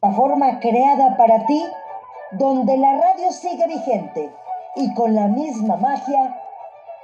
La 0.00 0.12
forma 0.12 0.60
creada 0.60 1.16
para 1.16 1.44
ti, 1.44 1.60
donde 2.30 2.76
la 2.76 3.00
radio 3.00 3.32
sigue 3.32 3.66
vigente 3.66 4.32
y 4.76 4.94
con 4.94 5.12
la 5.12 5.26
misma 5.26 5.76
magia 5.76 6.40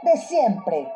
de 0.02 0.16
siempre. 0.16 0.92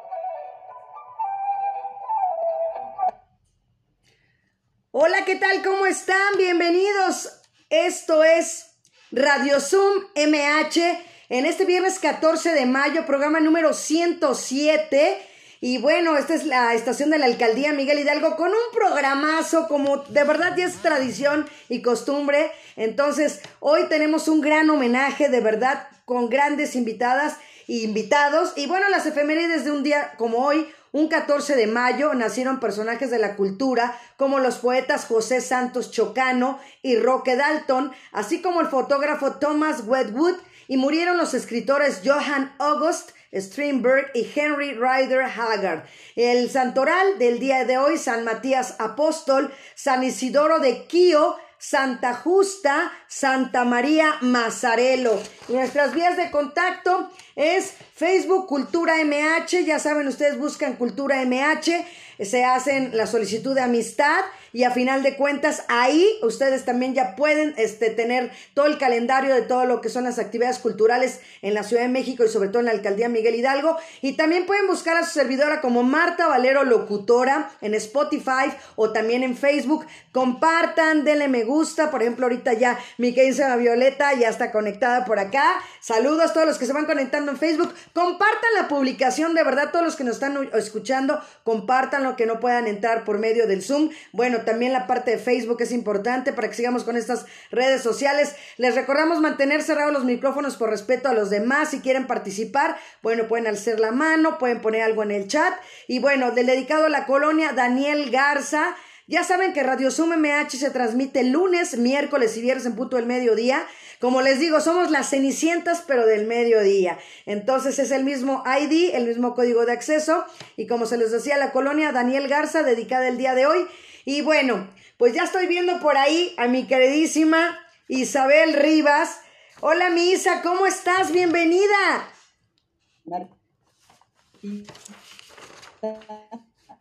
Hola, 4.92 5.24
¿qué 5.26 5.36
tal? 5.36 5.60
¿Cómo 5.64 5.86
están? 5.86 6.36
Bienvenidos. 6.36 7.42
Esto 7.68 8.22
es 8.22 8.78
Radio 9.10 9.58
Zoom 9.58 10.04
MH 10.14 11.02
en 11.30 11.46
este 11.46 11.64
viernes 11.64 11.98
14 11.98 12.52
de 12.52 12.64
mayo, 12.66 13.06
programa 13.06 13.40
número 13.40 13.72
107. 13.74 15.18
Y 15.60 15.78
bueno, 15.78 16.16
esta 16.16 16.34
es 16.34 16.44
la 16.44 16.72
estación 16.74 17.10
de 17.10 17.18
la 17.18 17.26
alcaldía 17.26 17.72
Miguel 17.72 17.98
Hidalgo 17.98 18.36
con 18.36 18.48
un 18.48 18.72
programazo 18.72 19.66
como 19.66 19.98
de 20.04 20.22
verdad 20.22 20.54
ya 20.56 20.66
es 20.66 20.76
tradición 20.76 21.48
y 21.68 21.82
costumbre. 21.82 22.52
Entonces, 22.76 23.40
hoy 23.58 23.86
tenemos 23.88 24.28
un 24.28 24.40
gran 24.40 24.70
homenaje 24.70 25.28
de 25.28 25.40
verdad 25.40 25.88
con 26.04 26.28
grandes 26.28 26.76
invitadas 26.76 27.38
e 27.66 27.78
invitados. 27.78 28.52
Y 28.54 28.66
bueno, 28.66 28.88
las 28.88 29.06
efemérides 29.06 29.64
de 29.64 29.72
un 29.72 29.82
día 29.82 30.14
como 30.16 30.38
hoy, 30.38 30.68
un 30.92 31.08
14 31.08 31.56
de 31.56 31.66
mayo, 31.66 32.14
nacieron 32.14 32.60
personajes 32.60 33.10
de 33.10 33.18
la 33.18 33.34
cultura 33.34 33.98
como 34.16 34.38
los 34.38 34.58
poetas 34.58 35.06
José 35.06 35.40
Santos 35.40 35.90
Chocano 35.90 36.60
y 36.82 36.96
Roque 36.96 37.34
Dalton, 37.34 37.92
así 38.12 38.40
como 38.40 38.60
el 38.60 38.68
fotógrafo 38.68 39.32
Thomas 39.32 39.82
Wedgwood, 39.86 40.36
y 40.68 40.76
murieron 40.76 41.16
los 41.16 41.34
escritores 41.34 42.02
Johann 42.04 42.54
August 42.58 43.10
Strindberg 43.32 44.10
y 44.14 44.28
Henry 44.34 44.72
Ryder 44.72 45.22
Haggard. 45.22 45.84
El 46.16 46.50
santoral 46.50 47.18
del 47.18 47.38
día 47.38 47.64
de 47.64 47.78
hoy, 47.78 47.98
San 47.98 48.24
Matías 48.24 48.76
Apóstol, 48.78 49.52
San 49.74 50.02
Isidoro 50.02 50.58
de 50.58 50.84
Quío, 50.86 51.36
Santa 51.58 52.14
Justa, 52.14 52.92
Santa 53.08 53.64
María 53.64 54.16
Mazarelo. 54.20 55.20
Nuestras 55.48 55.92
vías 55.92 56.16
de 56.16 56.30
contacto 56.30 57.10
es 57.34 57.74
Facebook 57.94 58.46
Cultura 58.46 58.94
MH, 59.04 59.64
ya 59.64 59.78
saben, 59.78 60.06
ustedes 60.06 60.38
buscan 60.38 60.76
Cultura 60.76 61.24
MH, 61.24 61.84
se 62.24 62.44
hacen 62.44 62.96
la 62.96 63.06
solicitud 63.06 63.54
de 63.54 63.62
amistad 63.62 64.24
y 64.52 64.64
a 64.64 64.70
final 64.70 65.02
de 65.02 65.16
cuentas 65.16 65.64
ahí 65.68 66.06
ustedes 66.22 66.64
también 66.64 66.94
ya 66.94 67.16
pueden 67.16 67.54
este, 67.56 67.90
tener 67.90 68.30
todo 68.54 68.66
el 68.66 68.78
calendario 68.78 69.34
de 69.34 69.42
todo 69.42 69.64
lo 69.64 69.80
que 69.80 69.88
son 69.88 70.04
las 70.04 70.18
actividades 70.18 70.58
culturales 70.58 71.20
en 71.42 71.54
la 71.54 71.62
Ciudad 71.62 71.82
de 71.82 71.88
México 71.88 72.24
y 72.24 72.28
sobre 72.28 72.48
todo 72.48 72.60
en 72.60 72.66
la 72.66 72.72
alcaldía 72.72 73.08
Miguel 73.08 73.34
Hidalgo. 73.34 73.76
Y 74.02 74.14
también 74.14 74.46
pueden 74.46 74.66
buscar 74.66 74.96
a 74.96 75.04
su 75.04 75.12
servidora 75.12 75.60
como 75.60 75.82
Marta 75.82 76.26
Valero 76.26 76.64
Locutora 76.64 77.50
en 77.60 77.74
Spotify 77.74 78.52
o 78.76 78.92
también 78.92 79.22
en 79.22 79.36
Facebook. 79.36 79.86
Compartan, 80.12 81.04
denle 81.04 81.28
me 81.28 81.44
gusta, 81.44 81.90
por 81.90 82.02
ejemplo 82.02 82.26
ahorita 82.26 82.52
ya 82.54 82.78
mi 82.96 83.14
querida 83.14 83.28
Violeta 83.56 84.14
ya 84.14 84.28
está 84.28 84.50
conectada 84.50 85.04
por 85.04 85.18
acá, 85.18 85.60
saludos 85.80 86.30
a 86.30 86.32
todos 86.32 86.46
los 86.46 86.58
que 86.58 86.66
se 86.66 86.72
van 86.72 86.86
conectando 86.86 87.30
en 87.30 87.38
Facebook, 87.38 87.74
compartan 87.92 88.50
la 88.56 88.68
publicación 88.68 89.34
de 89.34 89.44
verdad, 89.44 89.70
todos 89.70 89.84
los 89.84 89.96
que 89.96 90.04
nos 90.04 90.14
están 90.14 90.48
escuchando, 90.54 91.20
compartan 91.44 92.04
lo 92.04 92.16
que 92.16 92.26
no 92.26 92.40
puedan 92.40 92.66
entrar 92.66 93.04
por 93.04 93.18
medio 93.18 93.46
del 93.46 93.62
Zoom, 93.62 93.90
bueno 94.12 94.37
también 94.44 94.72
la 94.72 94.86
parte 94.86 95.12
de 95.12 95.18
Facebook 95.18 95.60
es 95.60 95.72
importante 95.72 96.32
para 96.32 96.48
que 96.48 96.54
sigamos 96.54 96.84
con 96.84 96.96
estas 96.96 97.26
redes 97.50 97.82
sociales. 97.82 98.34
Les 98.56 98.74
recordamos 98.74 99.20
mantener 99.20 99.62
cerrados 99.62 99.92
los 99.92 100.04
micrófonos 100.04 100.56
por 100.56 100.70
respeto 100.70 101.08
a 101.08 101.14
los 101.14 101.30
demás. 101.30 101.70
Si 101.70 101.80
quieren 101.80 102.06
participar, 102.06 102.76
bueno, 103.02 103.28
pueden 103.28 103.46
alzar 103.46 103.80
la 103.80 103.90
mano, 103.90 104.38
pueden 104.38 104.60
poner 104.60 104.82
algo 104.82 105.02
en 105.02 105.10
el 105.10 105.28
chat. 105.28 105.54
Y 105.86 105.98
bueno, 105.98 106.32
del 106.32 106.46
dedicado 106.46 106.86
a 106.86 106.90
la 106.90 107.06
colonia, 107.06 107.52
Daniel 107.52 108.10
Garza. 108.10 108.76
Ya 109.06 109.24
saben 109.24 109.54
que 109.54 109.62
Radio 109.62 109.90
Zoom 109.90 110.10
MH 110.18 110.50
se 110.58 110.70
transmite 110.70 111.24
lunes, 111.24 111.78
miércoles 111.78 112.36
y 112.36 112.42
viernes 112.42 112.66
en 112.66 112.76
punto 112.76 112.96
del 112.96 113.06
mediodía. 113.06 113.64
Como 114.00 114.20
les 114.20 114.38
digo, 114.38 114.60
somos 114.60 114.90
las 114.90 115.08
cenicientas, 115.08 115.82
pero 115.86 116.06
del 116.06 116.26
mediodía. 116.26 116.98
Entonces 117.26 117.78
es 117.78 117.90
el 117.90 118.04
mismo 118.04 118.44
ID, 118.46 118.94
el 118.94 119.06
mismo 119.06 119.34
código 119.34 119.64
de 119.64 119.72
acceso. 119.72 120.24
Y 120.56 120.66
como 120.66 120.84
se 120.84 120.98
les 120.98 121.10
decía, 121.10 121.38
la 121.38 121.52
colonia 121.52 121.90
Daniel 121.90 122.28
Garza, 122.28 122.62
dedicada 122.62 123.08
el 123.08 123.16
día 123.16 123.34
de 123.34 123.46
hoy. 123.46 123.66
Y 124.10 124.22
bueno, 124.22 124.66
pues 124.96 125.12
ya 125.12 125.24
estoy 125.24 125.46
viendo 125.48 125.80
por 125.80 125.98
ahí 125.98 126.32
a 126.38 126.48
mi 126.48 126.66
queridísima 126.66 127.58
Isabel 127.88 128.54
Rivas. 128.54 129.20
Hola, 129.60 129.90
mi 129.90 130.12
Isa, 130.12 130.40
¿cómo 130.40 130.64
estás? 130.64 131.12
Bienvenida. 131.12 132.08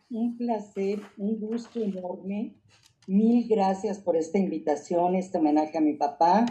Un 0.08 0.38
placer, 0.38 1.02
un 1.18 1.38
gusto 1.38 1.82
enorme. 1.82 2.54
Mil 3.06 3.46
gracias 3.46 3.98
por 3.98 4.16
esta 4.16 4.38
invitación, 4.38 5.14
este 5.14 5.36
homenaje 5.36 5.76
a 5.76 5.82
mi 5.82 5.92
papá. 5.92 6.46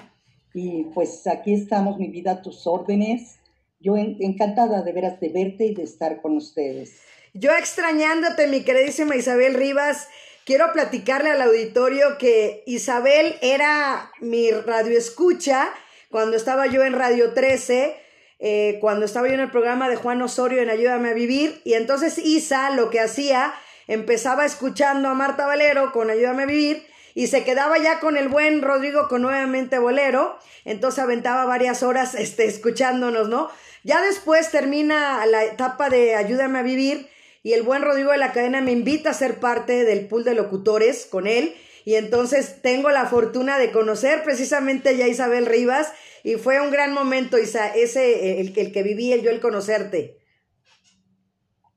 Y 0.53 0.83
pues 0.93 1.25
aquí 1.25 1.55
estamos, 1.55 1.97
mi 1.97 2.09
vida, 2.09 2.33
a 2.33 2.41
tus 2.43 2.67
órdenes. 2.67 3.39
Yo 3.79 3.97
encantada 3.97 4.83
de 4.83 4.93
veras 4.93 5.19
de 5.19 5.29
verte 5.29 5.65
y 5.65 5.73
de 5.73 5.81
estar 5.81 6.21
con 6.21 6.37
ustedes. 6.37 7.01
Yo 7.33 7.51
extrañándote, 7.51 8.45
mi 8.45 8.63
queridísima 8.63 9.15
Isabel 9.15 9.55
Rivas. 9.55 10.07
Quiero 10.47 10.71
platicarle 10.71 11.31
al 11.31 11.41
auditorio 11.41 12.17
que 12.17 12.63
Isabel 12.65 13.35
era 13.41 14.13
mi 14.21 14.49
radioescucha 14.49 15.67
cuando 16.09 16.37
estaba 16.37 16.67
yo 16.67 16.85
en 16.85 16.93
Radio 16.93 17.33
13, 17.33 17.99
eh, 18.39 18.77
cuando 18.79 19.03
estaba 19.03 19.27
yo 19.27 19.33
en 19.33 19.41
el 19.41 19.51
programa 19.51 19.89
de 19.89 19.97
Juan 19.97 20.21
Osorio 20.21 20.61
en 20.61 20.69
Ayúdame 20.69 21.09
a 21.09 21.13
Vivir. 21.13 21.61
Y 21.65 21.73
entonces 21.73 22.17
Isa 22.17 22.69
lo 22.69 22.89
que 22.89 23.01
hacía, 23.01 23.53
empezaba 23.87 24.45
escuchando 24.45 25.09
a 25.09 25.15
Marta 25.15 25.45
Valero 25.45 25.91
con 25.91 26.09
Ayúdame 26.09 26.43
a 26.43 26.45
Vivir 26.45 26.87
y 27.13 27.27
se 27.27 27.43
quedaba 27.43 27.77
ya 27.77 27.99
con 27.99 28.15
el 28.15 28.29
buen 28.29 28.61
Rodrigo 28.61 29.09
con 29.09 29.23
nuevamente 29.23 29.79
Bolero. 29.79 30.39
Entonces 30.63 31.03
aventaba 31.03 31.43
varias 31.43 31.83
horas 31.83 32.15
este, 32.15 32.45
escuchándonos, 32.45 33.27
¿no? 33.27 33.49
Ya 33.83 34.01
después 34.01 34.49
termina 34.49 35.25
la 35.25 35.43
etapa 35.43 35.89
de 35.89 36.15
Ayúdame 36.15 36.59
a 36.59 36.63
Vivir 36.63 37.09
y 37.47 37.53
el 37.53 37.63
buen 37.63 37.81
Rodrigo 37.81 38.11
de 38.11 38.17
la 38.17 38.33
cadena 38.33 38.59
me 38.59 38.73
invita 38.73 39.11
a 39.11 39.13
ser 39.13 39.39
parte 39.39 39.85
del 39.85 40.09
pool 40.09 40.25
de 40.25 40.35
locutores 40.35 41.05
con 41.05 41.27
él 41.27 41.53
y 41.85 41.95
entonces 41.95 42.61
tengo 42.61 42.89
la 42.89 43.05
fortuna 43.05 43.57
de 43.57 43.71
conocer 43.71 44.21
precisamente 44.25 44.97
ya 44.97 45.05
a 45.05 45.07
Isabel 45.07 45.45
Rivas 45.45 45.93
y 46.25 46.33
fue 46.33 46.59
un 46.59 46.71
gran 46.71 46.93
momento, 46.93 47.39
Isa, 47.39 47.73
ese 47.73 48.41
el, 48.41 48.51
el 48.57 48.73
que 48.73 48.83
viví 48.83 49.17
yo 49.21 49.31
el 49.31 49.39
conocerte. 49.39 50.17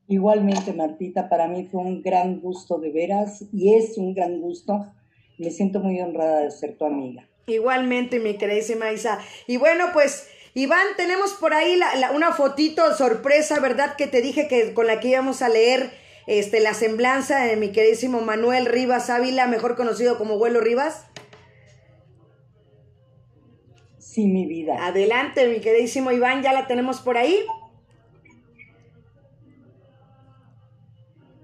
Igualmente, 0.08 0.72
Martita, 0.72 1.28
para 1.28 1.46
mí 1.46 1.68
fue 1.70 1.82
un 1.82 2.02
gran 2.02 2.40
gusto 2.40 2.80
de 2.80 2.90
veras 2.90 3.44
y 3.52 3.76
es 3.76 3.96
un 3.96 4.12
gran 4.12 4.40
gusto. 4.40 4.92
Me 5.38 5.52
siento 5.52 5.78
muy 5.78 6.00
honrada 6.00 6.40
de 6.40 6.50
ser 6.50 6.76
tu 6.78 6.84
amiga. 6.84 7.28
Igualmente, 7.46 8.18
mi 8.18 8.34
queridísima 8.34 8.90
Isa. 8.90 9.20
Y 9.46 9.56
bueno, 9.56 9.84
pues 9.92 10.28
Iván, 10.54 10.86
tenemos 10.96 11.34
por 11.34 11.54
ahí 11.54 11.76
la, 11.76 12.10
una 12.12 12.32
fotito 12.32 12.94
sorpresa, 12.96 13.60
¿verdad? 13.60 13.94
Que 13.96 14.08
te 14.08 14.20
dije 14.20 14.48
que 14.48 14.74
con 14.74 14.86
la 14.86 14.98
que 14.98 15.08
íbamos 15.08 15.42
a 15.42 15.48
leer 15.48 15.92
este, 16.26 16.60
la 16.60 16.74
semblanza 16.74 17.44
de 17.44 17.56
mi 17.56 17.70
queridísimo 17.70 18.20
Manuel 18.20 18.66
Rivas 18.66 19.10
Ávila, 19.10 19.46
mejor 19.46 19.76
conocido 19.76 20.18
como 20.18 20.38
Vuelo 20.38 20.60
Rivas. 20.60 21.06
Sí, 23.98 24.26
mi 24.26 24.46
vida. 24.46 24.86
Adelante, 24.86 25.46
mi 25.46 25.60
queridísimo 25.60 26.10
Iván, 26.10 26.42
ya 26.42 26.52
la 26.52 26.66
tenemos 26.66 27.00
por 27.00 27.16
ahí. 27.16 27.44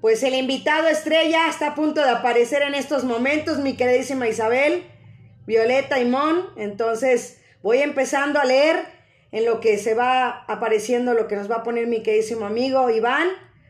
Pues 0.00 0.22
el 0.24 0.34
invitado 0.34 0.88
estrella 0.88 1.48
está 1.48 1.68
a 1.68 1.74
punto 1.76 2.02
de 2.02 2.10
aparecer 2.10 2.62
en 2.62 2.74
estos 2.74 3.04
momentos, 3.04 3.58
mi 3.58 3.76
queridísima 3.76 4.28
Isabel, 4.28 4.84
Violeta 5.46 6.00
y 6.00 6.04
Mon. 6.04 6.46
Entonces, 6.56 7.40
voy 7.62 7.78
empezando 7.78 8.40
a 8.40 8.44
leer 8.44 8.95
en 9.32 9.44
lo 9.44 9.60
que 9.60 9.78
se 9.78 9.94
va 9.94 10.44
apareciendo 10.48 11.14
lo 11.14 11.28
que 11.28 11.36
nos 11.36 11.50
va 11.50 11.56
a 11.56 11.62
poner 11.62 11.86
mi 11.86 12.02
queridísimo 12.02 12.46
amigo 12.46 12.90
Iván 12.90 13.28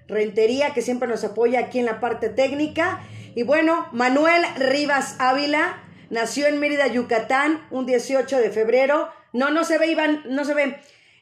Rentería, 0.08 0.72
que 0.72 0.82
siempre 0.82 1.08
nos 1.08 1.24
apoya 1.24 1.60
aquí 1.60 1.78
en 1.78 1.86
la 1.86 2.00
parte 2.00 2.28
técnica. 2.28 3.02
Y 3.34 3.42
bueno, 3.42 3.88
Manuel 3.92 4.42
Rivas 4.56 5.16
Ávila 5.18 5.82
nació 6.10 6.46
en 6.46 6.60
Mérida, 6.60 6.86
Yucatán, 6.86 7.66
un 7.70 7.86
18 7.86 8.38
de 8.38 8.50
febrero. 8.50 9.08
No, 9.32 9.50
no 9.50 9.64
se 9.64 9.78
ve, 9.78 9.88
Iván, 9.88 10.22
no 10.26 10.44
se 10.44 10.54
ve. 10.54 10.76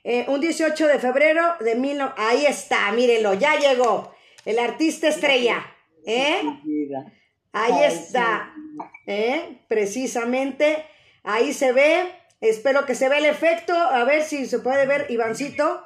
Eh, 0.05 0.26
un 0.29 0.41
18 0.41 0.87
de 0.87 0.99
febrero 0.99 1.43
de 1.61 1.75
mil... 1.76 1.99
Ahí 2.19 2.44
está, 2.44 2.93
mírenlo, 2.93 3.32
ya 3.35 3.59
llegó. 3.59 4.14
El 4.44 4.59
artista 4.59 5.09
estrella. 5.09 5.64
¿Eh? 6.06 6.43
Ahí 7.53 7.85
está. 7.85 8.53
¿Eh? 9.06 9.61
Precisamente. 9.67 10.85
Ahí 11.23 11.55
se 11.55 11.73
ve. 11.73 12.11
Espero 12.44 12.85
que 12.85 12.94
se 12.94 13.08
vea 13.08 13.19
el 13.19 13.25
efecto. 13.25 13.73
A 13.73 14.05
ver 14.05 14.23
si 14.23 14.44
se 14.44 14.58
puede 14.58 14.85
ver, 14.85 15.06
Ivancito. 15.08 15.82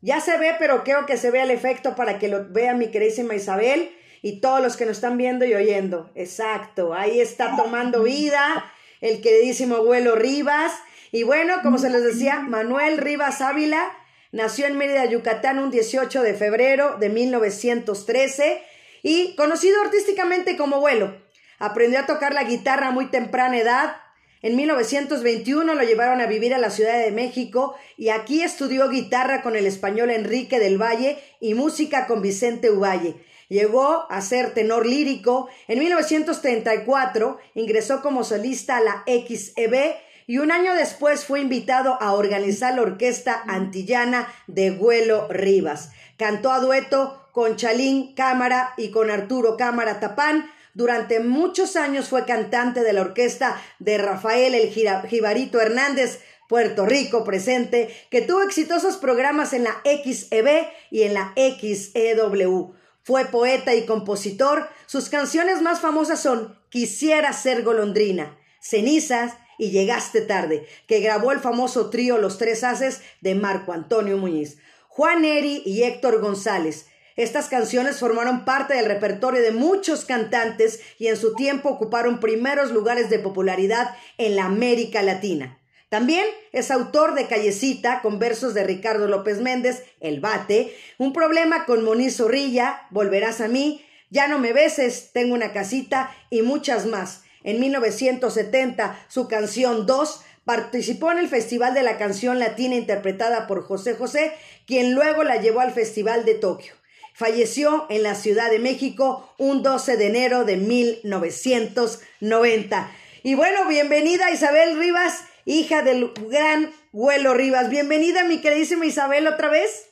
Ya 0.00 0.20
se 0.20 0.38
ve, 0.38 0.56
pero 0.58 0.82
creo 0.82 1.04
que 1.04 1.18
se 1.18 1.30
vea 1.30 1.42
el 1.42 1.50
efecto 1.50 1.94
para 1.94 2.18
que 2.18 2.28
lo 2.28 2.48
vea 2.48 2.72
mi 2.72 2.90
queridísima 2.90 3.34
Isabel 3.34 3.94
y 4.22 4.40
todos 4.40 4.62
los 4.62 4.78
que 4.78 4.86
nos 4.86 4.96
están 4.96 5.18
viendo 5.18 5.44
y 5.44 5.52
oyendo. 5.52 6.10
Exacto. 6.14 6.94
Ahí 6.94 7.20
está 7.20 7.54
tomando 7.54 8.02
vida 8.04 8.72
el 9.02 9.20
queridísimo 9.20 9.76
abuelo 9.76 10.16
Rivas. 10.16 10.72
Y 11.12 11.24
bueno, 11.24 11.56
como 11.62 11.76
se 11.76 11.90
les 11.90 12.02
decía, 12.02 12.40
Manuel 12.40 12.96
Rivas 12.96 13.42
Ávila 13.42 13.92
nació 14.32 14.66
en 14.68 14.78
Mérida, 14.78 15.04
Yucatán, 15.04 15.58
un 15.58 15.70
18 15.70 16.22
de 16.22 16.32
febrero 16.32 16.96
de 16.98 17.10
1913 17.10 18.62
y 19.02 19.36
conocido 19.36 19.82
artísticamente 19.82 20.56
como 20.56 20.76
abuelo. 20.76 21.14
Aprendió 21.58 22.00
a 22.00 22.06
tocar 22.06 22.32
la 22.32 22.44
guitarra 22.44 22.88
a 22.88 22.90
muy 22.90 23.10
temprana 23.10 23.58
edad. 23.58 23.96
En 24.42 24.56
1921 24.56 25.74
lo 25.74 25.82
llevaron 25.82 26.22
a 26.22 26.26
vivir 26.26 26.54
a 26.54 26.58
la 26.58 26.70
Ciudad 26.70 26.98
de 26.98 27.12
México 27.12 27.74
y 27.98 28.08
aquí 28.08 28.42
estudió 28.42 28.88
guitarra 28.88 29.42
con 29.42 29.54
el 29.54 29.66
español 29.66 30.10
Enrique 30.10 30.58
del 30.58 30.80
Valle 30.80 31.18
y 31.40 31.52
música 31.52 32.06
con 32.06 32.22
Vicente 32.22 32.70
Uvalle. 32.70 33.16
Llegó 33.48 34.06
a 34.10 34.22
ser 34.22 34.54
tenor 34.54 34.86
lírico. 34.86 35.48
En 35.68 35.78
1934 35.80 37.38
ingresó 37.54 38.00
como 38.00 38.24
solista 38.24 38.78
a 38.78 38.80
la 38.80 39.04
XEB 39.06 39.96
y 40.26 40.38
un 40.38 40.52
año 40.52 40.74
después 40.74 41.24
fue 41.24 41.40
invitado 41.40 41.98
a 42.00 42.12
organizar 42.12 42.76
la 42.76 42.82
orquesta 42.82 43.42
antillana 43.46 44.32
de 44.46 44.70
Güelo 44.70 45.28
Rivas. 45.28 45.90
Cantó 46.16 46.52
a 46.52 46.60
dueto 46.60 47.28
con 47.32 47.56
Chalín 47.56 48.14
Cámara 48.14 48.72
y 48.78 48.90
con 48.90 49.10
Arturo 49.10 49.56
Cámara 49.56 50.00
Tapán. 50.00 50.48
Durante 50.74 51.20
muchos 51.20 51.76
años 51.76 52.08
fue 52.08 52.24
cantante 52.24 52.82
de 52.82 52.92
la 52.92 53.00
orquesta 53.00 53.60
de 53.78 53.98
Rafael 53.98 54.54
el 54.54 54.70
Jibarito 54.70 55.60
Hernández, 55.60 56.20
Puerto 56.48 56.84
Rico 56.84 57.22
presente, 57.24 57.94
que 58.10 58.22
tuvo 58.22 58.42
exitosos 58.42 58.96
programas 58.96 59.52
en 59.52 59.64
la 59.64 59.80
XEB 59.84 60.66
y 60.90 61.02
en 61.02 61.14
la 61.14 61.32
XEW. 61.36 62.74
Fue 63.02 63.24
poeta 63.26 63.74
y 63.74 63.86
compositor. 63.86 64.68
Sus 64.86 65.08
canciones 65.08 65.62
más 65.62 65.80
famosas 65.80 66.20
son 66.20 66.58
Quisiera 66.68 67.32
ser 67.32 67.62
golondrina, 67.62 68.38
Cenizas 68.60 69.34
y 69.58 69.70
Llegaste 69.70 70.20
tarde, 70.22 70.66
que 70.86 71.00
grabó 71.00 71.32
el 71.32 71.40
famoso 71.40 71.90
trío 71.90 72.18
Los 72.18 72.38
Tres 72.38 72.64
Haces 72.64 73.00
de 73.20 73.34
Marco 73.34 73.72
Antonio 73.72 74.16
Muñiz. 74.16 74.58
Juan 74.88 75.24
Eri 75.24 75.62
y 75.64 75.84
Héctor 75.84 76.20
González. 76.20 76.86
Estas 77.20 77.48
canciones 77.48 77.98
formaron 77.98 78.46
parte 78.46 78.72
del 78.72 78.86
repertorio 78.86 79.42
de 79.42 79.50
muchos 79.50 80.06
cantantes 80.06 80.80
y 80.98 81.08
en 81.08 81.18
su 81.18 81.34
tiempo 81.34 81.68
ocuparon 81.68 82.18
primeros 82.18 82.70
lugares 82.70 83.10
de 83.10 83.18
popularidad 83.18 83.94
en 84.16 84.36
la 84.36 84.46
América 84.46 85.02
Latina. 85.02 85.58
También 85.90 86.24
es 86.52 86.70
autor 86.70 87.14
de 87.14 87.26
Callecita 87.26 88.00
con 88.00 88.18
versos 88.18 88.54
de 88.54 88.64
Ricardo 88.64 89.06
López 89.06 89.42
Méndez, 89.42 89.84
El 90.00 90.20
Bate, 90.20 90.74
Un 90.96 91.12
problema 91.12 91.66
con 91.66 91.84
Moniz 91.84 92.16
Zorrilla, 92.16 92.86
Volverás 92.88 93.42
a 93.42 93.48
mí, 93.48 93.84
Ya 94.08 94.26
no 94.26 94.38
me 94.38 94.54
beses, 94.54 95.10
Tengo 95.12 95.34
una 95.34 95.52
casita 95.52 96.16
y 96.30 96.40
muchas 96.40 96.86
más. 96.86 97.24
En 97.44 97.60
1970, 97.60 98.98
su 99.08 99.28
canción 99.28 99.84
2 99.84 100.22
participó 100.46 101.12
en 101.12 101.18
el 101.18 101.28
Festival 101.28 101.74
de 101.74 101.82
la 101.82 101.98
Canción 101.98 102.38
Latina 102.38 102.76
interpretada 102.76 103.46
por 103.46 103.62
José 103.62 103.94
José, 103.94 104.32
quien 104.66 104.94
luego 104.94 105.22
la 105.22 105.36
llevó 105.36 105.60
al 105.60 105.72
Festival 105.72 106.24
de 106.24 106.32
Tokio. 106.32 106.79
Falleció 107.14 107.86
en 107.90 108.02
la 108.02 108.14
Ciudad 108.14 108.50
de 108.50 108.58
México 108.58 109.28
un 109.38 109.62
12 109.62 109.96
de 109.96 110.06
enero 110.06 110.44
de 110.44 110.56
1990. 110.56 112.90
Y 113.22 113.34
bueno, 113.34 113.68
bienvenida 113.68 114.30
Isabel 114.30 114.78
Rivas 114.78 115.24
hija 115.44 115.82
del 115.82 116.10
gran 116.30 116.70
Huelo 116.92 117.34
Rivas. 117.34 117.70
Bienvenida, 117.70 118.24
mi 118.24 118.40
queridísima 118.40 118.86
Isabel, 118.86 119.26
otra 119.26 119.50
vez. 119.50 119.90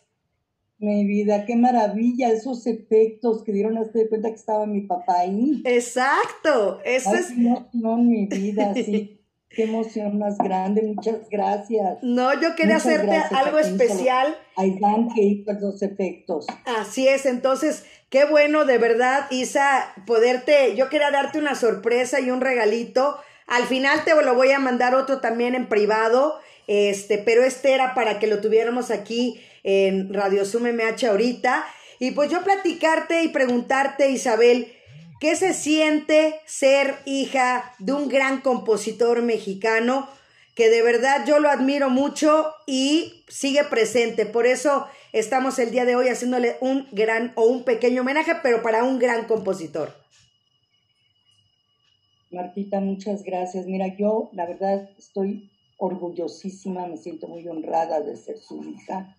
Mi 0.79 1.05
vida, 1.05 1.44
qué 1.44 1.56
maravilla 1.56 2.31
esos 2.31 2.67
efectos 2.67 3.43
que 3.43 3.53
dieron 3.53 3.76
a 3.76 3.82
usted 3.82 4.09
cuenta 4.09 4.29
que 4.29 4.37
estaba 4.37 4.67
mi 4.67 4.82
papá 4.82 5.21
ahí. 5.21 5.62
Exacto, 5.64 6.81
eso 6.85 7.14
es. 7.14 7.26
Qué 7.26 7.35
emoción, 7.35 8.09
mi 8.09 8.26
vida, 8.26 8.73
sí. 8.75 9.17
Qué 9.50 9.65
emoción 9.65 10.19
más 10.19 10.37
grande, 10.39 10.83
muchas 10.83 11.29
gracias. 11.31 11.99
No, 12.03 12.39
yo 12.41 12.55
quería 12.55 12.77
hacerte 12.77 13.17
algo 13.35 13.59
especial. 13.59 14.37
Aidan 14.56 15.09
que 15.15 15.23
hizo 15.23 15.53
los 15.55 15.83
efectos. 15.83 16.47
Así 16.65 17.09
es, 17.09 17.27
entonces, 17.27 17.85
qué 18.11 18.25
bueno 18.25 18.65
de 18.67 18.79
verdad, 18.79 19.27
Isa, 19.31 19.93
poderte, 20.06 20.77
yo 20.77 20.89
quería 20.89 21.11
darte 21.11 21.39
una 21.39 21.55
sorpresa 21.55 22.21
y 22.21 22.31
un 22.31 22.41
regalito 22.41 23.17
al 23.49 23.65
final 23.65 24.05
te 24.05 24.15
lo 24.15 24.35
voy 24.35 24.50
a 24.53 24.59
mandar 24.59 24.95
otro 24.95 25.21
también 25.21 25.55
en 25.55 25.69
privado, 25.69 26.39
este, 26.67 27.17
pero 27.17 27.43
este 27.43 27.73
era 27.73 27.95
para 27.95 28.19
que 28.19 28.27
lo 28.27 28.41
tuviéramos 28.41 28.91
aquí 28.91 29.41
en 29.65 30.12
Radio 30.12 30.45
Zoom 30.45 30.65
MH 30.65 31.06
ahorita. 31.09 31.65
Y 31.99 32.12
pues 32.12 32.31
yo 32.31 32.45
platicarte 32.45 33.25
y 33.25 33.29
preguntarte, 33.29 34.11
Isabel, 34.11 34.71
¿qué 35.20 35.37
se 35.37 35.55
siente 35.55 36.41
ser 36.47 36.97
hija 37.05 37.75
de 37.79 37.93
un 37.93 38.09
gran 38.09 38.41
compositor 38.41 39.23
mexicano? 39.23 40.09
que 40.59 40.70
de 40.70 40.82
verdad 40.82 41.25
yo 41.25 41.38
lo 41.38 41.50
admiro 41.50 41.88
mucho 41.88 42.47
y 42.67 43.23
sigue 43.29 43.62
presente. 43.62 44.26
Por 44.26 44.44
eso 44.44 44.87
estamos 45.12 45.56
el 45.61 45.70
día 45.70 45.85
de 45.85 45.94
hoy 45.94 46.09
haciéndole 46.09 46.56
un 46.61 46.88
gran 46.91 47.32
o 47.37 47.44
un 47.44 47.62
pequeño 47.62 48.00
homenaje, 48.00 48.32
pero 48.43 48.61
para 48.61 48.82
un 48.82 48.99
gran 48.99 49.26
compositor. 49.26 49.94
Martita, 52.32 52.81
muchas 52.81 53.23
gracias. 53.23 53.67
Mira, 53.67 53.97
yo 53.97 54.31
la 54.32 54.47
verdad 54.47 54.91
estoy 54.99 55.49
orgullosísima, 55.76 56.88
me 56.88 56.97
siento 56.97 57.29
muy 57.29 57.47
honrada 57.47 58.00
de 58.00 58.17
ser 58.17 58.38
su 58.38 58.61
hija. 58.64 59.17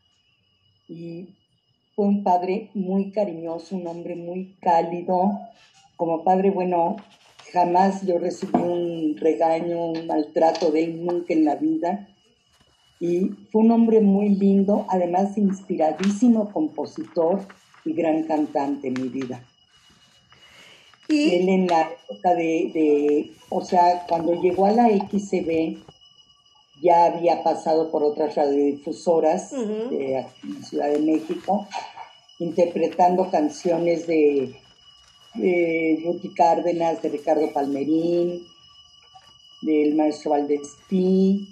Y 0.90 1.36
fue 1.95 2.06
un 2.06 2.22
padre 2.22 2.69
muy 2.74 3.13
cariñoso, 3.13 3.78
un 3.78 3.88
hombre 3.88 4.18
muy 4.18 4.57
cálido. 4.60 5.31
Como 6.00 6.24
padre, 6.24 6.50
bueno, 6.50 6.96
jamás 7.51 8.06
yo 8.06 8.19
recibí 8.19 8.57
un 8.57 9.18
regaño, 9.18 9.88
un 9.88 10.07
maltrato 10.07 10.72
de 10.72 10.86
él, 10.86 11.06
nunca 11.06 11.34
en 11.34 11.44
la 11.44 11.56
vida. 11.56 12.07
Y 13.01 13.31
fue 13.51 13.63
un 13.63 13.72
hombre 13.72 14.00
muy 14.00 14.30
lindo, 14.30 14.86
además 14.88 15.38
inspiradísimo 15.38 16.54
compositor 16.54 17.46
y 17.84 17.92
gran 17.92 18.24
cantante 18.24 18.88
en 18.88 18.94
mi 18.94 19.10
vida. 19.10 19.44
Él 21.10 21.50
en 21.50 21.68
la 21.68 21.81
época 21.81 22.34
de, 22.34 23.34
o 23.50 23.60
sea, 23.66 24.06
cuando 24.07 24.42
llegó 24.42 24.68
a 24.68 24.72
la 24.72 24.88
XCB, 24.88 25.80
ya 26.81 27.07
había 27.07 27.44
pasado 27.44 27.92
por 27.92 28.04
otras 28.04 28.36
radiodifusoras 28.36 29.52
de 29.52 30.13
la 30.13 30.63
Ciudad 30.63 30.92
de 30.92 31.00
México, 31.00 31.68
interpretando 32.40 33.30
canciones 33.30 34.07
de, 34.07 34.56
de 35.36 36.31
Cárdenas, 36.36 37.02
de 37.02 37.10
Ricardo 37.10 37.52
Palmerín, 37.54 38.46
del 39.62 39.96
maestro 39.96 40.31
Valdespí, 40.31 41.48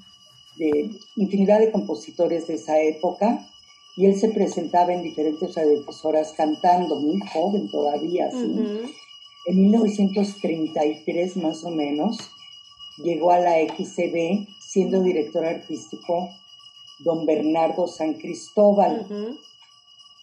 de 0.56 0.90
infinidad 1.16 1.60
de 1.60 1.72
compositores 1.72 2.48
de 2.48 2.56
esa 2.56 2.80
época. 2.82 3.48
Y 3.96 4.06
él 4.06 4.20
se 4.20 4.30
presentaba 4.30 4.94
en 4.94 5.02
diferentes 5.02 5.56
radiodifusoras 5.56 6.34
cantando, 6.34 7.00
muy 7.00 7.20
joven 7.34 7.68
todavía, 7.70 8.30
¿sí? 8.32 8.94
En 9.48 9.62
1933 9.62 11.38
más 11.38 11.64
o 11.64 11.72
menos 11.72 12.18
llegó 12.98 13.32
a 13.32 13.40
la 13.40 13.56
XCB 13.56 14.46
siendo 14.60 15.02
director 15.02 15.46
artístico 15.46 16.30
don 17.00 17.26
Bernardo 17.26 17.88
San 17.88 18.16
Cristóbal, 18.16 19.08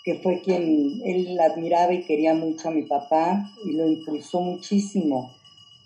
que 0.05 0.17
fue 0.17 0.43
quien 0.43 1.01
él 1.03 1.41
admiraba 1.41 1.95
y 1.95 2.05
quería 2.05 2.35
mucho 2.35 2.69
a 2.69 2.73
mi 2.73 2.83
papá 2.83 3.51
y 3.65 3.73
lo 3.73 3.87
impulsó 3.87 4.41
muchísimo. 4.41 5.33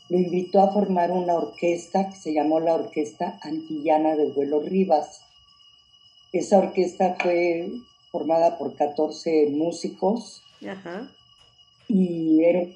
Lo 0.09 0.19
invitó 0.19 0.61
a 0.61 0.73
formar 0.73 1.13
una 1.13 1.35
orquesta 1.35 2.09
que 2.11 2.17
se 2.17 2.33
llamó 2.33 2.59
la 2.59 2.75
Orquesta 2.75 3.39
Antillana 3.43 4.17
de 4.17 4.27
Vuelo 4.27 4.61
Rivas. 4.61 5.21
Esa 6.33 6.59
orquesta 6.59 7.17
fue 7.21 7.71
formada 8.11 8.59
por 8.59 8.75
14 8.75 9.51
músicos 9.51 10.43
y 11.87 12.43
era 12.43 12.67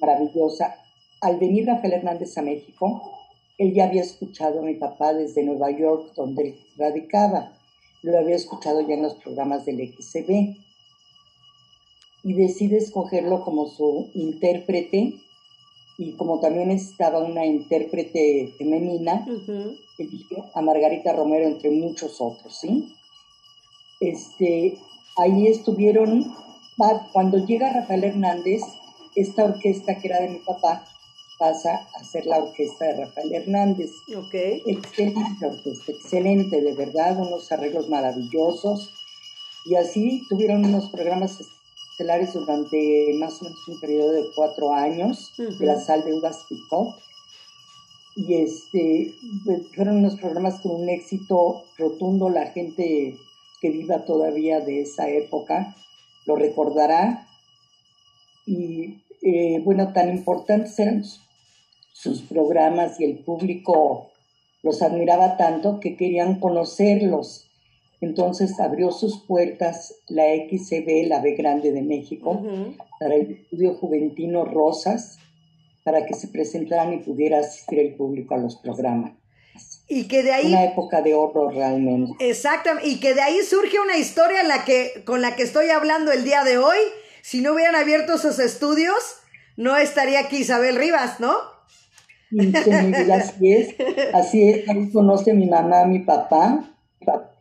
maravillosa. 0.00 0.76
Al 1.20 1.38
venir 1.38 1.66
Rafael 1.66 1.94
Hernández 1.94 2.38
a 2.38 2.42
México, 2.42 3.12
él 3.58 3.74
ya 3.74 3.84
había 3.84 4.02
escuchado 4.02 4.60
a 4.60 4.62
mi 4.62 4.74
papá 4.74 5.12
desde 5.12 5.42
Nueva 5.42 5.70
York, 5.70 6.12
donde 6.14 6.42
él 6.42 6.60
radicaba. 6.76 7.52
Lo 8.02 8.16
había 8.18 8.36
escuchado 8.36 8.80
ya 8.86 8.94
en 8.94 9.02
los 9.02 9.14
programas 9.14 9.66
del 9.66 9.92
XCB. 9.92 10.67
Y 12.22 12.34
decide 12.34 12.78
escogerlo 12.78 13.44
como 13.44 13.68
su 13.68 14.10
intérprete. 14.14 15.14
Y 15.96 16.12
como 16.12 16.40
también 16.40 16.70
estaba 16.70 17.18
una 17.18 17.44
intérprete 17.44 18.52
femenina, 18.56 19.26
eligió 19.98 20.44
a 20.54 20.60
Margarita 20.60 21.12
Romero 21.12 21.46
entre 21.46 21.70
muchos 21.70 22.20
otros, 22.20 22.56
¿sí? 22.56 22.94
Este, 24.00 24.78
ahí 25.16 25.48
estuvieron 25.48 26.32
cuando 27.12 27.44
llega 27.44 27.72
Rafael 27.72 28.04
Hernández, 28.04 28.62
esta 29.16 29.44
orquesta 29.44 29.98
que 29.98 30.06
era 30.06 30.20
de 30.20 30.28
mi 30.28 30.38
papá 30.38 30.84
pasa 31.38 31.88
a 31.94 32.04
ser 32.04 32.26
la 32.26 32.38
orquesta 32.38 32.84
de 32.84 33.04
Rafael 33.04 33.34
Hernández. 33.34 33.90
Excelente 34.66 35.46
orquesta, 35.46 35.92
excelente, 35.92 36.60
de 36.60 36.74
verdad, 36.74 37.18
unos 37.18 37.50
arreglos 37.50 37.88
maravillosos. 37.88 38.90
Y 39.64 39.74
así 39.74 40.22
tuvieron 40.28 40.64
unos 40.64 40.88
programas 40.90 41.40
durante 41.98 43.12
más 43.18 43.40
o 43.40 43.44
menos 43.44 43.68
un 43.68 43.80
periodo 43.80 44.12
de 44.12 44.24
cuatro 44.34 44.72
años, 44.72 45.32
de 45.36 45.66
la 45.66 45.80
sal 45.80 46.04
de 46.04 46.14
uvas 46.14 46.44
picot. 46.48 46.96
Y 48.16 48.34
este, 48.34 49.14
fueron 49.74 49.98
unos 49.98 50.16
programas 50.16 50.60
con 50.60 50.82
un 50.82 50.88
éxito 50.88 51.64
rotundo, 51.76 52.28
la 52.28 52.46
gente 52.46 53.16
que 53.60 53.70
viva 53.70 54.04
todavía 54.04 54.60
de 54.60 54.82
esa 54.82 55.08
época 55.08 55.76
lo 56.26 56.36
recordará. 56.36 57.26
Y 58.46 59.02
eh, 59.22 59.60
bueno, 59.64 59.92
tan 59.92 60.10
importantes 60.10 60.78
eran 60.78 61.04
sus 61.92 62.22
programas 62.22 63.00
y 63.00 63.04
el 63.04 63.18
público 63.18 64.10
los 64.62 64.82
admiraba 64.82 65.36
tanto 65.36 65.80
que 65.80 65.96
querían 65.96 66.38
conocerlos. 66.38 67.47
Entonces 68.00 68.60
abrió 68.60 68.92
sus 68.92 69.24
puertas 69.24 69.94
la 70.08 70.24
XCB, 70.24 71.08
la 71.08 71.20
B 71.20 71.34
Grande 71.34 71.72
de 71.72 71.82
México, 71.82 72.40
para 73.00 73.16
el 73.16 73.32
estudio 73.32 73.74
juventino 73.74 74.44
Rosas, 74.44 75.18
para 75.84 76.06
que 76.06 76.14
se 76.14 76.28
presentaran 76.28 76.92
y 76.92 76.98
pudiera 76.98 77.40
asistir 77.40 77.80
el 77.80 77.94
público 77.94 78.34
a 78.34 78.38
los 78.38 78.56
programas. 78.56 79.12
Y 79.88 80.06
que 80.06 80.22
de 80.22 80.32
ahí... 80.32 80.46
Una 80.46 80.64
época 80.64 81.02
de 81.02 81.14
horror 81.14 81.54
realmente. 81.54 82.12
Exactamente, 82.20 82.88
y 82.88 83.00
que 83.00 83.14
de 83.14 83.22
ahí 83.22 83.38
surge 83.42 83.80
una 83.80 83.96
historia 83.96 84.42
la 84.44 84.64
que, 84.64 85.02
con 85.04 85.22
la 85.22 85.34
que 85.34 85.42
estoy 85.42 85.70
hablando 85.70 86.12
el 86.12 86.24
día 86.24 86.44
de 86.44 86.58
hoy. 86.58 86.76
Si 87.22 87.40
no 87.40 87.54
hubieran 87.54 87.74
abierto 87.74 88.18
sus 88.18 88.38
estudios, 88.38 88.94
no 89.56 89.76
estaría 89.76 90.20
aquí 90.20 90.38
Isabel 90.38 90.76
Rivas, 90.76 91.20
¿no? 91.20 91.34
así 93.12 93.52
es, 93.52 93.74
así 94.12 94.48
es, 94.48 94.68
ahí 94.68 94.90
conoce 94.90 95.32
mi 95.32 95.46
mamá, 95.46 95.86
mi 95.86 96.00
papá, 96.00 96.77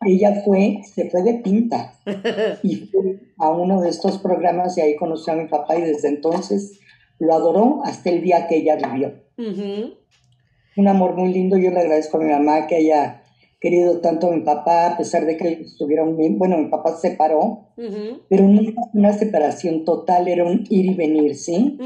ella 0.06 0.42
fue, 0.44 0.82
se 0.84 1.10
fue 1.10 1.24
de 1.24 1.36
pinta. 1.36 1.94
Y 2.64 2.76
fue 2.88 3.20
a 3.38 3.50
uno 3.50 3.82
de 3.82 3.90
estos 3.90 4.18
programas 4.20 4.78
y 4.78 4.82
ahí 4.82 4.96
conoció 4.96 5.34
a 5.34 5.38
mi 5.38 5.48
papá 5.48 5.78
y 5.78 5.82
desde 5.82 6.08
entonces 6.10 6.80
lo 7.20 7.34
adoró 7.34 7.82
hasta 7.84 8.10
el 8.10 8.22
día 8.22 8.48
que 8.48 8.58
ella 8.58 8.76
vivió. 8.76 9.14
Un 10.78 10.88
amor 10.88 11.16
muy 11.16 11.34
lindo, 11.34 11.58
yo 11.58 11.72
le 11.72 11.80
agradezco 11.80 12.18
a 12.18 12.22
mi 12.22 12.32
mamá 12.32 12.68
que 12.68 12.76
haya 12.76 13.24
querido 13.60 14.02
tanto 14.02 14.28
a 14.28 14.36
mi 14.36 14.42
papá, 14.42 14.88
a 14.88 14.98
pesar 14.98 15.26
de 15.26 15.36
que 15.36 15.62
estuvieron 15.62 16.16
bien, 16.16 16.38
bueno, 16.38 16.58
mi 16.58 16.70
papá 16.70 16.96
se 16.96 17.10
separó, 17.10 17.70
pero 18.30 18.48
no 18.48 18.62
fue 18.62 18.84
una 18.94 19.14
separación 19.14 19.84
total, 19.84 20.28
era 20.28 20.46
un 20.46 20.64
ir 20.70 20.86
y 20.86 20.94
venir, 20.94 21.36
¿sí? 21.36 21.78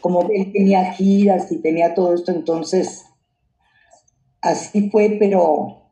Como 0.00 0.22
él 0.30 0.52
tenía 0.52 0.92
giras 0.92 1.50
y 1.50 1.60
tenía 1.60 1.94
todo 1.94 2.14
esto, 2.14 2.30
entonces 2.30 3.04
así 4.40 4.88
fue, 4.90 5.16
pero 5.18 5.85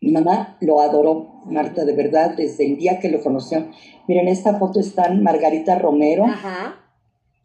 mi 0.00 0.12
mamá 0.12 0.56
lo 0.60 0.80
adoró, 0.80 1.42
Marta, 1.46 1.84
de 1.84 1.94
verdad, 1.94 2.34
desde 2.36 2.66
el 2.66 2.76
día 2.76 2.98
que 3.00 3.10
lo 3.10 3.20
conoció. 3.20 3.68
Miren, 4.08 4.28
esta 4.28 4.58
foto 4.58 4.80
están 4.80 5.22
Margarita 5.22 5.78
Romero, 5.78 6.24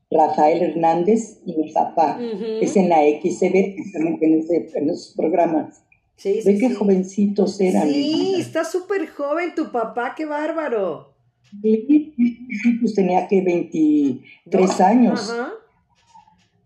Rafael 0.10 0.62
Hernández 0.62 1.42
y 1.46 1.54
mi 1.54 1.72
papá. 1.72 2.18
Es 2.62 2.78
en 2.78 2.90
la 2.90 3.00
XCB, 3.00 3.76
precisamente 3.76 4.26
en, 4.26 4.40
ese, 4.40 4.70
en 4.74 4.90
esos 4.90 5.14
programas. 5.16 5.84
Sí, 6.16 6.40
Ve 6.46 6.58
qué 6.58 6.74
jovencitos 6.74 7.60
eran. 7.60 7.90
Sí, 7.90 8.36
está 8.40 8.64
súper 8.64 9.08
joven 9.08 9.54
tu 9.54 9.72
papá, 9.72 10.14
qué 10.16 10.26
bárbaro. 10.26 11.14
Sí, 11.62 12.14
pues 12.80 12.96
tenía 12.96 13.28
que 13.28 13.42
23 13.42 14.82
años. 14.82 15.30
Ajá. 15.30 15.52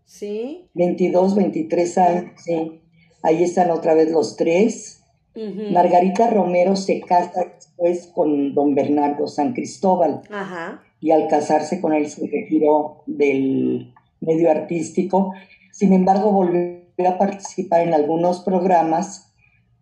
Sí. 0.04 0.68
22, 0.74 1.34
23 1.34 1.98
años, 1.98 2.32
sí. 2.36 2.80
Ahí 3.22 3.42
están 3.42 3.70
otra 3.70 3.94
vez 3.94 4.10
los 4.10 4.36
tres. 4.36 4.99
Margarita 5.34 6.28
Romero 6.28 6.76
se 6.76 7.00
casa 7.00 7.44
después 7.56 8.08
con 8.08 8.54
don 8.54 8.74
Bernardo 8.74 9.26
San 9.28 9.52
Cristóbal. 9.52 10.22
Ajá. 10.30 10.82
Y 11.00 11.12
al 11.12 11.28
casarse 11.28 11.80
con 11.80 11.92
él 11.92 12.08
se 12.08 12.26
retiró 12.26 13.02
del 13.06 13.94
medio 14.20 14.50
artístico. 14.50 15.32
Sin 15.72 15.92
embargo, 15.92 16.32
volvió 16.32 16.80
a 17.08 17.16
participar 17.16 17.82
en 17.82 17.94
algunos 17.94 18.40
programas 18.40 19.30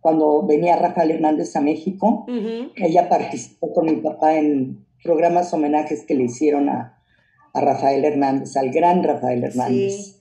cuando 0.00 0.46
venía 0.46 0.76
Rafael 0.76 1.10
Hernández 1.10 1.54
a 1.56 1.60
México, 1.60 2.24
ella 2.76 3.08
participó 3.08 3.72
con 3.72 3.86
mi 3.86 3.96
papá 3.96 4.36
en 4.36 4.86
programas 5.02 5.52
homenajes 5.52 6.04
que 6.04 6.14
le 6.14 6.24
hicieron 6.24 6.68
a, 6.68 6.98
a 7.52 7.60
Rafael 7.60 8.04
Hernández, 8.04 8.56
al 8.56 8.70
gran 8.70 9.02
Rafael 9.02 9.42
Hernández. 9.42 9.96
Sí. 9.96 10.17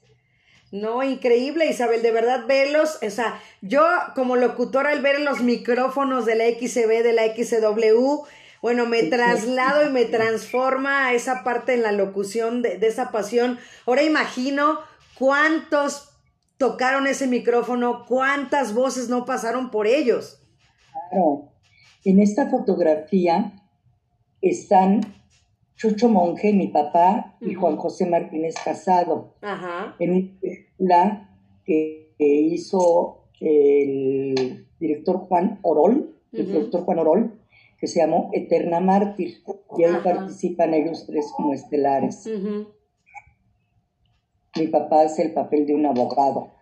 No, 0.72 1.02
increíble, 1.02 1.68
Isabel, 1.68 2.02
de 2.02 2.12
verdad, 2.12 2.46
velos, 2.46 3.00
o 3.02 3.10
sea, 3.10 3.42
yo 3.62 3.86
como 4.16 4.36
locutora 4.36 4.92
al 4.92 5.02
ver 5.02 5.22
los 5.22 5.42
micrófonos 5.42 6.26
de 6.26 6.36
la 6.36 6.44
XCB, 6.46 7.04
de 7.04 7.14
la 7.14 7.24
XW, 7.24 8.26
bueno, 8.62 8.86
me 8.86 9.04
traslado 9.04 9.88
y 9.88 9.92
me 9.92 10.06
transforma 10.06 11.08
a 11.08 11.14
esa 11.14 11.44
parte 11.44 11.74
en 11.74 11.84
la 11.84 11.94
locución 11.94 12.62
de, 12.62 12.78
de 12.78 12.88
esa 12.88 13.12
pasión. 13.12 13.60
Ahora 13.86 14.04
imagino 14.04 14.80
cuántos 15.18 16.10
tocaron 16.58 17.08
ese 17.08 17.28
micrófono, 17.28 18.06
cuántas 18.06 18.74
voces 18.74 19.10
no 19.10 19.26
pasaron 19.26 19.72
por 19.72 19.88
ellos. 19.88 20.42
Claro. 21.10 21.54
En 22.04 22.20
esta 22.20 22.50
fotografía 22.50 23.54
están 24.42 25.02
Chucho 25.78 26.10
Monge, 26.10 26.54
mi 26.54 26.68
papá, 26.68 27.38
y 27.40 27.54
Juan 27.54 27.78
José 27.78 28.08
Martínez 28.08 28.56
Casado. 28.64 29.36
Ajá. 29.42 29.96
En 30.00 30.12
una 30.12 30.40
película 30.42 31.30
que, 31.64 32.16
hizo 32.20 33.30
el 33.40 34.66
director 34.80 35.18
Juan 35.28 35.60
Orol, 35.62 36.16
el 36.34 36.48
director 36.48 36.84
Juan 36.84 37.00
Orol, 37.00 37.40
que 37.80 37.86
se 37.86 38.00
llamó 38.00 38.32
Eterna 38.34 38.80
Mártir. 38.80 39.44
Y 39.78 39.84
ahí 39.84 39.98
participan 40.04 40.74
ellos 40.74 41.06
tres 41.06 41.32
como 41.36 41.54
estelares. 41.54 42.28
Mi 44.56 44.68
papá 44.68 45.02
hace 45.04 45.22
el 45.22 45.34
papel 45.34 45.68
de 45.68 45.76
un 45.76 45.86
abogado. 45.86 46.54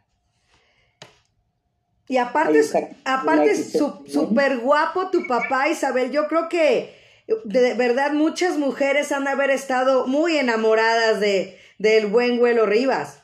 Y 2.10 2.18
aparte, 2.18 2.60
aparte 3.06 3.52
es 3.52 3.72
súper 4.08 4.60
guapo 4.60 5.10
tu 5.10 5.26
papá, 5.26 5.70
Isabel. 5.70 6.12
Yo 6.12 6.28
creo 6.28 6.50
que 6.50 7.05
de 7.46 7.74
verdad 7.74 8.14
muchas 8.14 8.58
mujeres 8.58 9.12
han 9.12 9.24
de 9.24 9.32
haber 9.32 9.50
estado 9.50 10.08
muy 10.08 10.38
enamoradas 10.38 11.20
de 11.20 11.58
del 11.78 12.08
buen 12.08 12.38
Güelo 12.40 12.66
Rivas. 12.66 13.22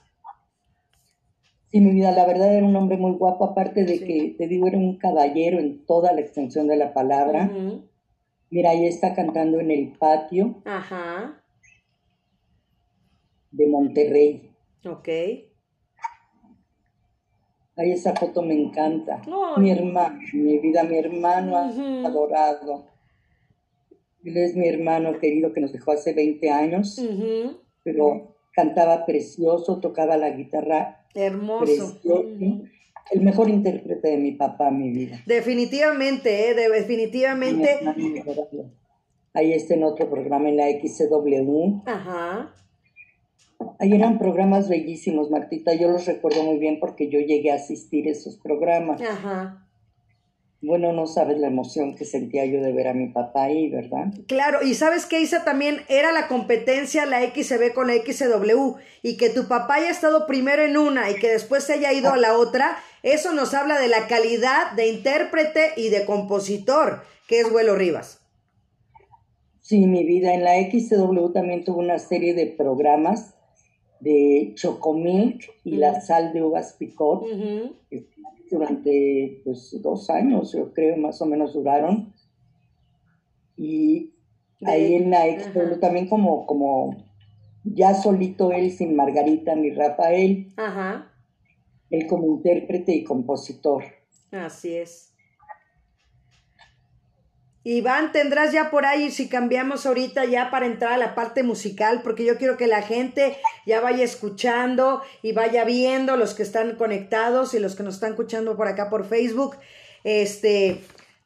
Sí, 1.72 1.80
mi 1.80 1.92
vida, 1.92 2.12
la 2.12 2.26
verdad 2.26 2.54
era 2.54 2.66
un 2.66 2.76
hombre 2.76 2.98
muy 2.98 3.14
guapo, 3.14 3.46
aparte 3.46 3.86
de 3.86 4.00
que, 4.00 4.36
te 4.38 4.48
digo, 4.48 4.68
era 4.68 4.78
un 4.78 4.98
caballero 4.98 5.58
en 5.58 5.86
toda 5.86 6.12
la 6.12 6.20
extensión 6.20 6.68
de 6.68 6.76
la 6.76 6.94
palabra. 6.94 7.50
Mira, 8.50 8.72
ahí 8.72 8.86
está 8.86 9.16
cantando 9.16 9.62
en 9.62 9.72
el 9.72 9.94
patio 9.94 10.62
Ajá. 10.66 11.42
de 13.52 13.68
Monterrey. 13.68 14.52
Ok. 14.86 15.08
Ay, 17.78 17.92
esa 17.94 18.14
foto 18.16 18.42
me 18.42 18.54
encanta. 18.54 19.22
Mi 19.56 19.72
hermano, 19.72 20.20
mi 20.34 20.58
vida, 20.60 20.84
mi 20.84 20.98
hermano 20.98 21.56
adorado. 22.06 22.86
Él 24.24 24.38
es 24.38 24.56
mi 24.56 24.68
hermano 24.68 25.18
querido 25.20 25.54
que 25.54 25.62
nos 25.62 25.72
dejó 25.72 25.92
hace 25.92 26.14
20 26.14 26.50
años, 26.50 27.02
pero 27.84 28.36
cantaba 28.54 29.06
precioso, 29.06 29.80
tocaba 29.80 30.18
la 30.18 30.32
guitarra 30.32 31.06
Hermoso. 31.16 31.66
precioso. 31.66 32.26
El 33.12 33.22
mejor 33.22 33.50
intérprete 33.50 34.10
de 34.10 34.18
mi 34.18 34.34
papá, 34.34 34.72
mi 34.72 34.90
vida. 34.90 35.22
Definitivamente, 35.26 36.50
¿eh? 36.50 36.54
definitivamente. 36.54 37.80
Ahí 39.34 39.54
está 39.54 39.74
en 39.74 39.84
otro 39.84 40.10
programa 40.10 40.50
en 40.50 40.58
la 40.58 40.70
XCW. 40.70 41.82
Ajá. 41.86 42.54
Ahí 43.80 43.94
eran 43.94 44.18
programas 44.18 44.70
bellísimos, 44.70 45.30
Martita. 45.30 45.74
Yo 45.74 45.90
los 45.90 46.06
recuerdo 46.06 46.44
muy 46.44 46.58
bien 46.58 46.80
porque 46.80 47.10
yo 47.10 47.20
llegué 47.20 47.52
a 47.52 47.56
asistir 47.56 48.08
a 48.08 48.12
esos 48.12 48.38
programas. 48.38 49.02
Ajá. 49.02 49.68
Bueno, 50.64 50.94
no 50.94 51.08
sabes 51.08 51.40
la 51.40 51.48
emoción 51.48 51.96
que 51.96 52.06
sentía 52.06 52.46
yo 52.46 52.62
de 52.62 52.72
ver 52.72 52.88
a 52.88 52.94
mi 52.94 53.08
papá 53.08 53.46
ahí, 53.46 53.70
¿verdad? 53.70 54.14
Claro, 54.28 54.60
y 54.62 54.76
sabes 54.76 55.08
que 55.08 55.20
Isa 55.20 55.44
también 55.44 55.78
era 55.90 56.12
la 56.12 56.28
competencia 56.28 57.08
la 57.08 57.22
XB 57.22 57.74
con 57.74 57.88
la 57.88 57.96
XW 57.96 58.76
y 59.02 59.18
que 59.18 59.32
tu 59.32 59.48
papá 59.48 59.76
haya 59.76 59.90
estado 59.90 60.28
primero 60.28 60.64
en 60.64 60.78
una 60.78 61.10
y 61.10 61.16
que 61.16 61.30
después 61.30 61.64
se 61.64 61.74
haya 61.74 61.92
ido 61.94 62.12
a 62.12 62.18
la 62.18 62.38
otra, 62.38 62.78
eso 63.02 63.34
nos 63.34 63.56
habla 63.56 63.80
de 63.80 63.88
la 63.88 64.08
calidad 64.08 64.74
de 64.76 64.90
intérprete 64.90 65.72
y 65.78 65.90
de 65.90 66.06
compositor 66.06 67.02
que 67.28 67.40
es 67.40 67.52
Vuelo 67.52 67.76
Rivas. 67.76 68.20
Sí, 69.62 69.88
mi 69.88 70.04
vida, 70.04 70.34
en 70.34 70.44
la 70.44 70.56
XW 70.70 71.32
también 71.32 71.64
tuvo 71.64 71.80
una 71.80 71.98
serie 71.98 72.34
de 72.34 72.46
programas 72.46 73.36
de 74.00 74.52
Chocomilk 74.56 75.50
y 75.64 75.78
la 75.78 76.02
sal 76.02 76.34
de 76.34 76.44
uvas 76.44 76.74
picot, 76.74 77.24
durante 78.52 79.42
pues, 79.44 79.76
dos 79.82 80.10
años, 80.10 80.54
yo 80.54 80.74
creo, 80.74 80.98
más 80.98 81.22
o 81.22 81.26
menos 81.26 81.54
duraron. 81.54 82.14
Y 83.58 84.14
ahí 84.66 84.96
en 84.96 85.10
la 85.10 85.28
Expo 85.28 85.62
también 85.80 86.08
como, 86.08 86.46
como 86.46 87.04
ya 87.64 87.94
solito 87.94 88.52
él, 88.52 88.72
sin 88.72 88.96
Margarita 88.96 89.56
ni 89.56 89.72
Rafael, 89.72 90.54
Ajá. 90.58 91.12
él 91.90 92.08
como 92.08 92.28
intérprete 92.28 92.94
y 92.94 93.04
compositor. 93.04 93.84
Así 94.32 94.76
es. 94.76 95.11
Iván, 97.64 98.12
tendrás 98.12 98.52
ya 98.52 98.72
por 98.72 98.86
ahí, 98.86 99.12
si 99.12 99.30
cambiamos 99.30 99.86
ahorita 99.86 100.26
ya 100.26 100.50
para 100.50 100.66
entrar 100.66 100.94
a 100.94 100.98
la 100.98 101.14
parte 101.14 101.44
musical, 101.44 102.02
porque 102.04 102.26
yo 102.26 102.38
quiero 102.38 102.58
que 102.58 102.66
la 102.66 102.82
gente 102.82 103.38
ya 103.68 103.80
vaya 103.82 104.04
escuchando 104.04 105.02
y 105.22 105.34
vaya 105.34 105.64
viendo 105.64 106.18
los 106.18 106.34
que 106.34 106.42
están 106.44 106.76
conectados 106.76 107.54
y 107.54 107.60
los 107.60 107.76
que 107.76 107.84
nos 107.84 107.96
están 107.96 108.12
escuchando 108.12 108.58
por 108.58 108.68
acá 108.68 108.90
por 108.90 109.06
Facebook. 109.06 109.58
Este, 110.04 110.80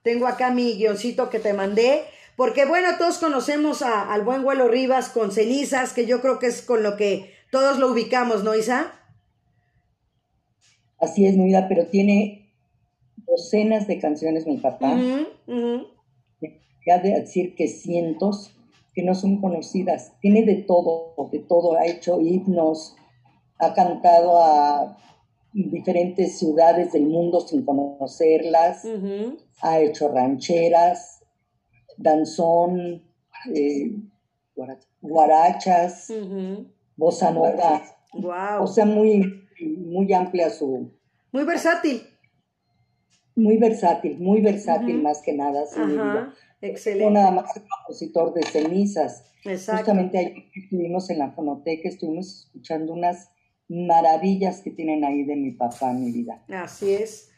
tengo 0.03 0.27
acá 0.27 0.51
mi 0.51 0.73
guioncito 0.73 1.29
que 1.29 1.39
te 1.39 1.53
mandé, 1.53 2.03
porque 2.35 2.65
bueno, 2.65 2.89
todos 2.97 3.17
conocemos 3.17 3.81
al 3.81 4.23
buen 4.23 4.43
Vuelo 4.43 4.67
Rivas 4.67 5.07
con 5.09 5.31
cenizas, 5.31 5.93
que 5.93 6.05
yo 6.05 6.21
creo 6.21 6.39
que 6.39 6.47
es 6.47 6.61
con 6.61 6.83
lo 6.83 6.97
que 6.97 7.33
todos 7.49 7.79
lo 7.79 7.91
ubicamos, 7.91 8.43
¿no, 8.43 8.55
Isa? 8.55 8.91
así 11.05 11.25
es 11.25 11.37
mi 11.37 11.45
vida, 11.45 11.67
pero 11.67 11.87
tiene 11.87 12.49
docenas 13.27 13.87
de 13.87 13.99
canciones 13.99 14.45
mi 14.45 14.57
papá. 14.57 14.97
Ya 16.85 16.99
de 16.99 17.19
decir 17.19 17.55
que 17.55 17.67
cientos 17.67 18.55
que 18.93 19.03
no 19.03 19.13
son 19.13 19.41
conocidas. 19.41 20.13
Tiene 20.21 20.43
de 20.43 20.55
todo, 20.55 21.13
de 21.31 21.39
todo. 21.39 21.75
Ha 21.77 21.85
hecho 21.85 22.21
himnos, 22.21 22.95
ha 23.59 23.73
cantado 23.73 24.41
a 24.41 24.97
diferentes 25.53 26.39
ciudades 26.39 26.93
del 26.93 27.05
mundo 27.07 27.41
sin 27.41 27.63
conocerlas, 27.63 28.85
ha 29.61 29.79
hecho 29.79 30.09
rancheras, 30.09 31.23
danzón, 31.97 33.03
eh, 33.53 33.95
guarachas, 35.01 36.11
bossa 36.95 37.31
nova. 37.31 37.83
O 38.61 38.67
sea, 38.67 38.85
muy, 38.85 39.47
muy 39.77 40.11
amplia 40.13 40.49
su... 40.49 40.91
Muy 41.31 41.43
versátil. 41.43 42.01
Muy 43.35 43.57
versátil, 43.57 44.17
muy 44.19 44.41
versátil 44.41 45.01
más 45.01 45.21
que 45.21 45.33
nada. 45.33 45.65
Excelente. 46.61 47.05
No 47.05 47.11
nada 47.11 47.31
más 47.31 47.51
compositor 47.53 48.33
de 48.33 48.43
cenizas. 48.43 49.23
Exacto. 49.43 49.77
Justamente 49.77 50.17
ahí 50.17 50.49
estuvimos 50.55 51.09
en 51.09 51.19
la 51.19 51.31
fonoteca, 51.31 51.87
estuvimos 51.87 52.45
escuchando 52.45 52.93
unas 52.93 53.29
maravillas 53.67 54.61
que 54.61 54.71
tienen 54.71 55.03
ahí 55.03 55.23
de 55.23 55.35
mi 55.35 55.51
papá, 55.51 55.93
mi 55.93 56.11
vida. 56.11 56.43
Así 56.49 56.93
es. 56.93 57.29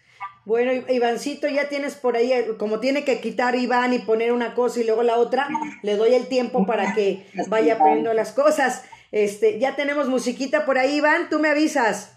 Bueno, 0.45 0.71
Ivancito, 0.89 1.49
ya 1.49 1.67
tienes 1.67 1.95
por 1.95 2.15
ahí, 2.15 2.31
como 2.57 2.79
tiene 2.79 3.03
que 3.03 3.19
quitar 3.19 3.55
Iván 3.55 3.93
y 3.93 3.99
poner 3.99 4.31
una 4.31 4.55
cosa 4.55 4.79
y 4.79 4.85
luego 4.85 5.03
la 5.03 5.17
otra, 5.17 5.49
le 5.83 5.97
doy 5.97 6.13
el 6.13 6.27
tiempo 6.27 6.65
para 6.65 6.95
que 6.95 7.25
vaya 7.49 7.77
poniendo 7.77 8.13
las 8.13 8.31
cosas. 8.31 8.83
Este, 9.11 9.59
ya 9.59 9.75
tenemos 9.75 10.07
musiquita 10.07 10.65
por 10.65 10.77
ahí, 10.77 10.97
Iván, 10.97 11.29
tú 11.29 11.39
me 11.39 11.49
avisas. 11.49 12.16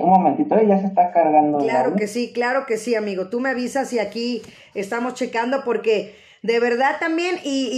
Un 0.00 0.10
momentito, 0.10 0.60
ya 0.62 0.80
se 0.80 0.86
está 0.86 1.12
cargando. 1.12 1.58
Claro 1.58 1.96
que 1.96 2.06
sí, 2.06 2.32
claro 2.32 2.66
que 2.66 2.78
sí, 2.78 2.94
amigo. 2.94 3.28
Tú 3.28 3.40
me 3.40 3.50
avisas 3.50 3.92
y 3.92 3.98
aquí 3.98 4.42
estamos 4.74 5.14
checando 5.14 5.64
porque 5.64 6.14
de 6.42 6.60
verdad 6.60 6.96
también 7.00 7.38
y, 7.44 7.68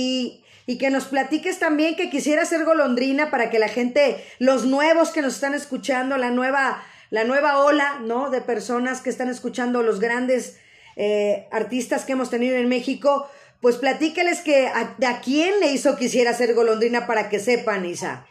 y, 0.66 0.72
y 0.72 0.78
que 0.78 0.90
nos 0.90 1.06
platiques 1.06 1.58
también 1.58 1.96
que 1.96 2.10
quisiera 2.10 2.44
ser 2.44 2.64
golondrina 2.64 3.30
para 3.30 3.50
que 3.50 3.58
la 3.58 3.68
gente, 3.68 4.16
los 4.38 4.64
nuevos 4.64 5.10
que 5.10 5.22
nos 5.22 5.34
están 5.34 5.54
escuchando, 5.54 6.16
la 6.16 6.30
nueva, 6.30 6.82
la 7.10 7.24
nueva 7.24 7.58
ola, 7.58 8.00
¿no? 8.02 8.30
De 8.30 8.40
personas 8.40 9.00
que 9.00 9.10
están 9.10 9.28
escuchando 9.28 9.82
los 9.82 10.00
grandes 10.00 10.58
eh, 10.96 11.46
artistas 11.50 12.04
que 12.04 12.12
hemos 12.12 12.30
tenido 12.30 12.56
en 12.56 12.68
México, 12.68 13.28
pues 13.60 13.76
platíqueles 13.76 14.40
que 14.40 14.68
a, 14.68 14.94
a 15.06 15.20
quién 15.20 15.58
le 15.60 15.72
hizo 15.72 15.96
quisiera 15.96 16.32
ser 16.32 16.54
golondrina 16.54 17.06
para 17.06 17.28
que 17.28 17.38
sepan, 17.40 17.84
Isa. 17.84 18.26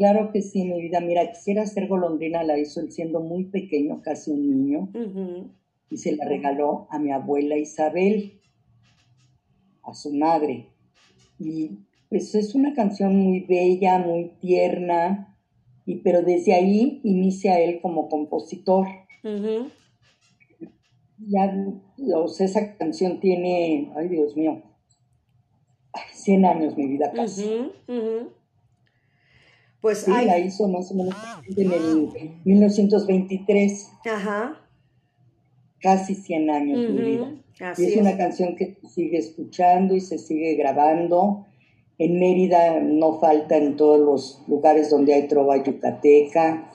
Claro 0.00 0.32
que 0.32 0.40
sí, 0.40 0.64
mi 0.64 0.80
vida. 0.80 0.98
Mira, 1.02 1.30
quisiera 1.30 1.66
ser 1.66 1.86
golondrina, 1.86 2.42
la 2.42 2.58
hizo 2.58 2.80
él 2.80 2.90
siendo 2.90 3.20
muy 3.20 3.44
pequeño, 3.44 4.00
casi 4.00 4.30
un 4.30 4.48
niño, 4.48 4.88
y 5.90 5.98
se 5.98 6.16
la 6.16 6.24
regaló 6.24 6.86
a 6.88 6.98
mi 6.98 7.12
abuela 7.12 7.58
Isabel, 7.58 8.40
a 9.82 9.92
su 9.92 10.14
madre. 10.14 10.68
Y 11.38 11.80
pues 12.08 12.34
es 12.34 12.54
una 12.54 12.72
canción 12.72 13.14
muy 13.14 13.40
bella, 13.40 13.98
muy 13.98 14.30
tierna, 14.40 15.36
y 15.84 15.96
pero 15.96 16.22
desde 16.22 16.54
ahí 16.54 17.02
inicia 17.04 17.60
él 17.60 17.82
como 17.82 18.08
compositor. 18.08 18.86
Ya, 21.18 21.54
o 22.16 22.28
sea, 22.28 22.46
esa 22.46 22.74
canción 22.78 23.20
tiene, 23.20 23.92
ay 23.96 24.08
Dios 24.08 24.34
mío, 24.34 24.62
100 26.14 26.46
años 26.46 26.74
mi 26.74 26.86
vida 26.86 27.12
casi. 27.12 27.70
Pues 29.80 29.98
sí, 29.98 30.10
la 30.10 30.38
hizo 30.38 30.68
más 30.68 30.90
o 30.92 30.94
menos 30.94 31.14
en 31.56 31.72
el 31.72 32.08
1923. 32.44 33.90
Ajá. 34.06 34.60
Casi 35.80 36.14
100 36.14 36.50
años 36.50 36.94
de 36.94 37.02
vida. 37.02 37.74
y 37.78 37.84
es, 37.84 37.96
una 37.96 38.16
canción 38.16 38.56
que 38.56 38.76
se 38.82 38.88
sigue 38.88 39.18
escuchando 39.18 39.94
y 39.94 40.00
se 40.00 40.18
sigue 40.18 40.54
grabando. 40.54 41.46
En 41.98 42.18
Mérida 42.18 42.80
no 42.80 43.18
falta 43.20 43.56
en 43.56 43.76
todos 43.76 44.00
los 44.00 44.42
lugares 44.48 44.90
donde 44.90 45.14
hay 45.14 45.28
trova 45.28 45.62
yucateca, 45.62 46.70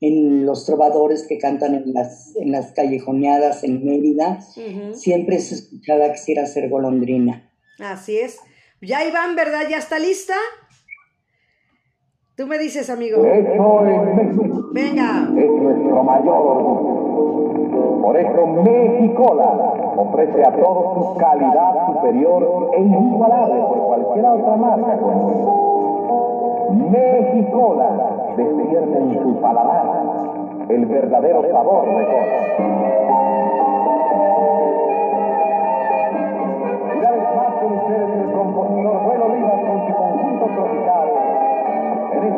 en 0.00 0.46
los 0.46 0.66
trovadores 0.66 1.26
que 1.26 1.38
cantan 1.38 1.74
en 1.74 1.92
las, 1.94 2.34
en 2.36 2.52
las 2.52 2.72
callejoneadas 2.72 3.64
en 3.64 3.84
Mérida. 3.84 4.40
Siempre 4.92 5.36
es 5.36 5.52
escuchada 5.52 6.12
quisiera 6.12 6.46
ser 6.46 6.68
golondrina. 6.68 7.50
Así 7.78 8.18
es. 8.18 8.38
Ya 8.82 9.06
Iván, 9.06 9.36
¿verdad? 9.36 9.68
¿Ya 9.68 9.78
está 9.78 9.98
lista? 9.98 10.34
Tú 12.40 12.46
me 12.46 12.56
dices, 12.56 12.88
amigo. 12.88 13.22
Eso 13.22 13.84
es 13.84 14.14
México. 14.16 14.70
Venga. 14.72 15.28
Es 15.36 15.50
nuestro 15.50 16.02
mayor 16.02 16.46
orgullo. 16.46 18.00
Por 18.00 18.16
eso 18.16 18.46
Mexicola 18.46 19.74
ofrece 19.98 20.42
a 20.46 20.50
todos 20.52 20.94
su 20.94 21.18
calidad 21.18 21.86
superior 21.86 22.70
e 22.74 22.80
inigualable 22.80 23.60
por 23.60 23.78
cualquier 23.88 24.24
otra 24.24 24.56
marca. 24.56 24.98
Mexicola 26.90 27.90
despierta 28.38 28.98
en 29.00 29.22
su 29.22 29.40
paladar 29.42 29.84
el 30.70 30.86
verdadero 30.86 31.42
sabor 31.52 31.88
de 31.88 32.04
cosas. 32.06 32.44
Ya 37.02 37.10
les 37.10 37.60
con 37.60 37.72
ustedes 37.74 38.10
el 38.18 38.32
compositor 38.32 39.02
bueno 39.04 39.29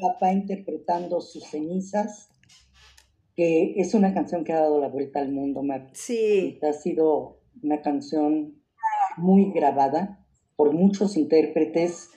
papá 0.00 0.32
interpretando 0.32 1.20
sus 1.20 1.44
cenizas, 1.44 2.28
que 3.34 3.74
es 3.76 3.94
una 3.94 4.14
canción 4.14 4.44
que 4.44 4.52
ha 4.52 4.60
dado 4.60 4.80
la 4.80 4.88
vuelta 4.88 5.20
al 5.20 5.30
mundo, 5.30 5.62
Marta. 5.62 5.90
Sí, 5.94 6.58
Ha 6.62 6.72
sido 6.72 7.40
una 7.62 7.82
canción 7.82 8.62
muy 9.16 9.52
grabada 9.52 10.24
por 10.56 10.72
muchos 10.72 11.16
intérpretes. 11.16 12.10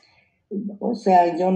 O 0.80 0.96
sea, 0.96 1.38
yo 1.38 1.52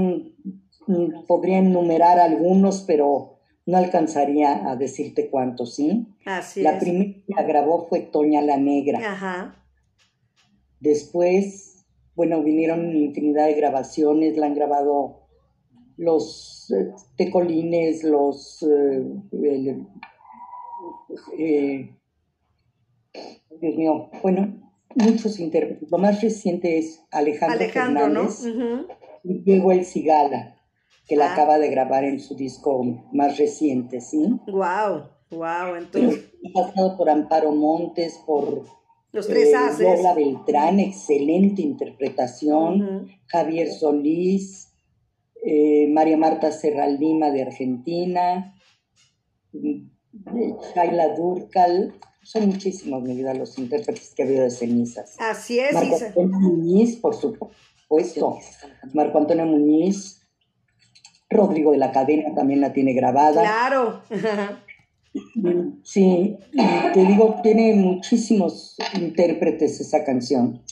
podría 1.27 1.59
enumerar 1.59 2.19
algunos, 2.19 2.81
pero 2.81 3.39
no 3.65 3.77
alcanzaría 3.77 4.69
a 4.69 4.75
decirte 4.75 5.29
cuántos, 5.29 5.75
¿sí? 5.75 6.07
así 6.25 6.61
La 6.61 6.71
es. 6.77 6.83
primera 6.83 7.13
que 7.13 7.33
la 7.33 7.43
grabó 7.43 7.87
fue 7.87 8.01
Toña 8.01 8.41
la 8.41 8.57
Negra. 8.57 8.99
Ajá. 8.99 9.55
Después, 10.81 11.85
bueno, 12.15 12.43
vinieron 12.43 12.95
infinidad 12.95 13.45
de 13.47 13.53
grabaciones, 13.53 14.35
la 14.37 14.47
han 14.47 14.55
grabado 14.55 15.22
los 15.97 16.71
eh, 16.71 16.91
tecolines, 17.17 18.03
los... 18.03 18.63
eh, 18.63 19.03
el- 19.31 19.87
eh, 21.37 21.95
Dios 23.61 23.75
mío, 23.75 24.09
bueno, 24.21 24.71
muchos 24.95 25.39
intérpretes. 25.39 25.89
Lo 25.91 25.97
más 25.97 26.21
reciente 26.21 26.77
es 26.77 27.03
Alejandro, 27.11 27.59
Alejandro, 27.59 28.09
¿no? 28.09 28.29
Fernández 28.29 28.45
Ujú. 28.45 28.87
y 29.23 29.33
Diego 29.43 29.71
El 29.71 29.85
Cigala, 29.85 30.57
que 31.07 31.15
la 31.15 31.29
Ah. 31.29 31.33
acaba 31.33 31.59
de 31.59 31.69
grabar 31.69 32.03
en 32.03 32.19
su 32.19 32.35
disco 32.35 32.83
más 33.11 33.37
reciente, 33.37 34.01
¿sí? 34.01 34.39
Guau, 34.47 35.03
Pero 35.29 35.77
entonces, 35.77 36.31
ha 36.49 36.53
pasado 36.67 36.97
por 36.97 37.09
Amparo 37.09 37.51
Montes, 37.51 38.19
por 38.25 38.63
los 39.11 39.27
tres 39.27 39.53
eh. 39.53 39.83
Lola 39.83 40.13
Beltrán, 40.15 40.79
excelente 40.79 41.61
interpretación. 41.61 43.07
Javier 43.27 43.69
Solís, 43.71 44.72
eh, 45.45 45.87
María 45.91 46.17
Marta 46.17 46.51
Serral 46.51 46.99
Lima 46.99 47.29
de 47.31 47.41
Argentina, 47.43 48.55
mm, 49.51 49.89
Shaila 50.75 51.15
Durcal. 51.15 51.93
Son 52.21 52.47
muchísimos, 52.47 53.03
mi 53.03 53.15
vida, 53.15 53.33
los 53.33 53.57
intérpretes 53.57 54.13
que 54.15 54.23
ha 54.23 54.25
habido 54.25 54.43
de 54.43 54.51
cenizas. 54.51 55.15
Así 55.19 55.59
es, 55.59 55.73
Marco 55.73 55.95
Isa. 55.97 56.07
Antonio 56.07 56.39
Muñiz, 56.39 56.95
por 56.97 57.15
supuesto. 57.15 58.39
Marco 58.93 59.17
Antonio 59.17 59.45
Muñiz. 59.45 60.19
Rodrigo 61.29 61.71
de 61.71 61.79
la 61.79 61.91
Cadena 61.91 62.33
también 62.35 62.61
la 62.61 62.73
tiene 62.73 62.93
grabada. 62.93 63.41
Claro. 63.41 64.03
Mm, 65.35 65.81
Sí, 65.83 66.37
te 66.93 67.05
digo, 67.05 67.35
tiene 67.43 67.73
muchísimos 67.75 68.75
intérpretes 68.99 69.79
esa 69.81 70.03
canción. 70.05 70.63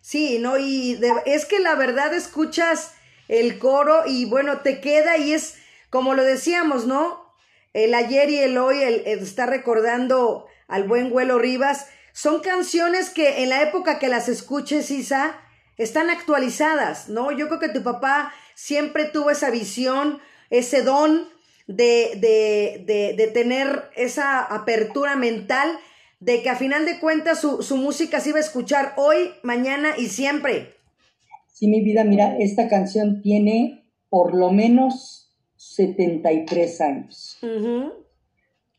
Sí, 0.00 0.38
no, 0.40 0.56
y 0.58 0.94
de- 0.94 1.12
es 1.26 1.44
que 1.44 1.58
la 1.58 1.74
verdad 1.74 2.14
escuchas 2.14 2.92
el 3.30 3.60
coro 3.60 4.02
y 4.06 4.24
bueno, 4.24 4.58
te 4.58 4.80
queda 4.80 5.16
y 5.16 5.32
es 5.32 5.54
como 5.88 6.14
lo 6.14 6.24
decíamos, 6.24 6.86
¿no? 6.86 7.32
El 7.72 7.94
ayer 7.94 8.28
y 8.28 8.38
el 8.38 8.58
hoy, 8.58 8.82
el, 8.82 9.02
el 9.06 9.20
está 9.20 9.46
recordando 9.46 10.46
al 10.66 10.88
buen 10.88 11.10
Güelo 11.10 11.38
Rivas. 11.38 11.86
Son 12.12 12.40
canciones 12.40 13.10
que 13.10 13.42
en 13.42 13.50
la 13.50 13.62
época 13.62 14.00
que 14.00 14.08
las 14.08 14.28
escuches, 14.28 14.90
Isa, 14.90 15.40
están 15.76 16.10
actualizadas, 16.10 17.08
¿no? 17.08 17.30
Yo 17.30 17.46
creo 17.46 17.60
que 17.60 17.68
tu 17.68 17.84
papá 17.84 18.34
siempre 18.54 19.04
tuvo 19.04 19.30
esa 19.30 19.50
visión, 19.50 20.20
ese 20.50 20.82
don 20.82 21.28
de, 21.68 22.14
de, 22.16 22.82
de, 22.84 23.14
de 23.16 23.26
tener 23.28 23.90
esa 23.94 24.40
apertura 24.40 25.14
mental 25.14 25.78
de 26.18 26.42
que 26.42 26.50
a 26.50 26.56
final 26.56 26.84
de 26.84 26.98
cuentas 26.98 27.40
su, 27.40 27.62
su 27.62 27.76
música 27.76 28.18
se 28.18 28.30
iba 28.30 28.38
a 28.38 28.42
escuchar 28.42 28.94
hoy, 28.96 29.34
mañana 29.44 29.94
y 29.96 30.08
siempre. 30.08 30.79
Sí, 31.60 31.68
mi 31.68 31.82
vida, 31.82 32.04
mira, 32.04 32.38
esta 32.38 32.68
canción 32.68 33.20
tiene 33.20 33.84
por 34.08 34.34
lo 34.34 34.50
menos 34.50 35.30
73 35.56 36.80
años. 36.80 37.38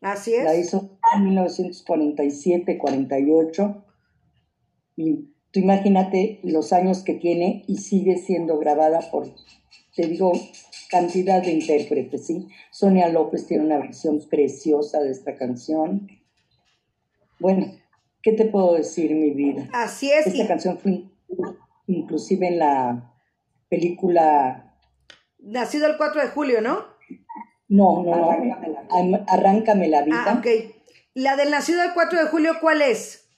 Así 0.02 0.34
es. 0.34 0.44
La 0.44 0.56
hizo 0.56 0.98
en 1.15 1.26
1947, 1.26 2.80
48. 2.80 3.86
Y 4.96 5.13
tú 5.52 5.60
imagínate 5.60 6.39
los 6.41 6.74
años 6.74 7.04
que 7.04 7.13
tiene 7.13 7.65
y 7.67 7.78
sigue 7.78 8.17
siendo 8.17 8.58
grabada 8.58 9.12
por, 9.12 9.28
te 9.96 10.08
digo, 10.08 10.32
cantidad 10.89 11.44
de 11.44 11.52
intérpretes, 11.52 12.26
¿sí? 12.26 12.48
Sonia 12.72 13.10
López 13.10 13.46
tiene 13.46 13.63
una 13.63 13.78
versión 13.78 14.28
preciosa 14.28 15.04
de 15.04 15.12
esta 15.12 15.38
canción. 15.38 16.08
Bueno, 17.39 17.76
¿qué 18.24 18.32
te 18.34 18.46
puedo 18.46 18.74
decir, 18.74 19.13
mi 19.13 19.30
vida? 19.30 19.70
Así 19.72 20.12
es. 20.12 20.26
Esta 20.26 20.46
y 20.46 20.48
canción 20.48 20.80
fue 20.80 21.04
inclusive 21.93 22.47
en 22.47 22.60
la 22.60 23.13
película 23.69 24.75
nacido 25.39 25.88
el 25.88 25.97
4 25.97 26.21
de 26.21 26.27
julio, 26.30 26.62
¿no? 26.62 26.86
No, 27.67 28.04
no, 28.04 28.15
no. 28.15 28.58
Am- 28.91 29.25
Arráncame 29.27 29.88
la 29.88 30.01
vida. 30.04 30.23
Ah, 30.27 30.36
ok. 30.39 30.47
La 31.13 31.36
del 31.36 31.51
nacido 31.51 31.84
el 31.84 31.93
4 31.93 32.19
de 32.19 32.25
julio, 32.27 32.54
¿cuál 32.62 32.82
es? 32.82 33.30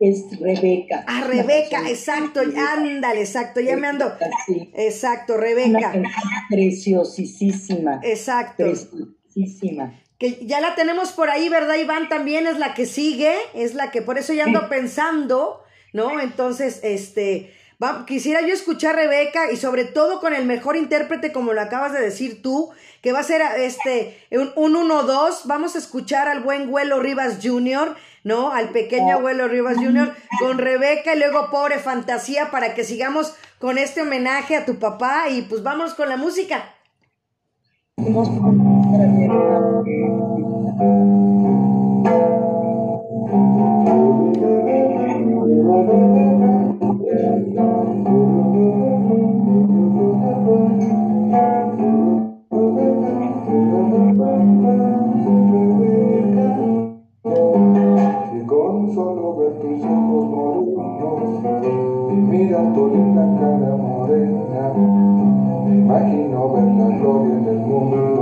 Es 0.00 0.38
Rebeca. 0.40 1.04
Ah, 1.08 1.18
Una 1.18 1.26
Rebeca, 1.26 1.88
exacto. 1.88 2.40
Ándale, 2.40 3.20
exacto. 3.20 3.60
Ya 3.60 3.76
me 3.76 3.88
ando. 3.88 4.12
Sí. 4.46 4.70
Exacto, 4.74 5.34
Una 5.34 5.42
Rebeca. 5.42 5.80
canción 5.80 6.04
preciosísima. 6.50 8.00
Exacto. 8.02 8.64
Preciosísima. 8.64 10.00
Que 10.18 10.44
ya 10.46 10.60
la 10.60 10.74
tenemos 10.74 11.12
por 11.12 11.30
ahí, 11.30 11.48
¿verdad, 11.48 11.76
Iván? 11.76 12.08
También 12.08 12.46
es 12.46 12.58
la 12.58 12.74
que 12.74 12.86
sigue, 12.86 13.34
es 13.54 13.74
la 13.74 13.90
que 13.90 14.02
por 14.02 14.18
eso 14.18 14.32
ya 14.32 14.44
ando 14.44 14.68
pensando, 14.68 15.62
¿no? 15.92 16.20
Entonces, 16.20 16.80
este, 16.82 17.52
va- 17.82 18.04
quisiera 18.06 18.40
yo 18.42 18.52
escuchar 18.54 18.96
Rebeca 18.96 19.50
y 19.52 19.56
sobre 19.56 19.84
todo 19.84 20.20
con 20.20 20.34
el 20.34 20.44
mejor 20.44 20.76
intérprete, 20.76 21.32
como 21.32 21.52
lo 21.52 21.60
acabas 21.60 21.92
de 21.92 22.00
decir 22.00 22.42
tú, 22.42 22.70
que 23.02 23.12
va 23.12 23.20
a 23.20 23.22
ser 23.24 23.42
este, 23.58 24.18
un 24.30 24.74
1-2, 24.74 25.42
vamos 25.44 25.74
a 25.74 25.78
escuchar 25.78 26.28
al 26.28 26.40
buen 26.42 26.68
Güelo 26.70 27.00
Rivas 27.00 27.38
Jr., 27.42 27.96
¿no? 28.24 28.52
Al 28.52 28.70
pequeño 28.70 29.20
Güelo 29.20 29.48
Rivas 29.48 29.76
Jr. 29.76 30.14
con 30.40 30.58
Rebeca 30.58 31.14
y 31.14 31.18
luego 31.18 31.50
Pobre 31.50 31.78
Fantasía 31.78 32.50
para 32.50 32.74
que 32.74 32.84
sigamos 32.84 33.34
con 33.58 33.78
este 33.78 34.02
homenaje 34.02 34.56
a 34.56 34.64
tu 34.66 34.78
papá 34.78 35.28
y 35.30 35.42
pues 35.42 35.62
vamos 35.62 35.94
con 35.94 36.08
la 36.08 36.16
música. 36.16 36.74
Tu 62.74 62.88
linda 62.92 63.24
cara 63.38 63.76
morena, 63.76 64.72
me 65.64 65.78
imagino 65.78 66.52
ver 66.52 66.68
la 66.78 66.88
gloria 66.98 67.36
del 67.46 67.58
mundo 67.58 68.17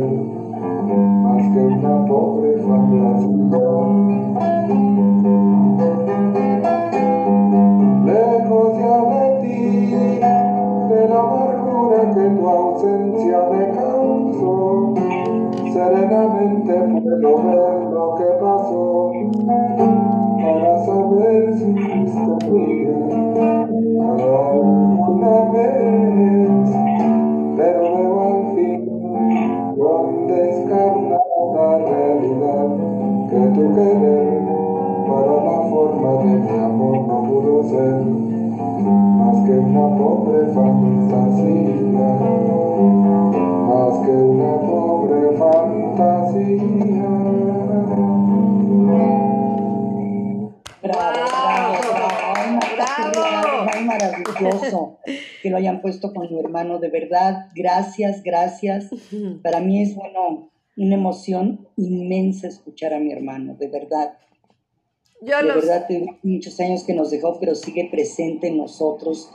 más 0.00 1.42
que 1.52 1.58
una 1.58 2.06
pobre 2.06 2.58
fantasía. 2.62 4.07
De 56.78 56.88
verdad, 56.88 57.48
gracias, 57.54 58.22
gracias. 58.22 58.90
Para 59.42 59.60
mí 59.60 59.82
es, 59.82 59.94
bueno, 59.94 60.50
una 60.76 60.94
emoción 60.94 61.68
inmensa 61.76 62.46
escuchar 62.48 62.94
a 62.94 63.00
mi 63.00 63.12
hermano, 63.12 63.56
de 63.58 63.68
verdad. 63.68 64.18
Yo 65.20 65.36
De 65.38 65.42
los, 65.42 65.56
verdad, 65.56 65.86
tengo 65.88 66.18
muchos 66.22 66.58
años 66.60 66.84
que 66.84 66.94
nos 66.94 67.10
dejó, 67.10 67.38
pero 67.40 67.54
sigue 67.54 67.88
presente 67.90 68.48
en 68.48 68.58
nosotros 68.58 69.30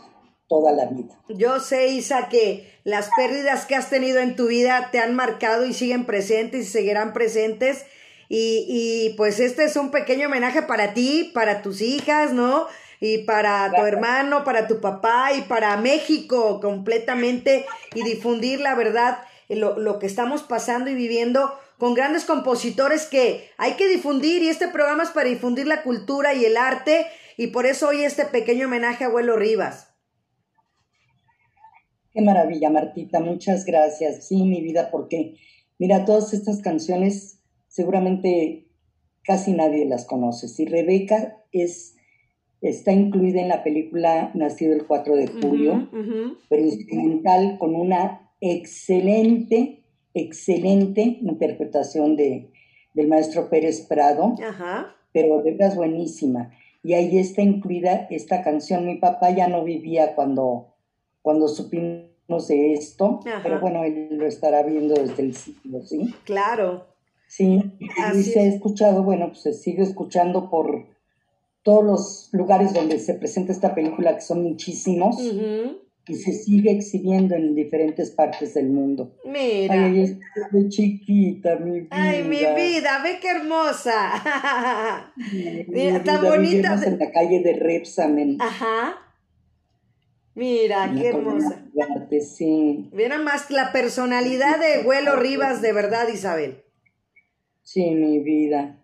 toda 0.48 0.72
la 0.72 0.86
vida. 0.86 1.20
yo 1.30 1.60
sé, 1.60 1.88
Isa, 1.90 2.30
que 2.30 2.70
las 2.84 3.10
pérdidas 3.16 3.66
que 3.66 3.76
has 3.76 3.90
tenido 3.90 4.20
en 4.20 4.36
tu 4.36 4.48
vida 4.48 4.90
te 4.92 5.00
han 5.00 5.16
marcado 5.16 5.66
y 5.66 5.74
siguen 5.74 6.06
presentes 6.06 6.68
y 6.68 6.70
seguirán 6.70 7.14
presentes. 7.14 7.86
Y, 8.30 8.66
y 8.68 9.16
pues 9.16 9.40
este 9.40 9.66
es 9.66 9.76
un 9.76 9.92
pequeño 9.92 10.28
homenaje 10.28 10.62
para 10.62 10.94
ti, 10.94 11.32
para 11.34 11.62
tus 11.62 11.82
hijas, 11.82 12.34
¿no? 12.34 12.68
Y 13.04 13.26
para 13.26 13.70
tu 13.76 13.82
hermano, 13.82 14.46
para 14.46 14.66
tu 14.66 14.80
papá 14.80 15.34
y 15.34 15.42
para 15.42 15.76
México 15.76 16.62
completamente 16.62 17.66
y 17.94 18.02
difundir 18.02 18.62
la 18.62 18.76
verdad, 18.76 19.18
eh, 19.50 19.58
lo, 19.58 19.78
lo 19.78 20.00
que 20.00 20.06
estamos 20.06 20.44
pasando 20.44 20.90
y 20.90 20.96
viviendo 20.96 21.54
con 21.78 21.96
grandes 21.96 22.24
compositores 22.24 23.08
que 23.08 23.50
hay 23.58 23.74
que 23.74 23.90
difundir 23.90 24.42
y 24.42 24.48
este 24.48 24.70
programa 24.70 25.04
es 25.04 25.10
para 25.10 25.28
difundir 25.28 25.68
la 25.68 25.84
cultura 25.84 26.34
y 26.34 26.46
el 26.46 26.56
arte 26.56 27.08
y 27.36 27.48
por 27.48 27.66
eso 27.66 27.90
hoy 27.90 28.06
este 28.06 28.24
pequeño 28.24 28.68
homenaje 28.68 29.04
a 29.04 29.08
Abuelo 29.08 29.36
Rivas. 29.36 29.90
Qué 32.14 32.22
maravilla, 32.22 32.70
Martita, 32.70 33.20
muchas 33.20 33.66
gracias. 33.66 34.30
Sí, 34.30 34.44
mi 34.44 34.62
vida, 34.62 34.92
porque 34.92 35.36
mira, 35.78 36.06
todas 36.06 36.34
estas 36.34 36.62
canciones 36.62 37.42
seguramente 37.68 38.70
casi 39.26 39.52
nadie 39.52 39.86
las 39.86 40.06
conoce. 40.06 40.48
Si 40.48 40.64
Rebeca 40.64 41.44
es, 41.52 41.98
está 42.64 42.92
incluida 42.92 43.42
en 43.42 43.50
la 43.50 43.64
película 43.64 44.32
Nacido 44.34 44.74
el 44.74 44.86
4 44.88 45.16
de 45.16 45.28
julio, 45.28 45.88
Ujú, 45.92 46.00
ujú. 46.00 46.38
pero 46.50 46.64
instrumental 46.64 47.58
con 47.60 47.76
una 47.76 48.32
excelente, 48.42 49.84
excelente 50.14 51.02
interpretación 51.22 52.16
de, 52.16 52.50
del 52.94 53.08
maestro 53.08 53.50
Pérez 53.50 53.82
Prado, 53.82 54.36
Ajá. 54.44 54.96
pero 55.14 55.42
de 55.42 55.52
verdad 55.52 55.70
es 55.70 55.76
buenísima. 55.76 56.52
Y 56.84 56.94
ahí 56.94 57.18
está 57.18 57.42
incluida 57.42 58.08
esta 58.10 58.42
canción. 58.44 58.86
Mi 58.86 58.96
papá 58.96 59.30
ya 59.32 59.48
no 59.48 59.64
vivía 59.64 60.16
cuando, 60.16 60.74
cuando 61.22 61.48
supimos 61.48 62.48
de 62.48 62.74
esto, 62.74 63.20
Ajá. 63.26 63.40
pero 63.44 63.60
bueno, 63.62 63.84
él 63.84 64.10
lo 64.12 64.26
estará 64.26 64.64
viendo 64.64 64.94
desde 64.96 65.24
el 65.24 65.36
siglo, 65.36 65.82
¿sí? 65.84 66.14
Claro. 66.26 66.88
Sí, 67.28 67.62
Así 68.04 68.20
y 68.20 68.24
se 68.24 68.40
ha 68.42 68.44
es. 68.46 68.56
escuchado, 68.56 69.04
bueno, 69.04 69.28
pues 69.30 69.42
se 69.42 69.54
sigue 69.54 69.82
escuchando 69.84 70.50
por 70.50 70.86
todos 71.64 71.84
los 71.84 72.30
lugares 72.34 72.74
donde 72.74 73.00
se 73.00 73.14
presenta 73.16 73.52
esta 73.52 73.74
película, 73.74 74.16
que 74.16 74.22
son 74.22 74.44
muchísimos, 74.44 75.18
y 76.06 76.16
se 76.16 76.34
sigue 76.34 76.72
exhibiendo 76.72 77.36
en 77.36 77.56
diferentes 77.56 78.12
partes 78.12 78.54
del 78.54 78.70
mundo. 78.70 79.16
Mira. 79.26 79.74
Ay, 79.74 80.00
ay, 80.02 80.20
estoy 80.36 80.68
chiquita, 80.70 81.56
mi 81.56 81.80
vida. 81.82 81.88
Ay, 81.92 82.24
mi 82.24 82.40
vida, 82.40 83.02
ve 83.02 83.20
qué 83.22 83.30
hermosa. 83.32 85.12
Mi 85.32 85.64
Mira, 85.70 86.04
tan 86.04 86.20
vida, 86.22 86.30
bonita. 86.30 86.82
en 86.86 87.00
la 87.00 87.12
calle 87.12 87.40
de 87.42 87.54
Repsamen. 87.54 88.38
Ajá. 88.42 88.96
Mira, 90.36 90.92
qué 90.94 91.08
hermosa. 91.10 91.64
Duarte, 91.74 92.20
sí, 92.22 92.90
Mira 92.92 93.20
más 93.20 93.50
la 93.52 93.72
personalidad 93.72 94.60
de 94.60 94.84
Güelo 94.84 95.16
Rivas, 95.16 95.62
de 95.62 95.72
verdad, 95.74 96.08
Isabel. 96.10 96.64
sí, 97.62 97.92
mi 97.92 98.20
vida. 98.20 98.80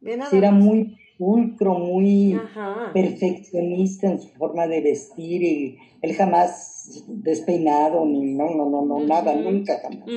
Nada 0.00 0.30
Sí, 0.30 0.36
era 0.36 0.52
muy 0.52 0.96
pulcro, 1.18 1.74
muy 1.74 2.34
Ajá. 2.34 2.90
perfeccionista 2.92 4.08
en 4.08 4.20
su 4.20 4.28
forma 4.30 4.66
de 4.66 4.80
vestir 4.80 5.42
y 5.42 5.78
él 6.02 6.14
jamás 6.14 7.04
despeinado 7.08 8.04
ni 8.04 8.34
no, 8.34 8.50
no, 8.54 8.68
no, 8.68 8.84
no, 8.84 9.00
nada, 9.00 9.34
nunca 9.34 9.80
jamás. 9.80 10.08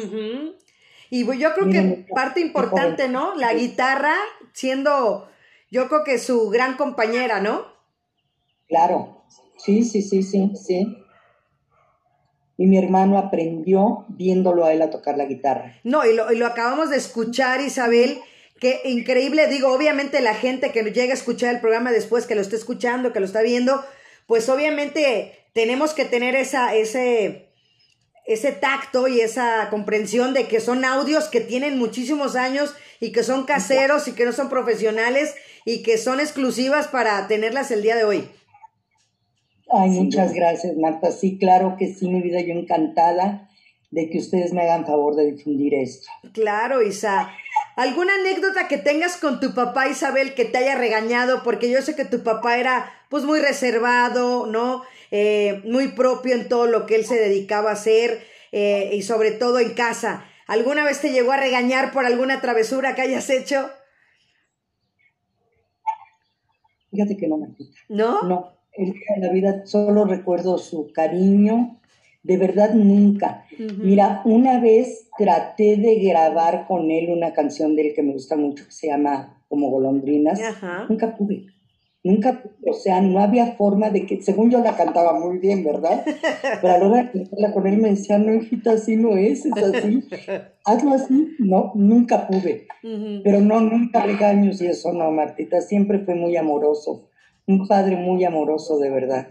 Y 1.10 1.26
yo 1.38 1.54
creo 1.54 1.70
que 1.70 2.06
parte 2.14 2.40
importante. 2.40 3.10
¿no? 3.10 3.36
La 3.36 3.54
guitarra 3.54 4.14
siendo, 4.54 5.28
yo 5.72 5.88
creo 5.88 6.04
que 6.04 6.18
su 6.18 6.50
gran 6.50 6.78
compañera, 6.78 7.40
¿no? 7.40 7.66
Claro, 8.68 9.24
sí, 9.58 9.84
sí, 9.84 10.02
sí, 10.02 10.22
sí, 10.22 10.52
sí. 10.56 10.98
Y 12.58 12.66
mi 12.68 12.78
hermano 12.78 13.18
aprendió 13.18 14.06
viéndolo 14.10 14.66
a 14.66 14.74
él 14.74 14.82
a 14.82 14.90
tocar 14.90 15.18
la 15.18 15.26
guitarra. 15.26 15.80
No, 15.84 16.06
y 16.06 16.14
lo, 16.14 16.32
y 16.32 16.38
lo 16.38 16.46
acabamos 16.46 16.90
de 16.90 16.98
escuchar, 16.98 17.62
Isabel. 17.62 18.20
Qué 18.60 18.82
increíble, 18.84 19.48
digo, 19.48 19.74
obviamente 19.74 20.19
la 20.19 20.34
gente 20.34 20.72
que 20.72 20.84
llega 20.84 21.13
a 21.13 21.17
escuchar 21.17 21.56
el 21.56 21.62
programa 21.62 21.91
después, 21.91 22.26
que 22.26 22.36
lo 22.36 22.41
está 22.41 22.58
escuchando, 22.58 23.13
que 23.13 23.22
lo 23.22 23.26
está 23.26 23.41
viendo, 23.41 23.84
pues 24.28 24.50
obviamente 24.50 25.45
tenemos 25.54 25.93
que 25.93 26.04
tener 26.04 26.36
esa, 26.36 26.76
ese, 26.76 27.50
ese 28.26 28.52
tacto 28.52 29.08
y 29.08 29.22
esa 29.22 29.69
comprensión 29.69 30.34
de 30.34 30.48
que 30.48 30.60
son 30.60 30.84
audios 30.84 31.30
que 31.30 31.39
tienen 31.39 31.78
muchísimos 31.78 32.36
años 32.36 32.76
y 33.00 33.12
que 33.13 33.24
son 33.24 33.45
caseros 33.45 34.08
y 34.10 34.12
que 34.12 34.26
no 34.26 34.34
son 34.34 34.50
profesionales 34.50 35.36
y 35.65 35.82
que 35.82 35.98
son 35.98 36.19
exclusivas 36.19 36.88
para 36.89 37.28
tenerlas 37.28 37.72
el 37.72 37.82
día 37.82 37.95
de 37.95 38.04
hoy. 38.04 38.30
Ay, 39.72 39.89
muchas 39.91 40.34
gracias, 40.34 40.76
Marta. 40.78 41.12
Sí, 41.12 41.38
claro 41.38 41.76
que 41.78 41.93
sí, 41.93 42.10
mi 42.10 42.22
vida, 42.22 42.41
yo 42.41 42.54
encantada 42.54 43.50
de 43.91 44.10
que 44.10 44.19
ustedes 44.19 44.54
me 44.54 44.62
hagan 44.62 44.86
favor 44.86 45.15
de 45.15 45.32
difundir 45.32 45.74
esto. 45.74 46.08
Claro, 46.34 46.82
Isa. 46.82 47.32
¿Alguna 47.80 48.13
anécdota 48.15 48.68
que 48.68 48.78
tengas 48.78 49.15
con 49.15 49.39
tu 49.39 49.54
papá, 49.54 49.88
Isabel, 49.88 50.34
que 50.34 50.44
te 50.44 50.58
haya 50.58 50.76
regañado? 50.76 51.44
Porque 51.44 51.72
yo 51.72 51.82
sé 51.82 51.96
que 51.96 52.04
tu 52.04 52.24
papá 52.24 52.58
era, 52.58 52.92
pues, 53.10 53.24
muy 53.24 53.39
reservado, 53.39 54.48
¿no? 54.48 54.84
Eh, 55.12 55.62
muy 55.63 55.88
propio 55.94 56.36
en 56.36 56.50
todo 56.50 56.68
lo 56.68 56.86
que 56.86 56.96
él 56.96 57.06
se 57.06 57.15
dedicaba 57.15 57.70
a 57.70 57.74
hacer 57.76 58.20
eh, 58.52 58.89
y 58.92 59.04
sobre 59.04 59.32
todo 59.32 59.60
en 59.60 59.76
casa. 59.76 60.26
¿Alguna 60.46 60.84
vez 60.84 61.00
te 61.00 61.13
llegó 61.13 61.32
a 61.32 61.38
regañar 61.38 61.94
por 61.94 62.06
alguna 62.06 62.42
travesura 62.42 62.96
que 62.96 63.04
hayas 63.04 63.30
hecho? 63.30 63.70
Fíjate 66.92 67.15
que 67.15 67.30
no, 67.30 67.38
Martita. 67.38 67.80
¿No? 67.88 68.24
No, 68.24 68.58
día 68.78 68.94
de 69.15 69.26
la 69.26 69.32
vida 69.32 69.65
solo 69.65 70.04
recuerdo 70.04 70.58
su 70.58 70.92
cariño, 70.92 71.79
de 72.24 72.38
verdad 72.38 72.74
nunca. 72.74 73.46
Mira, 73.78 74.22
una 74.26 74.60
vez 74.60 75.10
traté 75.18 75.78
de 75.78 75.96
grabar 76.00 76.66
con 76.68 76.92
él 76.92 77.10
una 77.10 77.34
canción 77.34 77.76
de 77.76 77.88
él 77.88 77.94
que 77.96 78.04
me 78.04 78.14
gusta 78.14 78.36
mucho, 78.36 78.66
que 78.66 78.72
se 78.72 78.88
llama 78.88 79.44
Como 79.48 79.70
Golondrinas. 79.70 80.42
Ajá. 80.42 80.86
Nunca 80.90 81.16
pude. 81.16 81.48
Nunca, 82.02 82.42
pude. 82.42 82.72
o 82.72 82.74
sea, 82.74 83.02
no 83.02 83.20
había 83.20 83.58
forma 83.58 83.90
de 83.90 84.06
que, 84.06 84.22
según 84.22 84.50
yo 84.50 84.60
la 84.64 84.78
cantaba 84.78 85.20
muy 85.20 85.40
bien, 85.40 85.64
¿verdad? 85.64 86.06
Pero 86.62 86.74
a 86.74 86.78
la 86.78 86.88
hora 86.88 87.04
de 87.04 87.12
cantarla 87.12 87.54
con 87.54 87.68
él 87.68 87.78
me 87.78 87.90
decía, 87.90 88.18
no, 88.18 88.34
hijita, 88.34 88.72
así 88.72 88.96
no 88.96 89.18
es, 89.18 89.46
es 89.46 89.58
así. 89.58 90.08
Hazlo 90.66 90.94
así. 90.94 91.36
No, 91.40 91.72
nunca 91.76 92.28
pude. 92.28 92.68
Pero 93.24 93.42
no, 93.42 93.60
nunca 93.60 94.04
regaños 94.04 94.62
y 94.62 94.68
eso 94.68 94.94
no, 94.94 95.12
Martita. 95.12 95.62
Siempre 95.62 96.00
fue 96.00 96.16
muy 96.16 96.38
amoroso. 96.38 97.10
Un 97.48 97.68
padre 97.68 97.98
muy 97.98 98.24
amoroso, 98.24 98.78
de 98.78 98.90
verdad. 98.90 99.28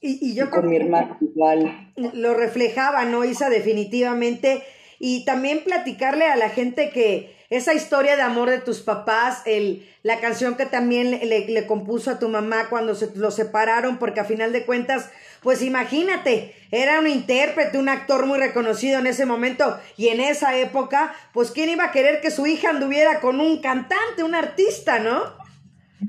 Y, 0.00 0.18
y 0.26 0.34
Y 0.34 0.34
yo 0.34 0.50
con 0.50 0.60
creo 0.60 0.70
mi 0.70 0.76
hermano 0.76 1.16
igual. 1.20 1.92
lo 1.96 2.34
reflejaba, 2.34 3.04
¿no, 3.04 3.24
Isa? 3.24 3.50
Definitivamente. 3.50 4.62
Y 4.98 5.24
también 5.24 5.64
platicarle 5.64 6.26
a 6.26 6.36
la 6.36 6.50
gente 6.50 6.90
que 6.90 7.34
esa 7.50 7.74
historia 7.74 8.16
de 8.16 8.22
amor 8.22 8.48
de 8.50 8.58
tus 8.60 8.80
papás, 8.80 9.42
el, 9.46 9.86
la 10.02 10.20
canción 10.20 10.56
que 10.56 10.66
también 10.66 11.10
le, 11.10 11.24
le- 11.26 11.48
le 11.48 11.66
compuso 11.66 12.10
a 12.10 12.18
tu 12.18 12.28
mamá 12.28 12.68
cuando 12.70 12.94
se 12.94 13.10
lo 13.16 13.30
separaron, 13.30 13.98
porque 13.98 14.20
a 14.20 14.24
final 14.24 14.52
de 14.52 14.64
cuentas, 14.64 15.10
pues 15.42 15.62
imagínate, 15.62 16.54
era 16.70 17.00
un 17.00 17.08
intérprete, 17.08 17.78
un 17.78 17.88
actor 17.88 18.26
muy 18.26 18.38
reconocido 18.38 18.98
en 19.00 19.06
ese 19.08 19.26
momento 19.26 19.78
y 19.96 20.08
en 20.08 20.20
esa 20.20 20.56
época, 20.56 21.12
pues 21.32 21.50
quién 21.50 21.70
iba 21.70 21.84
a 21.86 21.92
querer 21.92 22.20
que 22.20 22.30
su 22.30 22.46
hija 22.46 22.70
anduviera 22.70 23.20
con 23.20 23.40
un 23.40 23.60
cantante, 23.60 24.22
un 24.22 24.34
artista, 24.34 25.00
¿no? 25.00 25.22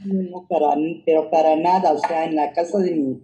No, 0.04 0.48
para, 0.48 0.76
pero 1.06 1.30
para 1.30 1.56
nada. 1.56 1.92
O 1.94 2.00
sea, 2.00 2.26
en 2.26 2.36
la 2.36 2.54
casa 2.54 2.80
de 2.80 2.92
mi, 2.96 3.22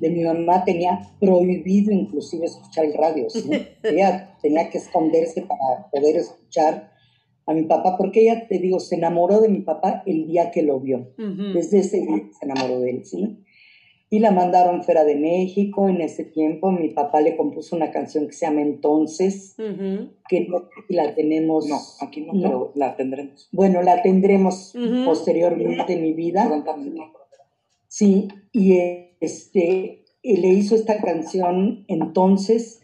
de 0.00 0.10
mi 0.10 0.24
mamá 0.24 0.64
tenía 0.64 0.98
prohibido 1.20 1.92
inclusive 1.92 2.46
escuchar 2.46 2.86
el 2.86 2.94
radio. 2.94 3.28
¿sí? 3.28 3.50
Ella 3.82 4.36
tenía 4.42 4.70
que 4.70 4.78
esconderse 4.78 5.42
para 5.42 5.88
poder 5.90 6.16
escuchar 6.16 6.90
a 7.46 7.52
mi 7.52 7.64
papá, 7.64 7.96
porque 7.96 8.20
ella, 8.20 8.46
te 8.46 8.58
digo, 8.58 8.78
se 8.78 8.94
enamoró 8.94 9.40
de 9.40 9.48
mi 9.48 9.60
papá 9.60 10.04
el 10.06 10.26
día 10.28 10.52
que 10.52 10.62
lo 10.62 10.78
vio. 10.78 11.12
Desde 11.16 11.80
ese 11.80 12.00
día 12.00 12.22
se 12.38 12.44
enamoró 12.44 12.78
de 12.80 12.90
él, 12.90 13.04
¿sí? 13.04 13.38
Y 14.08 14.20
la 14.20 14.30
mandaron 14.30 14.84
fuera 14.84 15.04
de 15.04 15.16
México. 15.16 15.88
En 15.88 16.00
ese 16.00 16.24
tiempo 16.24 16.70
mi 16.70 16.90
papá 16.90 17.20
le 17.20 17.36
compuso 17.36 17.74
una 17.74 17.90
canción 17.90 18.26
que 18.26 18.34
se 18.34 18.46
llama 18.46 18.60
Entonces, 18.60 19.56
que 20.28 20.46
no 20.48 20.68
la 20.88 21.14
tenemos. 21.14 21.66
No, 21.66 21.78
aquí 22.00 22.20
no, 22.20 22.32
pero 22.34 22.72
la 22.76 22.94
tendremos. 22.94 23.48
Bueno, 23.50 23.82
la 23.82 24.02
tendremos 24.02 24.72
posteriormente 25.04 25.94
en 25.94 26.02
mi 26.02 26.12
vida. 26.12 26.46
Sí, 27.88 28.28
y 28.52 28.72
eh, 28.74 29.09
este, 29.20 30.04
y 30.22 30.36
le 30.38 30.48
hizo 30.48 30.74
esta 30.74 30.98
canción 30.98 31.84
entonces, 31.88 32.82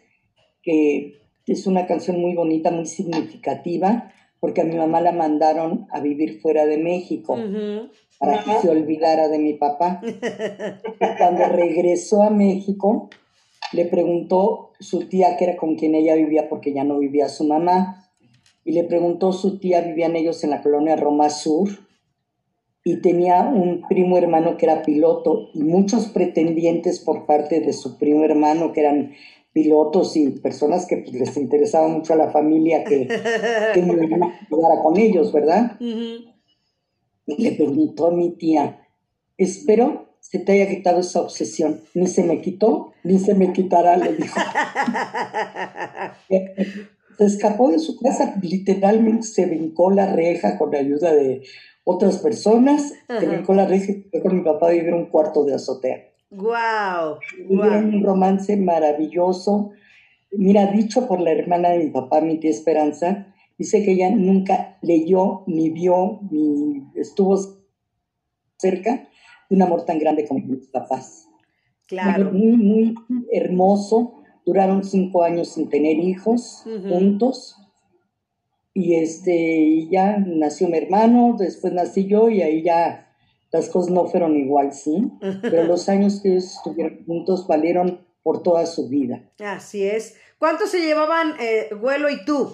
que 0.62 1.14
es 1.46 1.66
una 1.66 1.86
canción 1.86 2.20
muy 2.20 2.34
bonita, 2.34 2.70
muy 2.70 2.86
significativa, 2.86 4.12
porque 4.40 4.60
a 4.60 4.64
mi 4.64 4.76
mamá 4.76 5.00
la 5.00 5.12
mandaron 5.12 5.86
a 5.90 6.00
vivir 6.00 6.40
fuera 6.40 6.66
de 6.66 6.78
México 6.78 7.36
para 8.18 8.44
que 8.44 8.52
se 8.60 8.68
olvidara 8.68 9.28
de 9.28 9.38
mi 9.38 9.54
papá. 9.54 10.00
Y 10.02 10.14
Cuando 11.18 11.46
regresó 11.48 12.22
a 12.22 12.30
México, 12.30 13.10
le 13.72 13.86
preguntó 13.86 14.72
su 14.78 15.08
tía, 15.08 15.36
que 15.36 15.44
era 15.44 15.56
con 15.56 15.76
quien 15.76 15.94
ella 15.94 16.14
vivía, 16.14 16.48
porque 16.48 16.72
ya 16.72 16.84
no 16.84 16.98
vivía 16.98 17.28
su 17.28 17.44
mamá, 17.44 18.10
y 18.64 18.72
le 18.72 18.84
preguntó 18.84 19.32
su 19.32 19.58
tía, 19.58 19.80
vivían 19.80 20.16
ellos 20.16 20.42
en 20.44 20.50
la 20.50 20.62
colonia 20.62 20.96
Roma 20.96 21.30
Sur, 21.30 21.68
y 22.86 22.98
tenía 22.98 23.42
un 23.42 23.82
primo 23.88 24.16
hermano 24.16 24.56
que 24.56 24.66
era 24.66 24.82
piloto, 24.82 25.50
y 25.54 25.64
muchos 25.64 26.06
pretendientes 26.06 27.00
por 27.00 27.26
parte 27.26 27.58
de 27.58 27.72
su 27.72 27.98
primo 27.98 28.22
hermano, 28.22 28.72
que 28.72 28.78
eran 28.78 29.12
pilotos 29.52 30.16
y 30.16 30.30
personas 30.30 30.86
que 30.86 30.98
pues, 30.98 31.12
les 31.12 31.36
interesaba 31.36 31.88
mucho 31.88 32.12
a 32.12 32.16
la 32.16 32.30
familia 32.30 32.84
que, 32.84 33.08
que 33.74 33.82
me 33.82 33.94
ayudara 33.94 34.82
con 34.84 34.96
ellos, 34.96 35.32
¿verdad? 35.32 35.72
Ujú. 35.80 36.30
Y 37.26 37.42
le 37.42 37.52
preguntó 37.56 38.06
a 38.06 38.12
mi 38.12 38.36
tía, 38.36 38.86
espero 39.36 40.06
se 40.20 40.38
te 40.38 40.52
haya 40.52 40.68
quitado 40.68 41.00
esa 41.00 41.22
obsesión. 41.22 41.80
Ni 41.92 42.06
se 42.06 42.22
me 42.22 42.40
quitó, 42.40 42.92
ni 43.02 43.18
se 43.18 43.34
me 43.34 43.52
quitará, 43.52 43.96
le 43.96 44.14
dijo. 44.14 44.38
Se 47.18 47.24
escapó 47.24 47.70
de 47.70 47.78
su 47.78 47.98
casa, 47.98 48.34
literalmente 48.42 49.26
se 49.26 49.46
brincó 49.46 49.90
la 49.90 50.12
reja 50.12 50.58
con 50.58 50.70
la 50.70 50.80
ayuda 50.80 51.14
de 51.14 51.40
otras 51.88 52.18
personas, 52.18 52.94
brincó 53.08 53.54
la 53.54 53.64
reja 53.64 53.92
y 53.92 54.02
fue 54.10 54.20
con 54.20 54.34
mi 54.34 54.42
papá 54.42 54.68
a 54.68 54.72
vivir 54.72 54.92
un 54.92 55.06
cuarto 55.06 55.44
de 55.44 55.54
azotea. 55.54 56.02
Guau, 56.30 57.18
Tuvieron 57.46 57.84
guau. 57.84 57.94
un 57.94 58.02
romance 58.02 58.56
maravilloso. 58.56 59.70
Mira, 60.32 60.66
dicho 60.66 61.06
por 61.06 61.20
la 61.20 61.30
hermana 61.30 61.70
de 61.70 61.84
mi 61.84 61.90
papá, 61.90 62.20
mi 62.20 62.38
tía 62.38 62.50
Esperanza, 62.50 63.32
dice 63.56 63.84
que 63.84 63.92
ella 63.92 64.10
nunca 64.10 64.78
leyó, 64.82 65.44
ni 65.46 65.70
vio, 65.70 66.18
ni 66.28 66.82
estuvo 66.96 67.38
cerca 68.56 69.08
de 69.48 69.54
un 69.54 69.62
amor 69.62 69.84
tan 69.84 70.00
grande 70.00 70.26
como 70.26 70.44
mis 70.44 70.66
papás. 70.66 71.28
Claro. 71.86 72.32
Muy, 72.32 72.56
muy 72.56 72.94
hermoso. 73.30 74.24
Duraron 74.44 74.82
cinco 74.82 75.22
años 75.22 75.50
sin 75.50 75.68
tener 75.68 75.98
hijos 76.00 76.64
juntos. 76.88 77.56
Y 78.78 78.96
este, 78.96 79.32
y 79.32 79.88
ya 79.88 80.18
nació 80.18 80.68
mi 80.68 80.76
hermano, 80.76 81.34
después 81.38 81.72
nací 81.72 82.06
yo 82.08 82.28
y 82.28 82.42
ahí 82.42 82.62
ya 82.62 83.10
las 83.50 83.70
cosas 83.70 83.90
no 83.90 84.04
fueron 84.04 84.36
igual, 84.36 84.74
¿sí? 84.74 85.12
Pero 85.40 85.64
los 85.64 85.88
años 85.88 86.20
que 86.20 86.28
ellos 86.28 86.56
estuvieron 86.56 87.02
juntos 87.06 87.46
valieron 87.46 88.06
por 88.22 88.42
toda 88.42 88.66
su 88.66 88.90
vida. 88.90 89.30
Así 89.38 89.82
es. 89.82 90.16
¿Cuánto 90.36 90.66
se 90.66 90.80
llevaban 90.80 91.36
eh, 91.40 91.70
Güelo 91.74 92.10
y 92.10 92.22
tú? 92.26 92.52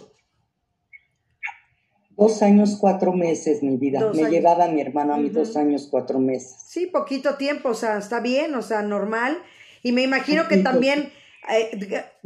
Dos 2.11 2.41
años, 2.41 2.77
cuatro 2.81 3.13
meses, 3.13 3.61
mi 3.65 3.77
vida. 3.77 3.99
Dos 3.99 4.15
Me 4.15 4.23
años. 4.23 4.33
llevaba 4.33 4.69
mi 4.69 4.81
hermano 4.81 5.15
a 5.15 5.17
mí 5.17 5.29
dos 5.29 5.57
años, 5.57 5.89
cuatro 5.91 6.21
meses. 6.21 6.55
Sí, 6.69 6.87
poquito 6.87 7.35
tiempo, 7.35 7.71
o 7.71 7.75
sea, 7.75 7.99
está 7.99 8.21
bien, 8.21 8.55
o 8.55 8.63
sea, 8.63 8.83
normal. 8.83 9.39
Y 9.83 9.91
me 9.91 10.03
imagino 10.03 10.47
que 10.47 10.59
también. 10.59 11.11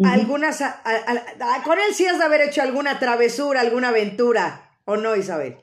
Algunas, 0.05 0.61
a- 0.61 0.81
a- 0.85 1.55
a- 1.57 1.63
con 1.63 1.79
él 1.79 1.95
sí 1.95 2.07
has 2.07 2.19
de 2.19 2.25
haber 2.25 2.43
hecho 2.43 2.63
alguna 2.63 2.99
travesura, 2.99 3.61
alguna 3.61 3.89
aventura, 3.89 4.71
¿o 4.85 4.97
no, 4.97 5.17
Isabel? 5.17 5.57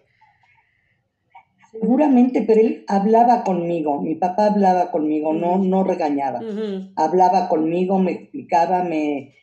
Seguramente, 1.71 2.43
pero 2.43 2.61
él 2.61 2.85
hablaba 2.87 3.43
conmigo. 3.43 4.01
Mi 4.01 4.15
papá 4.15 4.47
hablaba 4.47 4.91
conmigo, 4.91 5.33
no, 5.33 5.57
no 5.57 5.83
regañaba. 5.83 6.39
Hablaba 6.95 7.47
conmigo, 7.49 7.97
me 7.99 8.11
explicaba, 8.11 8.83
me 8.83 9.33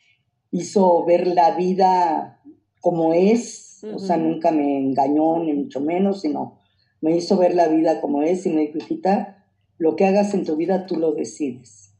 hizo 0.51 1.03
ver 1.05 1.27
la 1.27 1.51
vida 1.55 2.41
como 2.79 3.13
es, 3.13 3.83
o 3.93 3.99
sea, 3.99 4.17
nunca 4.17 4.51
me 4.51 4.77
engañó, 4.77 5.39
ni 5.43 5.53
mucho 5.53 5.81
menos, 5.81 6.21
sino 6.21 6.59
me 7.01 7.15
hizo 7.15 7.37
ver 7.37 7.53
la 7.55 7.67
vida 7.67 7.99
como 7.99 8.21
es 8.21 8.45
y 8.45 8.49
me 8.49 8.61
dijo, 8.61 8.77
hijita, 8.77 9.45
lo 9.77 9.95
que 9.95 10.05
hagas 10.05 10.33
en 10.33 10.45
tu 10.45 10.55
vida 10.55 10.85
tú 10.85 10.97
lo 10.97 11.11
decides 11.13 11.93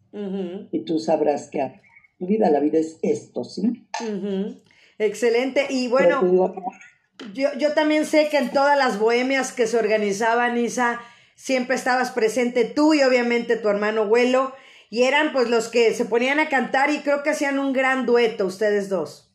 y 0.71 0.79
tú 0.85 0.99
sabrás 0.99 1.49
qué 1.49 1.61
hacer. 1.61 1.81
Vida, 2.25 2.49
la 2.49 2.59
vida 2.59 2.79
es 2.79 2.99
esto, 3.01 3.43
¿sí? 3.43 3.87
Excelente. 4.97 5.65
Y 5.69 5.87
bueno, 5.87 6.21
digo, 6.23 6.53
yo, 7.33 7.49
yo 7.57 7.73
también 7.73 8.05
sé 8.05 8.29
que 8.29 8.37
en 8.37 8.51
todas 8.51 8.77
las 8.77 8.99
bohemias 8.99 9.51
que 9.51 9.67
se 9.67 9.77
organizaban, 9.77 10.57
Isa, 10.57 11.01
siempre 11.35 11.75
estabas 11.75 12.11
presente 12.11 12.65
tú 12.65 12.93
y 12.93 13.01
obviamente 13.01 13.57
tu 13.57 13.69
hermano 13.69 14.03
Huelo, 14.03 14.53
y 14.91 15.03
eran 15.03 15.31
pues 15.31 15.49
los 15.49 15.69
que 15.69 15.93
se 15.93 16.05
ponían 16.05 16.39
a 16.39 16.49
cantar 16.49 16.91
y 16.91 16.99
creo 16.99 17.23
que 17.23 17.31
hacían 17.31 17.57
un 17.57 17.73
gran 17.73 18.05
dueto 18.05 18.45
ustedes 18.45 18.89
dos. 18.89 19.33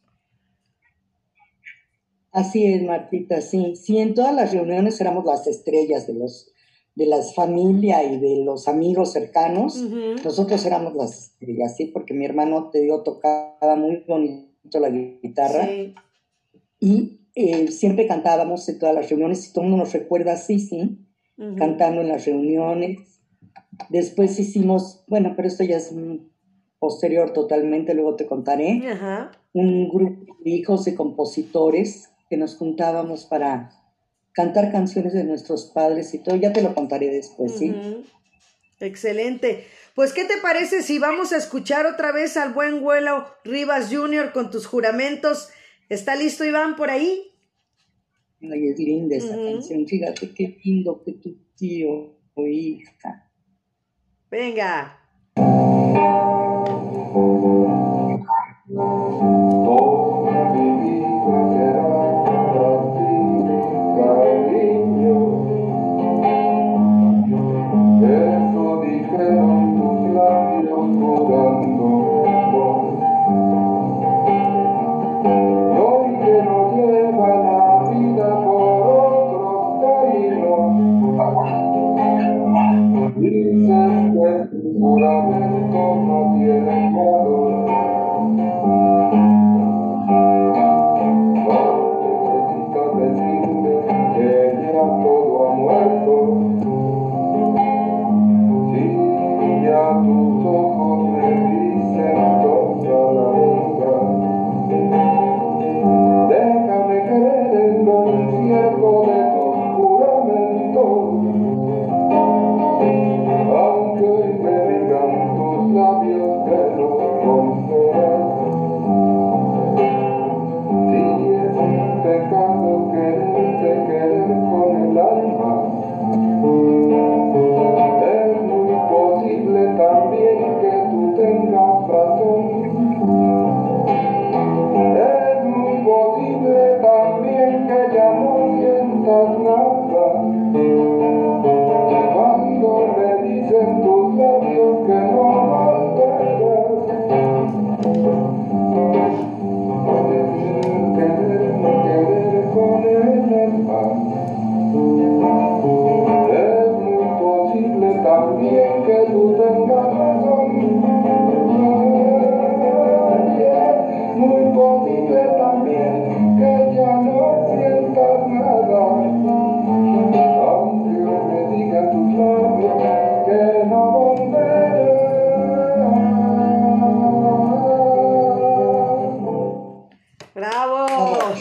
Así 2.30 2.66
es, 2.66 2.82
Martita, 2.82 3.41
sí. 3.41 3.74
Sí, 3.74 3.99
en 3.99 4.14
todas 4.14 4.34
las 4.34 4.53
reuniones 4.53 5.01
éramos 5.01 5.24
las 5.24 5.47
estrellas 5.47 6.07
de 6.07 6.14
los 6.14 6.53
de 6.97 7.07
las 7.07 7.34
familias 7.34 8.03
y 8.11 8.16
de 8.18 8.42
los 8.44 8.66
amigos 8.68 9.12
cercanos. 9.12 9.76
Ujú. 9.76 10.16
Nosotros 10.24 10.64
éramos 10.66 10.94
las 10.94 11.30
estrellas, 11.30 11.76
sí, 11.76 11.86
porque 11.86 12.14
mi 12.14 12.24
hermano, 12.24 12.70
te 12.70 12.80
digo, 12.80 13.03
tocaba 13.03 13.76
muy 13.76 14.03
bonito 14.09 14.80
la 14.80 14.88
guitarra 14.90 15.66
Sí. 15.66 15.94
y 16.80 17.20
eh, 17.34 17.68
siempre 17.68 18.07
cantábamos 18.07 18.68
en 18.68 18.78
todas 18.78 18.94
las 18.94 19.09
reuniones 19.11 19.47
y 19.47 19.53
todo 19.53 19.62
el 19.64 19.70
mundo 19.70 19.84
nos 19.84 19.92
recuerda 19.92 20.32
así, 20.32 20.59
sí, 20.59 20.99
cantando 21.59 22.01
en 22.01 22.09
las 22.09 22.24
reuniones. 22.24 23.20
Después 23.90 24.38
hicimos, 24.40 25.05
bueno, 25.07 25.34
pero 25.36 25.49
esto 25.49 25.62
ya 25.64 25.76
es 25.76 25.94
posterior 26.78 27.34
totalmente, 27.34 27.92
luego 27.94 28.16
te 28.16 28.24
contaré 28.26 28.80
un 29.53 29.88
grupo 29.90 30.34
de 30.42 30.51
hijos 30.51 30.86
de 30.86 30.94
compositores 30.94 32.09
que 32.30 32.38
nos 32.38 32.57
juntábamos 32.57 33.26
para 33.26 33.70
cantar 34.37 34.70
canciones 34.70 35.14
de 35.14 35.24
nuestros 35.24 35.64
padres 35.64 36.12
y 36.12 36.18
todo. 36.18 36.37
Ya 36.37 36.53
te 36.53 36.61
lo 36.62 36.74
contaré 36.74 37.09
después, 37.11 37.53
¿sí? 37.59 37.74
Excelente. 38.78 39.64
Pues, 39.95 40.12
¿qué 40.12 40.26
te 40.26 40.37
parece 40.43 40.82
si 40.82 40.99
vamos 40.99 41.32
a 41.32 41.39
escuchar 41.39 41.87
otra 41.87 42.12
vez 42.12 42.37
al 42.37 42.53
buen 42.53 42.84
Huelo 42.84 43.26
Rivas 43.45 43.89
Jr. 43.91 44.32
con 44.32 44.51
tus 44.51 44.66
juramentos? 44.66 45.49
¿Está 45.89 46.16
listo, 46.16 46.45
Iván, 46.45 46.76
por 46.76 46.91
ahí? 46.91 47.32
Ay, 48.43 48.68
es 48.68 48.78
linda 48.78 49.16
esa 49.16 49.34
canción. 49.34 49.87
Fíjate 49.87 50.30
qué 50.34 50.59
lindo 50.62 51.03
que 51.03 51.12
tu 51.12 51.34
tío 51.57 52.18
o 52.34 52.47
hija. 52.47 53.30
Venga. 54.30 55.01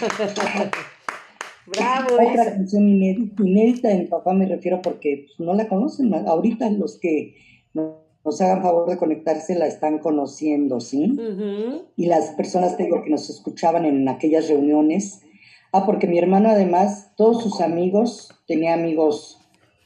¡Bravo! 1.67 2.07
Otra 2.13 2.45
canción 2.45 2.87
inédita, 2.87 3.43
inédita 3.43 3.89
mi 3.95 4.05
papá 4.05 4.33
me 4.33 4.45
refiero 4.45 4.81
porque 4.81 5.25
pues, 5.27 5.39
no 5.39 5.53
la 5.55 5.67
conocen. 5.67 6.13
Ahorita 6.13 6.69
los 6.69 6.99
que 6.99 7.35
no- 7.73 8.03
nos 8.23 8.41
hagan 8.41 8.61
favor 8.63 8.89
de 8.89 8.97
conectarse 8.97 9.55
la 9.55 9.67
están 9.67 9.99
conociendo, 9.99 10.79
¿sí? 10.79 11.15
Y 11.95 12.07
las 12.07 12.29
personas 12.31 12.75
te 12.77 12.83
digo, 12.85 13.03
que 13.03 13.09
nos 13.11 13.29
escuchaban 13.29 13.85
en 13.85 14.07
aquellas 14.09 14.47
reuniones. 14.47 15.21
Ah, 15.71 15.85
porque 15.85 16.07
mi 16.07 16.17
hermano 16.17 16.49
además, 16.49 17.11
todos 17.17 17.43
sus 17.43 17.61
amigos, 17.61 18.29
tenía 18.47 18.73
amigos 18.73 19.39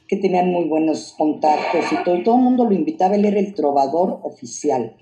que 0.08 0.16
tenían 0.18 0.52
muy 0.52 0.66
buenos 0.66 1.14
contactos 1.18 1.86
y 1.92 2.04
todo, 2.04 2.16
y 2.16 2.24
todo 2.24 2.36
el 2.36 2.42
mundo 2.44 2.66
lo 2.66 2.74
invitaba, 2.74 3.16
él 3.16 3.26
era 3.26 3.40
el 3.40 3.54
trovador 3.54 4.20
oficial 4.24 4.96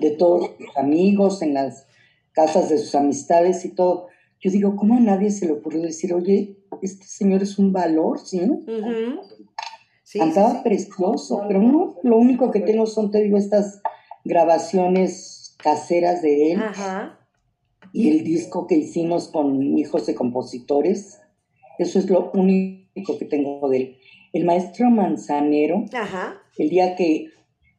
de 0.00 0.10
todos 0.12 0.50
sus 0.58 0.76
amigos, 0.76 1.42
en 1.42 1.54
las 1.54 1.86
casas 2.32 2.68
de 2.68 2.78
sus 2.78 2.94
amistades 2.94 3.64
y 3.64 3.70
todo. 3.74 4.08
Yo 4.40 4.50
digo, 4.50 4.76
¿cómo 4.76 4.96
a 4.96 5.00
nadie 5.00 5.30
se 5.30 5.46
le 5.46 5.52
ocurrió 5.52 5.82
decir, 5.82 6.14
oye, 6.14 6.58
este 6.82 7.06
señor 7.06 7.42
es 7.42 7.58
un 7.58 7.72
valor, 7.72 8.20
¿sí? 8.20 8.40
Cantaba 10.18 10.52
sí. 10.52 10.58
precioso, 10.64 11.42
pero 11.48 11.60
no, 11.60 11.96
lo 12.02 12.16
único 12.16 12.50
que 12.50 12.60
tengo 12.60 12.86
son, 12.86 13.10
te 13.10 13.22
digo, 13.22 13.36
estas 13.36 13.82
grabaciones 14.24 15.56
caseras 15.58 16.22
de 16.22 16.52
él 16.52 16.60
Ajá. 16.62 17.18
y 17.92 18.08
el 18.08 18.24
disco 18.24 18.66
que 18.66 18.76
hicimos 18.76 19.28
con 19.28 19.76
hijos 19.76 20.06
de 20.06 20.14
compositores. 20.14 21.20
Eso 21.78 21.98
es 21.98 22.08
lo 22.08 22.30
único 22.32 23.18
que 23.18 23.24
tengo 23.24 23.68
de 23.68 23.76
él. 23.76 23.96
El 24.32 24.44
maestro 24.44 24.90
Manzanero, 24.90 25.84
Ajá. 25.92 26.36
el 26.58 26.68
día 26.68 26.96
que, 26.96 27.30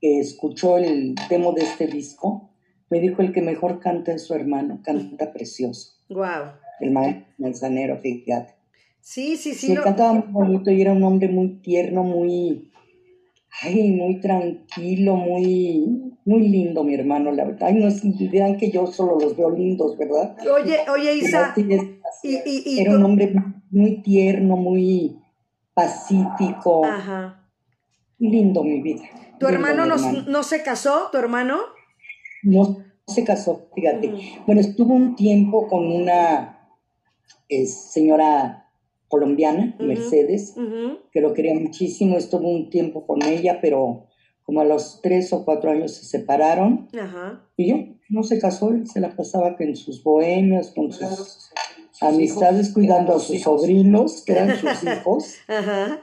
que 0.01 0.20
escuchó 0.20 0.78
el 0.78 1.16
demo 1.30 1.53
de 1.53 1.64
este 1.64 1.88
disco, 1.88 2.51
me 2.89 2.99
dijo 2.99 3.22
el 3.22 3.32
que 3.32 3.41
mejor 3.41 3.80
canta 3.80 4.14
es 4.14 4.24
su 4.24 4.34
hermano, 4.34 4.82
canta 4.84 5.32
precioso. 5.32 5.99
Wow. 6.10 6.53
El 6.80 6.91
maestro 6.91 7.26
Manzanero, 7.38 7.97
fíjate. 7.97 8.55
Sí, 8.99 9.38
sí, 9.38 9.53
sí. 9.53 9.68
Sí, 9.68 9.74
no- 9.74 9.82
cantaba 9.84 10.14
muy 10.14 10.32
bonito 10.32 10.72
y 10.72 10.82
era 10.82 10.91
un 10.91 11.03
hombre 11.03 11.28
muy 11.30 11.62
tierno, 11.62 12.03
muy, 12.03 12.72
ay, 13.62 13.91
muy 13.91 14.20
tranquilo, 14.20 15.16
muy, 15.16 16.18
muy 16.26 16.47
lindo, 16.49 16.84
mi 16.84 16.95
hermano, 16.95 17.32
la 17.32 17.45
verdad. 17.45 17.70
Ay, 17.70 17.76
no 17.76 17.88
es, 17.88 18.01
vean 18.32 18.57
que 18.57 18.72
yo 18.72 18.88
solo 18.88 19.18
los 19.20 19.38
veo 19.38 19.51
lindos, 19.51 19.97
¿verdad? 19.97 20.36
Oye, 20.51 20.80
oye, 20.91 21.16
Isa, 21.16 21.53
sí 21.55 21.68
y, 22.24 22.36
y, 22.45 22.64
y 22.66 22.80
Era 22.82 22.95
un 22.95 23.03
hombre 23.03 23.34
muy 23.72 24.01
tierno, 24.01 24.57
muy 24.57 25.20
pacífico, 25.74 26.86
Ajá. 26.86 27.49
lindo, 28.18 28.64
mi 28.64 28.82
vida. 28.82 29.03
¿Tu 29.39 29.47
hermano 29.47 29.86
no, 29.86 29.95
hermano. 29.95 30.24
no 30.28 30.43
se 30.43 30.64
casó? 30.64 31.10
¿Tu 31.12 31.18
hermano? 31.18 31.60
No 32.43 32.89
se 33.10 33.24
casó, 33.24 33.68
fíjate. 33.76 34.14
Bueno, 34.45 34.62
estuvo 34.62 34.93
un 34.93 35.16
tiempo 35.16 35.68
con 35.68 35.91
una 35.91 36.70
eh, 37.49 37.66
señora 37.66 38.70
colombiana. 39.10 39.76
Mercedes, 39.80 40.55
que 41.12 41.22
lo 41.22 41.34
quería 41.34 41.55
muchísimo, 41.55 42.18
estuvo 42.18 42.47
un 42.47 42.70
tiempo 42.70 43.05
con 43.05 43.24
ella, 43.24 43.60
pero 43.62 44.05
como 44.43 44.62
a 44.62 44.66
los 44.66 45.01
tres 45.01 45.34
o 45.34 45.45
cuatro 45.45 45.72
años 45.72 45.93
se 45.93 46.05
separaron 46.05 46.88
Ajá. 46.99 47.45
y 47.55 47.68
ya 47.68 47.86
no 48.10 48.24
se 48.24 48.39
casó, 48.39 48.72
él 48.72 48.88
se 48.88 48.99
la 48.99 49.16
pasaba 49.16 49.55
que 49.55 49.64
en 49.64 49.76
sus 49.76 50.03
bohemias, 50.03 50.72
con 50.76 50.91
sus 50.91 51.51
amistades, 52.01 52.74
cuidando 52.74 53.16
a 53.16 53.20
sus 53.20 53.41
sobrinos, 53.41 54.24
que 54.26 54.32
eran 54.32 54.57
sus 54.57 54.84
hijos, 54.84 55.36
Ajá. 55.47 56.01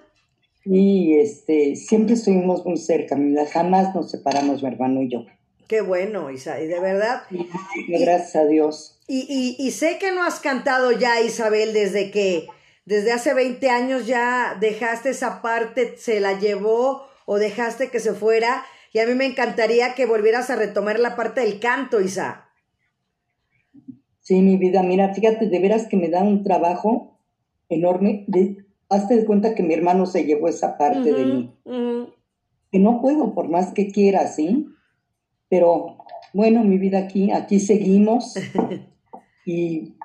y 0.64 1.14
este, 1.14 1.74
siempre 1.74 2.14
estuvimos 2.14 2.64
muy 2.64 2.76
cerca, 2.76 3.18
jamás 3.50 3.94
nos 3.94 4.11
separamos 4.11 4.62
mi 4.62 4.68
hermano 4.68 5.02
y 5.02 5.09
yo. 5.09 5.26
Qué 5.66 5.80
bueno, 5.80 6.30
Isa, 6.30 6.60
y 6.60 6.66
de 6.66 6.80
verdad. 6.80 7.22
Gracias 7.88 8.36
a 8.36 8.46
Dios. 8.46 8.98
Y, 9.08 9.26
y, 9.28 9.64
y 9.64 9.70
sé 9.72 9.98
que 9.98 10.12
no 10.12 10.22
has 10.22 10.40
cantado 10.40 10.92
ya, 10.92 11.20
Isabel, 11.20 11.72
desde 11.72 12.10
que, 12.10 12.46
desde 12.84 13.12
hace 13.12 13.34
20 13.34 13.68
años 13.70 14.06
ya 14.06 14.56
dejaste 14.60 15.10
esa 15.10 15.42
parte, 15.42 15.96
se 15.96 16.20
la 16.20 16.38
llevó 16.38 17.06
o 17.24 17.38
dejaste 17.38 17.90
que 17.90 18.00
se 18.00 18.12
fuera. 18.12 18.64
Y 18.92 19.00
a 19.00 19.06
mí 19.06 19.14
me 19.14 19.26
encantaría 19.26 19.94
que 19.94 20.06
volvieras 20.06 20.50
a 20.50 20.56
retomar 20.56 20.98
la 20.98 21.16
parte 21.16 21.42
del 21.42 21.60
canto, 21.60 22.00
Isa. 22.00 22.48
Sí, 24.20 24.40
mi 24.40 24.56
vida, 24.56 24.82
mira, 24.82 25.14
fíjate, 25.14 25.48
de 25.48 25.58
veras 25.60 25.86
que 25.86 25.96
me 25.96 26.08
da 26.08 26.22
un 26.22 26.42
trabajo 26.42 27.18
enorme. 27.68 28.24
De, 28.26 28.64
hazte 28.88 29.16
de 29.16 29.26
cuenta 29.26 29.54
que 29.54 29.62
mi 29.62 29.74
hermano 29.74 30.06
se 30.06 30.24
llevó 30.24 30.48
esa 30.48 30.78
parte 30.78 31.12
de 31.12 31.24
mí. 31.24 31.54
Que 32.72 32.78
no 32.78 33.00
puedo, 33.00 33.34
por 33.34 33.48
más 33.48 33.72
que 33.72 33.92
quiera, 33.92 34.26
¿sí? 34.28 34.66
Pero 35.49 35.99
bueno, 36.32 36.64
mi 36.64 36.78
vida 36.78 36.99
aquí, 36.99 37.30
aquí 37.30 37.61
seguimos 37.61 38.34
y 39.47 39.97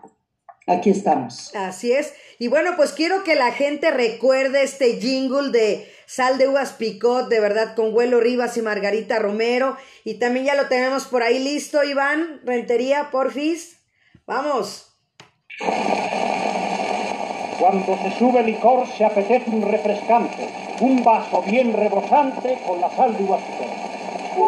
aquí 0.67 0.89
estamos. 0.89 1.53
Así 1.55 1.91
es. 1.91 2.13
Y 2.39 2.47
bueno, 2.47 2.71
pues 2.75 2.93
quiero 2.93 3.23
que 3.23 3.35
la 3.35 3.51
gente 3.51 3.91
recuerde 3.91 4.63
este 4.63 4.99
jingle 4.99 5.51
de 5.51 5.87
Sal 6.05 6.37
de 6.37 6.47
Uvas 6.47 6.73
Picot, 6.73 7.29
de 7.29 7.39
verdad, 7.39 7.75
con 7.75 7.93
Huelo 7.93 8.19
Rivas 8.19 8.57
y 8.57 8.61
Margarita 8.61 9.19
Romero. 9.19 9.77
Y 10.03 10.15
también 10.15 10.45
ya 10.45 10.55
lo 10.55 10.67
tenemos 10.67 11.05
por 11.05 11.23
ahí 11.23 11.39
listo, 11.39 11.83
Iván. 11.83 12.41
Rentería, 12.43 13.09
porfis. 13.11 13.77
Vamos. 14.25 14.97
Cuando 17.59 17.97
se 17.97 18.17
sube 18.17 18.41
licor 18.43 18.87
se 18.97 19.05
apetece 19.05 19.49
un 19.51 19.61
refrescante, 19.61 20.49
un 20.79 21.03
vaso 21.03 21.43
bien 21.43 21.73
rebosante 21.73 22.57
con 22.65 22.81
la 22.81 22.89
sal 22.95 23.15
de 23.15 23.23
uvas 23.23 23.43
picot. 23.43 23.80
Qué 24.31 24.43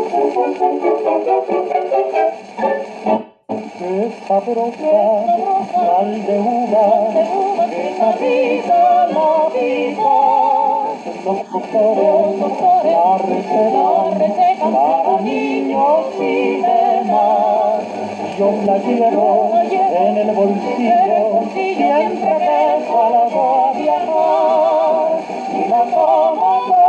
sabrosa 4.25 4.99
sal 5.73 6.09
de 6.25 6.39
uva, 6.39 6.87
qué 7.69 7.83
sabrosa 7.97 8.79
la 9.07 9.49
picot. 9.51 10.97
Los 11.25 11.39
doctores, 11.51 12.39
la 12.85 13.17
receta 13.17 14.67
para 14.71 15.13
niños 15.21 16.05
y 16.17 16.61
demás. 16.61 17.83
Yo 18.39 18.47
la 18.65 18.77
llevo 18.77 19.51
en 19.59 20.17
el 20.17 20.31
bolsillo 20.33 21.43
siempre 21.53 22.33
que 22.39 22.59
salgo 22.87 23.43
a 23.65 23.73
viajar 23.73 25.09
y 25.53 25.67
la 25.67 25.81
tomo 25.83 26.82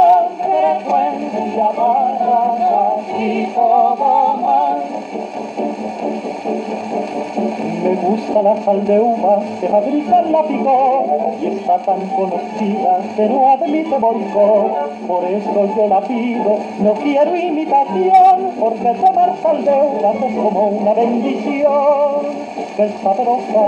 Me 7.84 7.94
gusta 7.96 8.42
la 8.42 8.56
sal 8.64 8.84
de 8.86 8.98
uva 8.98 9.42
que 9.60 9.68
fabrica 9.68 10.22
la 10.22 10.42
picó 10.42 11.04
y 11.40 11.46
está 11.46 11.78
tan 11.78 12.00
conocida 12.08 13.00
que 13.14 13.28
no 13.28 13.52
admite 13.52 13.98
boicot. 13.98 15.06
Por 15.06 15.24
eso 15.24 15.68
yo 15.76 15.86
la 15.88 16.00
pido, 16.00 16.58
no 16.80 16.94
quiero 16.94 17.36
imitación, 17.36 18.52
porque 18.58 18.94
tomar 18.94 19.34
sal 19.42 19.64
de 19.64 19.72
uva 19.72 20.12
es 20.12 20.34
como 20.34 20.68
una 20.68 20.94
bendición. 20.94 22.44
Que 22.76 22.88
sabrosa, 23.02 23.64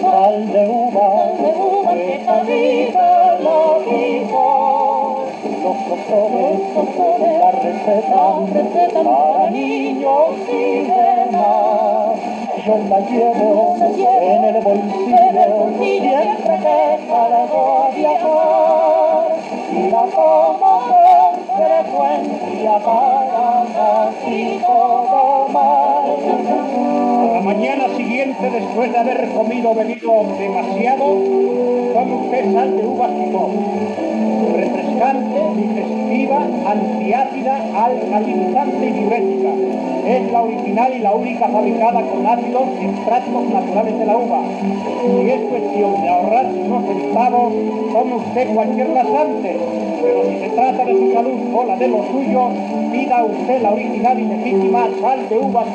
sal 0.00 0.52
de 0.52 0.68
uva, 0.68 1.94
que 1.94 2.22
fabrica 2.26 3.38
la 3.40 3.78
picó. 3.88 4.17
Los 5.62 5.76
doctores, 5.88 6.60
la 7.40 7.50
receta 7.50 9.02
para 9.02 9.50
niños 9.50 10.30
y 10.52 10.82
demás. 10.82 12.18
Yo 12.64 12.78
la 12.88 13.00
llevo 13.00 13.76
en 13.80 14.44
el 14.44 14.62
bolsillo 14.62 15.38
siempre 15.80 16.54
que 16.58 16.78
salgo 17.08 17.62
a 17.78 17.90
viajar 17.94 19.38
y 19.72 19.90
la 19.90 20.02
tomo 20.14 20.74
con 20.88 21.32
frecuencia 21.56 22.78
para 22.84 24.08
así 24.08 24.60
todo 24.64 25.48
la 27.32 27.40
mañana 27.44 27.96
siguiente, 27.96 28.50
después 28.50 28.92
de 28.92 28.98
haber 28.98 29.28
comido 29.30 29.74
bebido 29.74 30.24
demasiado, 30.38 31.04
tome 31.94 32.14
usted 32.14 32.52
sal 32.52 32.76
de 32.76 32.86
uvas. 32.86 33.10
Digestiva, 34.98 36.42
antiácida, 36.66 37.54
alcalinizante 37.84 38.84
y 38.84 38.90
diurética. 38.90 39.50
Es 40.04 40.32
la 40.32 40.42
original 40.42 40.92
y 40.92 40.98
la 40.98 41.14
única 41.14 41.46
fabricada 41.46 42.02
con 42.02 42.26
ácidos 42.26 42.64
extractos 42.82 43.48
naturales 43.48 43.96
de 43.96 44.06
la 44.06 44.16
uva. 44.16 44.40
Si 45.00 45.30
es 45.30 45.40
cuestión 45.42 46.02
de 46.02 46.08
ahorrar 46.08 46.46
unos 46.46 46.84
centavos, 46.84 47.52
tome 47.92 48.14
usted 48.16 48.52
cualquier 48.52 48.88
laxante. 48.88 49.56
Pero 50.08 50.24
si 50.24 50.38
se 50.38 50.48
trata 50.48 50.84
de 50.86 50.92
su 50.94 51.12
salud 51.12 51.38
o 51.54 51.64
la 51.64 51.76
de 51.76 51.88
los 51.88 52.06
suyos, 52.06 52.52
pida 52.90 53.24
usted 53.24 53.60
la 53.60 53.72
original 53.72 54.18
y 54.18 54.24
legítima 54.24 54.88
sal 55.02 55.28
de 55.28 55.38
uvas 55.38 55.68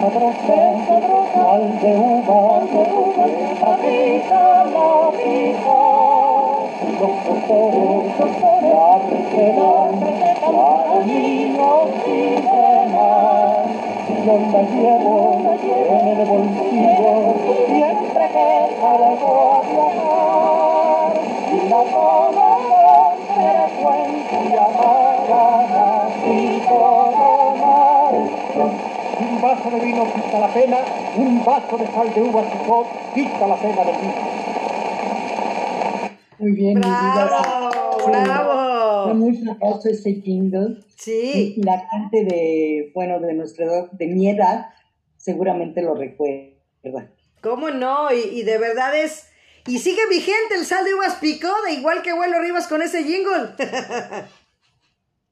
sabrosa, 0.00 0.60
sal 1.34 1.62
de 1.80 1.92
uva, 1.94 2.60
fabrica 3.60 4.64
la 4.72 4.92
picó. 5.12 5.80
Los 7.00 7.16
doctores, 7.24 8.12
la 8.62 8.88
receta 9.10 9.72
para 10.40 10.96
niños 11.04 11.88
y 12.06 12.18
demás. 12.40 13.70
Yo 14.24 14.34
la 14.52 14.62
llevo 14.62 15.16
en 15.90 16.08
el 16.08 16.20
bolsillo 16.26 17.12
siempre 17.66 18.24
que 18.34 18.48
salgo 18.80 19.32
a 19.52 19.60
viajar. 19.70 21.12
Y 21.52 21.68
la 21.68 21.82
tomo 21.92 22.48
con 22.70 23.14
frecuencia 23.34 24.64
para 24.76 25.42
así 26.06 26.62
todo 26.68 27.28
mal. 27.60 28.89
Un 29.20 29.40
vaso 29.42 29.70
de 29.70 29.80
vino 29.80 30.04
quita 30.14 30.40
la 30.40 30.52
pena, 30.52 30.78
un 31.16 31.44
vaso 31.44 31.76
de 31.76 31.86
sal 31.88 32.14
de 32.14 32.22
uva 32.22 32.42
picot 32.50 32.86
quita 33.14 33.46
la 33.46 33.56
pena 33.56 33.84
del 33.84 33.96
vino. 34.00 34.14
Muy 36.38 36.52
bien, 36.52 36.74
mi 36.74 36.86
vida. 36.86 37.26
¡Bravo! 37.26 37.98
Fue 37.98 38.12
¡Bravo! 38.12 39.14
muy 39.14 39.36
famoso 39.36 39.88
ese 39.90 40.14
jingle. 40.22 40.78
Sí. 40.96 41.54
Y 41.56 41.62
la 41.62 41.86
gente 41.90 42.24
de, 42.24 42.90
bueno, 42.94 43.20
de 43.20 43.34
nuestra 43.34 43.66
edad, 43.66 43.90
de 43.92 44.06
mi 44.06 44.30
edad, 44.30 44.70
seguramente 45.16 45.82
lo 45.82 45.94
recuerda. 45.94 47.10
¿Cómo 47.42 47.70
no? 47.70 48.12
Y, 48.12 48.40
y 48.40 48.42
de 48.42 48.56
verdad 48.56 48.96
es, 48.96 49.26
Y 49.66 49.78
sigue 49.78 50.00
vigente 50.08 50.54
el 50.58 50.64
sal 50.64 50.84
de 50.84 50.94
uvas 50.94 51.16
picada, 51.16 51.70
igual 51.70 52.00
que 52.02 52.10
Abuelo 52.10 52.40
Rivas 52.40 52.68
con 52.68 52.80
ese 52.80 53.04
jingle. 53.04 53.54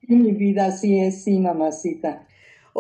Mi 0.03 0.33
vida 0.33 0.67
así 0.67 1.01
es, 1.01 1.25
sí, 1.25 1.39
mamacita. 1.39 2.28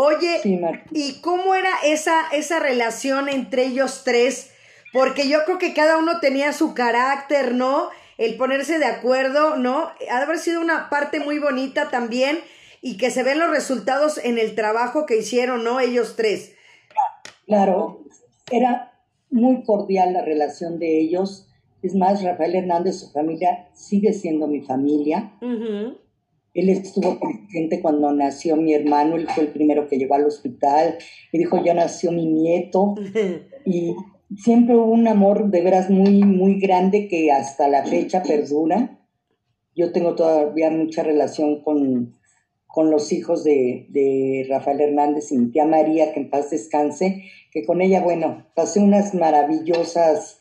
Oye, 0.01 0.39
Sí. 0.45 0.61
¿y 0.93 1.21
cómo 1.23 1.57
era 1.57 1.71
esa, 1.85 2.29
esa 2.31 2.61
relación 2.61 3.29
entre 3.29 3.65
ellos 3.65 4.03
tres? 4.05 4.53
Porque 4.93 5.29
yo 5.29 5.41
creo 5.45 5.59
que 5.59 5.75
cada 5.75 5.99
uno 5.99 6.21
tenía 6.21 6.53
su 6.53 6.73
carácter, 6.73 7.53
¿no? 7.53 7.89
El 8.17 8.37
ponerse 8.37 8.79
de 8.79 8.85
acuerdo, 8.85 9.57
¿no? 9.57 9.89
Ha 10.09 10.19
de 10.19 10.23
haber 10.23 10.39
sido 10.39 10.61
una 10.61 10.89
parte 10.89 11.19
muy 11.19 11.41
bonita 11.41 11.91
también 11.91 12.39
y 12.81 12.97
que 12.97 13.11
se 13.11 13.25
ven 13.25 13.41
los 13.41 13.51
resultados 13.51 14.19
en 14.19 14.39
el 14.39 14.55
trabajo 14.55 15.05
que 15.05 15.17
hicieron, 15.17 15.65
¿no? 15.65 15.81
Ellos 15.81 16.15
tres. 16.15 16.55
Claro, 17.47 18.05
era 18.53 18.93
muy 19.31 19.65
cordial 19.65 20.13
la 20.13 20.23
relación 20.25 20.79
de 20.79 21.01
ellos. 21.01 21.49
Es 21.83 21.97
más, 21.97 22.23
Rafael 22.23 22.55
Hernández, 22.55 23.01
su 23.01 23.11
familia, 23.11 23.69
sigue 23.75 24.13
siendo 24.13 24.47
mi 24.47 24.61
familia. 24.61 25.33
Él 26.55 26.71
estuvo 26.71 27.19
presente 27.21 27.81
cuando 27.81 28.13
nació 28.13 28.57
mi 28.57 28.75
hermano, 28.75 29.17
él 29.17 29.29
fue 29.29 29.45
el 29.45 29.51
primero 29.51 29.87
que 29.89 29.99
llegó 29.99 30.15
al 30.15 30.27
hospital 30.27 30.99
y 31.33 31.39
dijo, 31.39 31.63
ya 31.65 31.75
nació 31.75 32.13
mi 32.13 32.27
nieto. 32.27 32.95
Y 33.65 33.95
siempre 34.37 34.75
hubo 34.75 34.87
un 34.87 35.07
amor 35.09 35.51
de 35.51 35.61
veras 35.61 35.91
muy, 35.91 36.23
muy 36.23 36.59
grande 36.59 37.07
que 37.09 37.31
hasta 37.31 37.69
la 37.69 37.85
fecha 37.85 38.23
perdura. 38.23 38.99
Yo 39.75 39.93
tengo 39.93 40.15
todavía 40.15 40.71
mucha 40.71 41.03
relación 41.03 41.63
con, 41.63 42.15
con 42.67 42.91
los 42.91 43.13
hijos 43.13 43.45
de, 43.45 43.87
de 43.91 44.47
Rafael 44.49 44.81
Hernández 44.81 45.33
y 45.33 45.39
mi 45.39 45.51
tía 45.51 45.67
María, 45.67 46.13
que 46.13 46.21
en 46.21 46.31
paz 46.31 46.51
descanse, 46.51 47.25
que 47.53 47.65
con 47.65 47.81
ella, 47.81 48.03
bueno, 48.03 48.47
pasé 48.55 48.81
unas 48.81 49.15
maravillosas, 49.15 50.41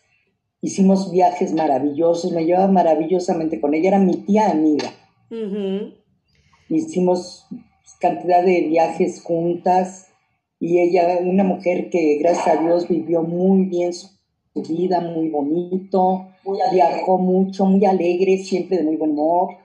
hicimos 0.61 1.11
viajes 1.11 1.53
maravillosos, 1.53 2.31
me 2.31 2.45
llevaba 2.45 2.67
maravillosamente 2.67 3.59
con 3.59 3.73
ella, 3.73 3.89
era 3.89 3.99
mi 3.99 4.17
tía 4.23 4.49
amiga. 4.49 4.91
Hicimos 6.69 7.47
cantidad 7.99 8.43
de 8.43 8.61
viajes 8.61 9.21
juntas 9.21 10.07
y 10.59 10.79
ella, 10.79 11.19
una 11.21 11.43
mujer 11.43 11.89
que 11.89 12.17
gracias 12.17 12.47
a 12.47 12.61
Dios 12.61 12.87
vivió 12.87 13.21
muy 13.21 13.65
bien 13.65 13.93
su, 13.93 14.09
vida, 14.67 15.01
muy 15.01 15.29
bonito, 15.29 16.29
viajó 16.73 17.19
mucho, 17.19 17.65
muy 17.65 17.85
alegre, 17.85 18.39
siempre 18.39 18.77
de 18.77 18.83
muy 18.83 18.95
buen 18.95 19.11
humor, 19.11 19.57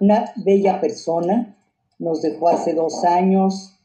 una 0.00 0.32
bella 0.36 0.80
persona, 0.80 1.54
nos 1.98 2.22
dejó 2.22 2.48
hace 2.48 2.72
dos 2.72 3.04
años, 3.04 3.76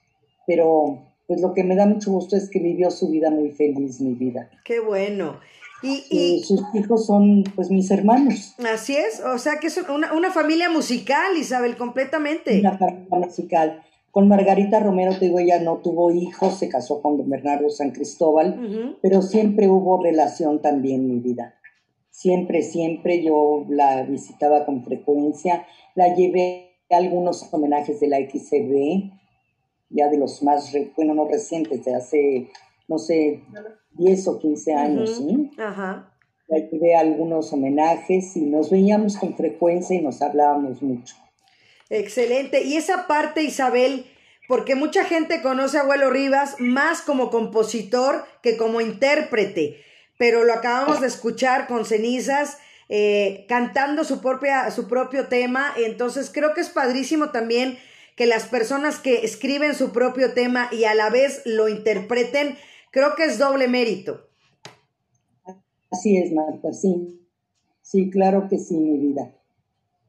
pero 0.46 1.00
pues 1.28 1.42
lo 1.42 1.54
que 1.54 1.66
me 1.66 1.76
da 1.76 1.86
mucho 1.86 2.12
gusto 2.12 2.38
es 2.38 2.50
que 2.50 2.60
vivió 2.60 2.90
su 2.92 3.10
vida 3.10 3.30
muy 3.30 3.52
feliz, 3.52 4.00
mi 4.00 4.14
vida. 4.14 4.50
Qué 4.64 4.80
bueno. 4.80 5.38
Y, 5.84 6.04
Y 6.10 6.20
y 6.40 6.44
sus 6.44 6.62
hijos 6.74 7.06
son 7.06 7.44
pues 7.56 7.70
mis 7.70 7.90
hermanos. 7.92 8.56
así 8.72 8.96
es, 8.96 9.22
o 9.24 9.38
sea 9.38 9.60
que 9.60 9.68
es 9.68 9.78
una, 9.90 10.14
una 10.14 10.32
familia 10.32 10.70
musical, 10.70 11.38
Isabel, 11.38 11.78
completamente. 11.78 12.60
una 12.60 12.78
familia 12.78 13.08
musical. 13.18 13.84
Con 14.12 14.28
Margarita 14.28 14.80
Romero, 14.80 15.14
te 15.20 15.26
digo, 15.26 15.38
ella 15.38 15.60
no 15.60 15.78
tuvo 15.78 16.10
hijos, 16.12 16.58
se 16.58 16.70
casó 16.70 17.02
con 17.04 17.18
don 17.18 17.30
Bernardo 17.30 17.70
San 17.70 17.92
Cristóbal, 17.92 18.98
pero 19.02 19.22
siempre 19.22 19.68
hubo 19.68 20.02
relación 20.02 20.60
también 20.62 21.02
en 21.02 21.08
mi 21.16 21.20
vida. 21.20 21.54
Siempre, 22.10 22.64
siempre 22.64 23.22
yo 23.24 23.66
la 23.70 24.02
visitaba 24.04 24.66
con 24.66 24.84
frecuencia, 24.84 25.68
la 25.94 26.16
llevé 26.16 26.72
a 26.90 26.98
algunos 26.98 27.48
homenajes 27.54 28.00
de 28.00 28.08
la 28.08 28.18
XCB, 28.18 29.12
ya 29.92 30.10
de 30.10 30.18
los 30.18 30.42
más, 30.42 30.72
re- 30.74 30.92
bueno, 30.96 31.14
no 31.14 31.26
recientes, 31.28 31.86
de 31.86 31.94
hace, 31.94 32.50
no 32.88 32.98
sé, 32.98 33.44
10 33.98 34.28
o 34.28 34.40
15 34.40 34.74
años, 34.74 35.20
Ujú. 35.20 35.30
¿sí? 35.30 35.52
Ajá. 35.62 36.14
La 36.48 36.58
llevé 36.60 36.96
a 36.96 37.02
algunos 37.02 37.52
homenajes 37.52 38.36
y 38.38 38.42
nos 38.42 38.70
veíamos 38.70 39.18
con 39.18 39.36
frecuencia 39.36 39.96
y 39.98 40.02
nos 40.02 40.22
hablábamos 40.22 40.82
mucho. 40.82 41.16
Excelente. 41.90 42.64
Y 42.64 42.78
esa 42.78 43.08
parte, 43.08 43.44
Isabel, 43.44 44.06
porque 44.48 44.76
mucha 44.76 45.04
gente 45.04 45.42
conoce 45.42 45.78
a 45.78 45.82
Abuelo 45.82 46.10
Rivas 46.10 46.56
más 46.60 47.02
como 47.02 47.30
compositor 47.30 48.26
que 48.42 48.56
como 48.58 48.82
intérprete, 48.82 49.78
pero 50.18 50.44
lo 50.44 50.54
acabamos 50.54 51.02
de 51.02 51.08
escuchar 51.08 51.68
con 51.68 51.86
cenizas. 51.86 52.58
eh, 52.90 53.46
cantando 53.50 54.06
su, 54.06 54.22
propia, 54.22 54.72
su 54.72 54.88
propio 54.88 55.28
tema, 55.28 55.74
entonces 55.76 56.32
creo 56.34 56.54
que 56.54 56.62
es 56.62 56.70
padrísimo 56.70 57.32
también 57.32 57.78
que 58.16 58.26
las 58.28 58.46
personas 58.46 59.00
que 59.00 59.26
escriben 59.26 59.76
su 59.76 59.92
propio 59.92 60.32
tema 60.32 60.70
y 60.72 60.86
a 60.86 60.96
la 60.96 61.10
vez 61.10 61.42
lo 61.44 61.68
interpreten, 61.68 62.58
creo 62.98 63.14
que 63.16 63.26
es 63.26 63.38
doble 63.38 63.68
mérito. 63.68 64.22
Así 65.92 66.18
es, 66.18 66.34
Marta, 66.34 66.74
sí. 66.74 67.22
Sí, 67.84 68.10
claro 68.10 68.48
que 68.50 68.58
sí, 68.58 68.76
mi 68.76 68.98
vida. 68.98 69.36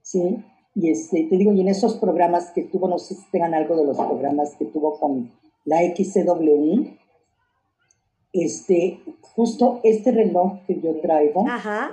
Sí. 0.01 0.43
Y 0.75 0.91
este, 0.91 1.25
te 1.25 1.37
digo, 1.37 1.53
y 1.53 1.61
en 1.61 1.69
esos 1.69 1.97
programas 1.97 2.51
que 2.51 2.63
tuvo, 2.63 2.89
no 2.89 2.99
sé 2.99 3.15
si 3.15 3.31
tengan 3.31 3.53
algo 3.53 3.77
de 3.77 3.85
los 3.85 3.97
programas 3.97 4.57
que 4.59 4.65
tuvo 4.65 4.99
con 4.99 5.31
la 5.67 5.81
XCW, 5.83 6.97
este, 8.33 9.01
justo 9.21 9.81
este 9.85 10.11
reloj 10.11 10.65
que 10.67 10.81
yo 10.81 10.99
traigo 11.03 11.47
Ajá. 11.47 11.91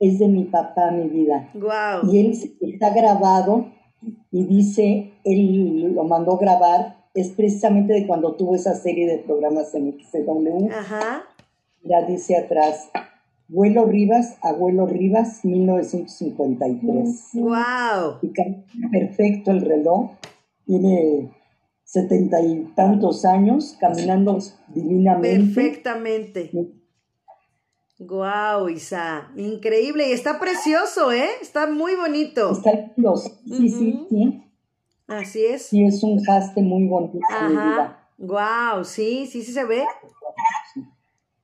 es 0.00 0.18
de 0.18 0.26
mi 0.26 0.44
papá, 0.46 0.90
mi 0.90 1.08
vida. 1.08 1.48
Wow. 1.54 2.12
Y 2.12 2.18
él 2.18 2.52
está 2.60 2.90
grabado 2.90 3.66
y 4.32 4.44
dice, 4.46 5.12
él 5.24 5.94
lo 5.94 6.02
mandó 6.02 6.38
grabar, 6.38 6.97
es 7.20 7.30
precisamente 7.30 7.92
de 7.92 8.06
cuando 8.06 8.34
tuvo 8.34 8.54
esa 8.54 8.74
serie 8.74 9.06
de 9.06 9.18
programas 9.18 9.74
en 9.74 9.98
XCW. 9.98 10.70
Ajá. 10.72 11.24
Ya 11.82 12.02
dice 12.06 12.36
atrás, 12.36 12.90
Abuelo 13.48 13.86
Rivas, 13.86 14.36
Abuelo 14.42 14.86
Rivas, 14.86 15.44
1953. 15.44 17.30
Wow. 17.34 18.18
Y 18.22 18.32
perfecto 18.90 19.50
el 19.52 19.62
reloj, 19.62 20.10
tiene 20.66 21.30
setenta 21.84 22.42
y 22.42 22.70
tantos 22.76 23.24
años, 23.24 23.76
caminando 23.80 24.38
divinamente. 24.68 25.54
Perfectamente. 25.54 26.50
Guau, 27.98 28.68
Isa. 28.68 29.32
Increíble. 29.36 30.08
Y 30.08 30.12
está 30.12 30.38
precioso, 30.38 31.10
¿eh? 31.10 31.28
Está 31.40 31.66
muy 31.66 31.94
bonito. 31.94 32.52
Está 32.52 32.72
lindo, 32.72 33.16
sí, 33.16 33.68
sí, 33.70 34.06
sí. 34.10 34.42
Así 35.08 35.44
es. 35.44 35.66
Sí, 35.66 35.84
es 35.84 36.02
un 36.02 36.20
haste 36.28 36.60
muy 36.60 36.86
bonito. 36.86 37.18
Ajá. 37.30 38.08
Guau, 38.18 38.84
sí, 38.84 39.26
sí, 39.26 39.42
sí 39.42 39.52
se 39.52 39.64
ve. 39.64 39.84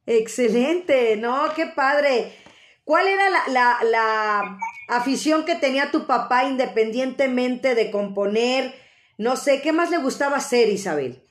Excelente. 0.07 1.17
No, 1.17 1.45
qué 1.57 1.67
padre. 1.75 2.33
¿Cuál 2.85 3.09
era 3.09 3.31
la, 3.31 3.39
la, 3.51 3.79
la 3.91 4.59
afición 4.89 5.45
que 5.47 5.55
tenía 5.55 5.91
tu 5.91 6.07
papá 6.07 6.45
independientemente 6.45 7.75
de 7.75 7.91
componer? 7.91 8.75
No 9.17 9.37
sé, 9.37 9.63
¿qué 9.63 9.73
más 9.73 9.91
le 9.91 9.99
gustaba 9.99 10.37
hacer, 10.37 10.69
Isabel? 10.69 11.23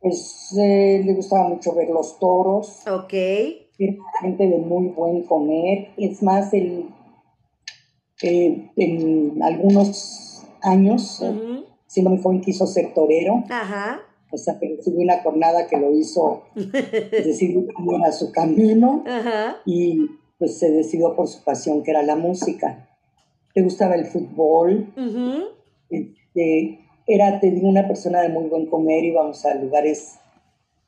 Pues 0.00 0.52
eh, 0.58 1.02
le 1.04 1.14
gustaba 1.14 1.48
mucho 1.48 1.74
ver 1.76 1.88
los 1.90 2.18
toros, 2.18 2.82
Ok. 2.88 3.12
era 3.12 3.94
gente 4.20 4.48
de 4.48 4.58
muy 4.58 4.88
buen 4.88 5.22
comer. 5.22 5.90
Es 5.96 6.20
más, 6.24 6.52
él 6.52 6.86
eh, 8.22 8.70
en 8.76 9.42
algunos 9.42 10.42
años, 10.62 11.20
Ujú. 11.20 11.64
siendo 11.86 12.10
muy 12.10 12.20
joven, 12.22 12.40
quiso 12.40 12.66
ser 12.66 12.94
torero. 12.94 13.44
Ajá. 13.50 14.00
O 14.30 14.38
sea, 14.38 14.58
que 14.58 14.76
recibió 14.76 15.00
una 15.00 15.22
jornada 15.22 15.66
que 15.66 15.76
lo 15.76 15.92
hizo 15.94 16.44
decidir 17.10 17.66
cambiar 17.74 18.04
a 18.06 18.12
su 18.12 18.32
camino 18.32 19.04
Ajá. 19.06 19.56
y 19.66 20.06
pues 20.38 20.58
se 20.58 20.70
decidió 20.70 21.14
por 21.14 21.28
su 21.28 21.44
pasión, 21.44 21.82
que 21.82 21.90
era 21.90 22.02
la 22.02 22.16
música. 22.16 22.88
Le 23.54 23.62
gustaba 23.62 23.94
el 23.94 24.06
fútbol, 24.06 24.86
este, 25.90 26.78
era, 27.06 27.38
te 27.40 27.50
digo, 27.50 27.68
una 27.68 27.86
persona 27.86 28.22
de 28.22 28.30
muy 28.30 28.44
buen 28.48 28.66
comer, 28.66 29.04
íbamos 29.04 29.44
a 29.44 29.54
lugares, 29.54 30.18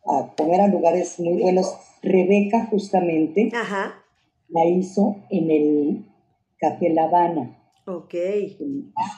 a 0.06 0.32
comer 0.36 0.62
a 0.62 0.68
lugares 0.68 1.20
muy 1.20 1.42
buenos. 1.42 1.74
Rebeca 2.02 2.66
justamente 2.70 3.50
Ajá. 3.54 3.94
la 4.48 4.64
hizo 4.66 5.16
en 5.30 5.50
el 5.50 6.04
Café 6.58 6.90
La 6.90 7.04
Habana, 7.04 7.58
Ok. 7.86 8.08
que 8.10 8.56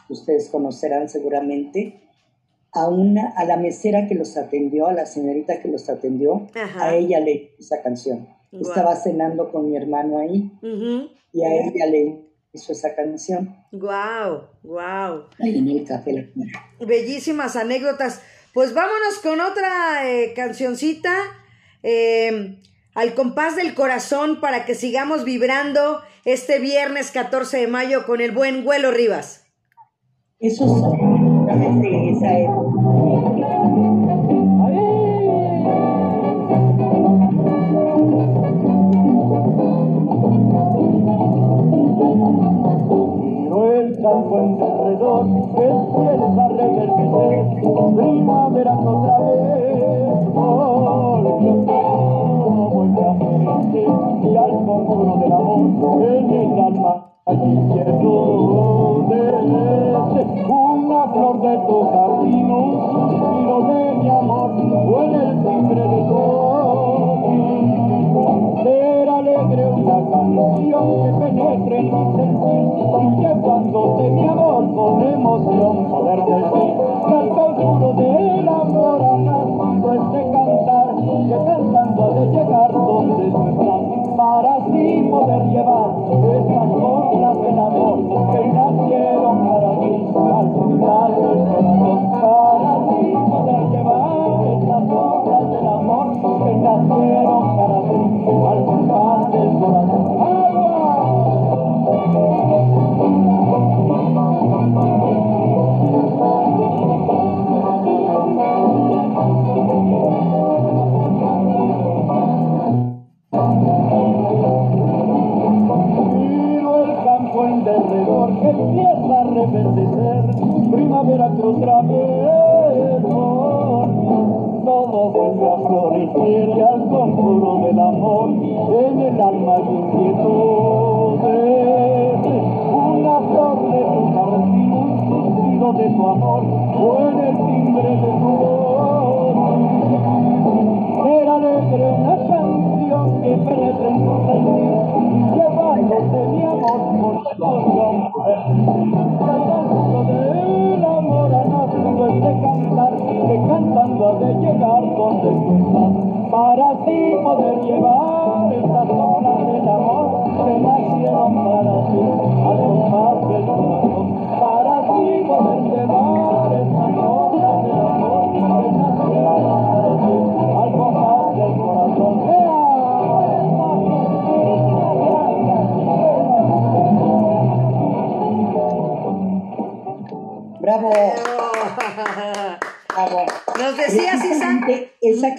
ustedes 0.08 0.48
conocerán 0.48 1.08
seguramente, 1.08 2.02
a 2.72 2.88
una, 2.88 3.32
a 3.36 3.44
la 3.44 3.56
mesera 3.56 4.06
que 4.06 4.14
los 4.14 4.36
atendió, 4.36 4.86
a 4.88 4.92
la 4.92 5.06
señorita 5.06 5.60
que 5.62 5.68
los 5.68 5.88
atendió, 5.88 6.46
Ajá. 6.54 6.84
a 6.88 6.94
ella 6.94 7.20
le 7.20 7.54
hizo 7.58 7.74
esa 7.74 7.82
canción. 7.82 8.28
Estaba 8.52 8.94
cenando 8.96 9.50
con 9.50 9.70
mi 9.70 9.76
hermano 9.76 10.18
ahí 10.18 10.50
y 11.32 11.42
a 11.44 11.54
ella 11.54 11.86
le 11.86 12.22
hizo 12.52 12.72
esa 12.72 12.94
canción 12.94 13.54
Guau, 13.72 14.44
guau. 14.62 15.24
ahí 15.40 15.58
en 15.58 15.68
el 15.68 15.84
Café 15.86 16.12
La. 16.34 16.86
Bellísimas 16.86 17.56
anécdotas. 17.56 18.22
Pues 18.54 18.72
vámonos 18.72 19.18
con 19.22 19.40
otra 19.40 20.10
eh, 20.10 20.32
cancioncita. 20.34 21.14
eh, 21.82 22.60
al 22.94 23.14
compás 23.14 23.56
del 23.56 23.74
corazón 23.74 24.40
para 24.40 24.64
que 24.64 24.74
sigamos 24.74 25.24
vibrando 25.24 26.00
este 26.26 26.58
viernes 26.58 27.12
14 27.12 27.56
de 27.56 27.66
mayo 27.68 28.04
con 28.04 28.20
el 28.20 28.32
buen 28.32 28.64
Güelo 28.64 28.90
Rivas. 28.90 29.44
Eso 30.40 30.64
es 30.66 30.72
sí, 31.80 32.08
esa 32.16 32.38
es. 32.38 32.50
campo 44.02 44.36
alrededor, 44.36 45.26
el 45.26 45.42
cielo 45.50 46.26
va 46.36 46.44
a 46.44 46.48
reverdecer, 46.48 47.44
primavera 47.96 48.72
otra 48.72 49.18
vez. 49.18 50.28
Oh. 50.34 50.75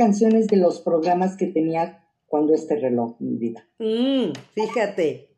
Esa 0.08 0.20
canción 0.26 0.36
es 0.42 0.48
de 0.48 0.56
los 0.58 0.80
programas 0.82 1.36
que 1.36 1.48
tenía 1.48 2.04
cuando 2.28 2.54
este 2.54 2.78
reloj, 2.78 3.18
mi 3.20 3.36
vida. 3.38 3.68
Mm, 3.80 4.32
fíjate. 4.54 5.30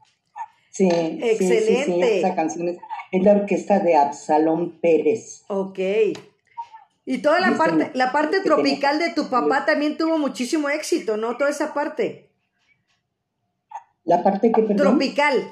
Sí, 0.72 0.90
sí, 0.90 1.20
sí, 1.38 1.48
sí, 1.48 1.54
Excelente. 1.56 2.20
esa 2.20 2.36
canción 2.36 2.70
es, 2.70 2.78
es 3.12 3.24
la 3.24 3.32
orquesta 3.32 3.80
de 3.80 3.96
Absalón 3.96 4.80
Pérez. 4.80 5.44
Ok. 5.48 5.80
Y 7.06 7.18
toda 7.24 7.40
la 7.40 7.48
Dice, 7.48 7.58
parte, 7.58 7.92
la 7.96 8.12
parte 8.12 8.38
tenía- 8.42 8.56
tropical 8.56 9.00
de 9.00 9.10
tu 9.14 9.28
papá 9.30 9.66
también 9.66 9.98
tuvo 9.98 10.20
muchísimo 10.20 10.70
éxito, 10.70 11.18
¿no? 11.18 11.36
Toda 11.38 11.50
esa 11.50 11.74
parte. 11.74 12.30
La 14.04 14.22
parte 14.24 14.52
que, 14.52 14.62
perdón, 14.62 14.78
Tropical, 14.78 15.50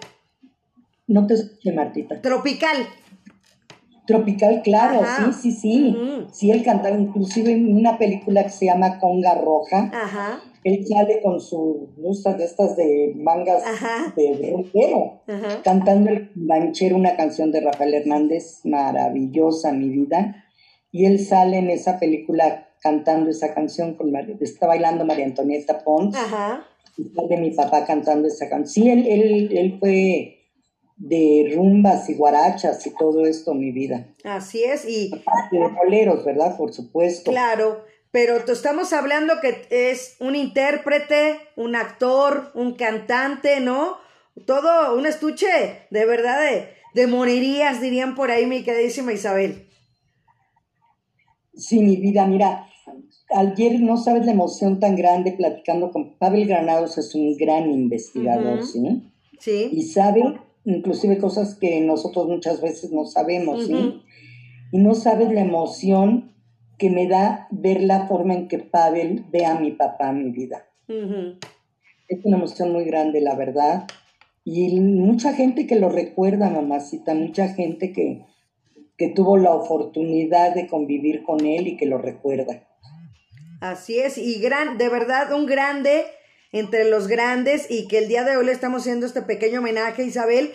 no 1.07 1.25
te 1.25 1.33
escuché, 1.33 1.71
Martita. 1.71 2.21
tropical. 2.21 2.77
Tropical, 4.07 4.61
claro, 4.63 5.01
Ajá. 5.01 5.31
sí, 5.33 5.51
sí, 5.51 5.59
sí. 5.59 5.95
Ujú. 5.95 6.27
Sí, 6.31 6.49
él 6.49 6.63
cantaba 6.63 6.97
inclusive 6.97 7.51
en 7.51 7.75
una 7.75 7.97
película 7.97 8.43
que 8.43 8.49
se 8.49 8.65
llama 8.65 8.99
Conga 8.99 9.35
Roja. 9.35 9.91
Ajá, 9.93 10.39
Él 10.63 10.85
sale 10.87 11.21
con 11.21 11.39
sus 11.39 11.95
blusas 11.97 12.37
de 12.37 12.45
estas 12.45 12.75
de 12.75 13.13
mangas 13.17 13.63
Ajá. 13.65 14.13
de 14.15 14.49
rompero, 14.51 15.21
cantando 15.63 16.09
el 16.09 16.31
manchero, 16.35 16.95
una 16.95 17.15
canción 17.15 17.51
de 17.51 17.61
Rafael 17.61 17.93
Hernández, 17.93 18.61
maravillosa, 18.63 19.71
mi 19.71 19.89
vida. 19.89 20.45
Y 20.91 21.05
él 21.05 21.19
sale 21.19 21.57
en 21.59 21.69
esa 21.69 21.99
película 21.99 22.69
cantando 22.81 23.29
esa 23.29 23.53
canción 23.53 23.95
con 23.95 24.11
María, 24.11 24.35
está 24.39 24.67
bailando 24.67 25.05
María 25.05 25.25
Antonieta 25.25 25.79
Pons. 25.83 26.15
Ajá. 26.15 26.63
y 26.97 27.03
sale 27.13 27.37
mi 27.37 27.51
papá 27.51 27.85
cantando 27.85 28.27
esa 28.27 28.49
canción. 28.49 28.85
Sí, 28.85 28.89
él, 28.89 29.05
él, 29.07 29.49
él 29.57 29.77
fue 29.79 30.36
de 30.97 31.53
rumbas 31.55 32.09
y 32.09 32.15
guarachas 32.15 32.85
y 32.85 32.93
todo 32.95 33.25
esto, 33.25 33.53
mi 33.53 33.71
vida. 33.71 34.07
Así 34.23 34.63
es, 34.63 34.87
y 34.87 35.11
Aparte 35.13 35.57
de 35.57 35.67
boleros, 35.67 36.25
¿verdad? 36.25 36.57
Por 36.57 36.73
supuesto. 36.73 37.31
claro, 37.31 37.83
pero 38.11 38.43
te 38.43 38.51
estamos 38.51 38.93
hablando 38.93 39.35
que 39.41 39.67
es 39.69 40.17
un 40.19 40.35
intérprete, 40.35 41.37
un 41.55 41.75
actor, 41.75 42.51
un 42.55 42.73
cantante, 42.73 43.59
¿no? 43.59 43.97
Todo 44.45 44.97
un 44.97 45.05
estuche 45.05 45.47
de 45.91 46.05
verdad 46.05 46.41
de, 46.41 46.69
de 46.95 47.07
monerías, 47.07 47.79
dirían 47.81 48.15
por 48.15 48.31
ahí 48.31 48.45
mi 48.45 48.63
queridísima 48.63 49.13
Isabel. 49.13 49.67
Sí, 51.53 51.79
mi 51.79 51.97
vida, 51.97 52.25
mira, 52.25 52.67
ayer 53.29 53.79
no 53.79 53.97
sabes 53.97 54.25
la 54.25 54.31
emoción 54.31 54.79
tan 54.79 54.95
grande 54.95 55.33
platicando 55.33 55.91
con 55.91 56.17
Pavel 56.17 56.47
Granados, 56.47 56.97
es 56.97 57.13
un 57.15 57.35
gran 57.35 57.69
investigador. 57.69 58.63
¿sí? 58.63 59.11
Sí. 59.39 59.69
Y 59.71 59.83
sabe 59.83 60.39
inclusive 60.67 61.17
cosas 61.17 61.55
que 61.55 61.79
nosotros 61.81 62.27
muchas 62.27 62.61
veces 62.61 62.91
no 62.91 63.05
sabemos. 63.05 63.69
Y 63.69 64.77
no 64.77 64.95
sabes 64.95 65.31
la 65.31 65.41
emoción 65.41 66.33
que 66.77 66.89
me 66.89 67.07
da 67.07 67.47
ver 67.51 67.81
la 67.81 68.05
forma 68.07 68.33
en 68.33 68.47
que 68.49 68.59
Pavel 68.59 69.25
ve 69.31 69.45
a 69.45 69.59
mi 69.59 69.71
papá, 69.71 70.11
mi 70.11 70.29
vida. 70.31 70.67
Es 70.87 72.23
una 72.23 72.37
emoción 72.37 72.73
muy 72.73 72.83
grande, 72.83 73.21
la 73.21 73.35
verdad. 73.35 73.87
Y 74.43 74.79
mucha 74.79 75.33
gente 75.33 75.67
que 75.67 75.75
lo 75.75 75.89
recuerda, 75.89 76.49
mamacita, 76.49 77.13
mucha 77.13 77.47
gente 77.47 77.93
que, 77.93 78.25
que 78.97 79.07
tuvo 79.09 79.37
la 79.37 79.53
oportunidad 79.53 80.53
de 80.53 80.67
convivir 80.67 81.23
con 81.23 81.45
él 81.45 81.67
y 81.67 81.77
que 81.77 81.85
lo 81.85 81.97
recuerda. 81.97 82.67
Así 83.61 83.99
es, 83.99 84.17
y 84.17 84.39
gran, 84.39 84.77
de 84.77 84.89
verdad, 84.89 85.33
un 85.33 85.47
grande 85.47 86.03
entre 86.51 86.89
los 86.89 87.07
grandes 87.07 87.69
y 87.69 87.87
que 87.87 87.99
el 87.99 88.07
día 88.07 88.23
de 88.23 88.37
hoy 88.37 88.45
le 88.45 88.51
estamos 88.51 88.81
haciendo 88.81 89.05
este 89.05 89.21
pequeño 89.21 89.59
homenaje 89.59 90.03
a 90.03 90.05
Isabel 90.05 90.53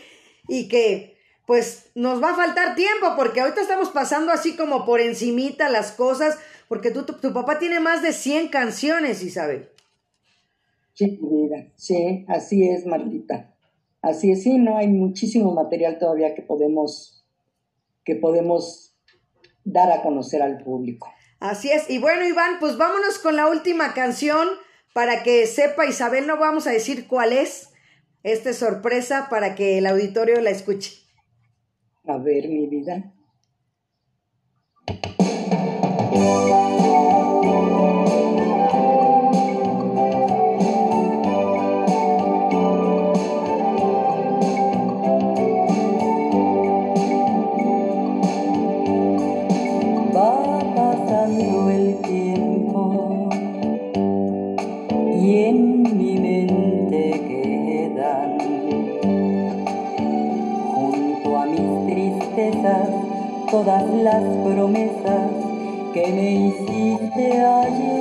y 0.48 0.68
que 0.68 1.16
pues 1.46 1.90
nos 1.94 2.22
va 2.22 2.30
a 2.30 2.36
faltar 2.36 2.74
tiempo 2.74 3.14
porque 3.16 3.40
ahorita 3.40 3.60
estamos 3.60 3.90
pasando 3.90 4.32
así 4.32 4.56
como 4.56 4.84
por 4.84 5.00
encimita 5.00 5.68
las 5.68 5.92
cosas 5.92 6.38
porque 6.68 6.90
tú, 6.90 7.04
tu, 7.04 7.14
tu 7.14 7.34
papá 7.34 7.58
tiene 7.58 7.80
más 7.80 8.02
de 8.02 8.12
100 8.12 8.48
canciones, 8.48 9.22
Isabel. 9.22 9.68
Sí, 10.94 11.18
mi 11.20 11.42
vida, 11.42 11.66
sí, 11.76 12.24
así 12.28 12.66
es, 12.66 12.86
Martita. 12.86 13.54
Así 14.00 14.32
es, 14.32 14.42
sí, 14.42 14.58
no, 14.58 14.78
hay 14.78 14.88
muchísimo 14.88 15.52
material 15.52 15.98
todavía 15.98 16.34
que 16.34 16.42
podemos, 16.42 17.26
que 18.04 18.16
podemos 18.16 18.96
dar 19.64 19.92
a 19.92 20.02
conocer 20.02 20.42
al 20.42 20.64
público. 20.64 21.08
Así 21.40 21.70
es, 21.70 21.90
y 21.90 21.98
bueno 21.98 22.24
Iván, 22.24 22.58
pues 22.58 22.76
vámonos 22.78 23.18
con 23.18 23.36
la 23.36 23.48
última 23.48 23.94
canción 23.94 24.48
para 24.92 25.22
que 25.22 25.46
sepa 25.46 25.86
Isabel, 25.86 26.26
no 26.26 26.38
vamos 26.38 26.66
a 26.66 26.70
decir 26.70 27.06
cuál 27.06 27.32
es, 27.32 27.70
esta 28.22 28.50
es 28.50 28.58
sorpresa 28.58 29.28
para 29.30 29.54
que 29.54 29.78
el 29.78 29.86
auditorio 29.86 30.40
la 30.40 30.50
escuche. 30.50 30.92
A 32.04 32.18
ver, 32.18 32.48
mi 32.48 32.66
vida. 32.66 33.12
Todas 63.64 63.88
las 64.02 64.22
promesas 64.44 65.30
que 65.94 66.06
me 66.12 66.32
hiciste 66.48 67.40
ayer. 67.40 67.91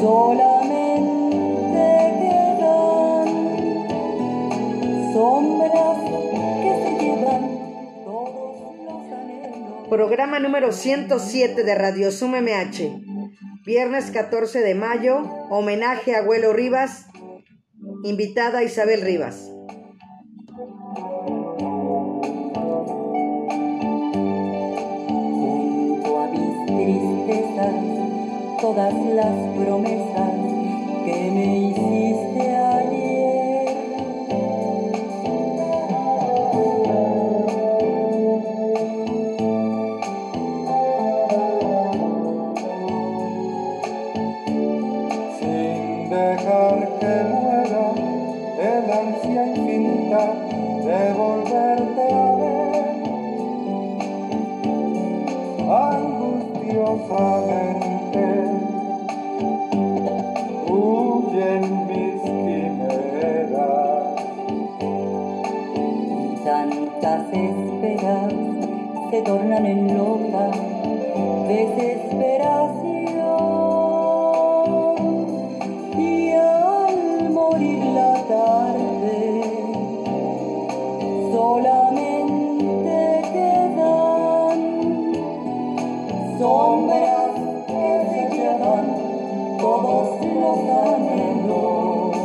solamente 0.00 1.84
quedan 2.20 3.28
sombras 5.12 5.98
que 6.62 6.72
se 6.82 6.90
llevan 7.02 7.44
todos 8.04 8.54
los 8.84 9.02
anhelos 9.12 9.88
Programa 9.88 10.36
número 10.40 10.72
107 10.72 11.62
de 11.64 11.74
Radio 11.74 12.10
Sum 12.10 12.32
MH. 12.32 13.02
Viernes 13.64 14.10
14 14.12 14.60
de 14.60 14.74
mayo, 14.76 15.22
homenaje 15.50 16.14
a 16.14 16.18
Abuelo 16.20 16.52
Rivas, 16.52 17.06
invitada 18.06 18.62
Isabel 18.62 19.02
Rivas. 19.02 19.50
junto 25.38 26.20
a 26.20 26.26
mis 26.28 26.66
tristezas, 26.66 27.74
todas 28.60 28.94
las 28.94 29.36
promesas 29.56 30.30
que 31.04 31.30
me 31.34 31.46
hiciste 31.68 32.15
sombras 86.56 87.34
que 87.66 87.84
se 88.10 88.22
llevan 88.34 88.86
todos 89.58 90.08
los 90.24 90.58
anhelos 90.88 92.16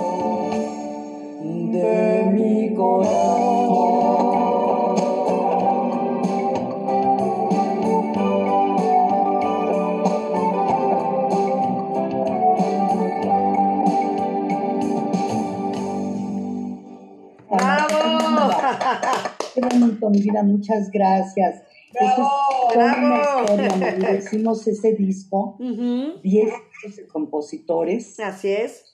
de 1.74 2.24
mi 2.32 2.74
corazón. 2.74 3.92
¡Bravo! 17.50 18.00
Qué 19.54 19.60
bonito, 19.60 20.10
mi 20.10 20.22
vida, 20.22 20.42
muchas 20.44 20.90
gracias. 20.90 21.64
Esto 21.94 22.22
es 22.22 22.28
toda 22.74 23.54
una 23.54 23.70
historia. 23.70 24.18
Hicimos 24.18 24.68
ese 24.68 24.94
disco, 24.94 25.58
Ujú, 25.60 26.20
10 26.22 26.52
años 26.52 26.96
de 26.98 27.08
compositores. 27.08 28.20
Así 28.20 28.50
es. 28.50 28.86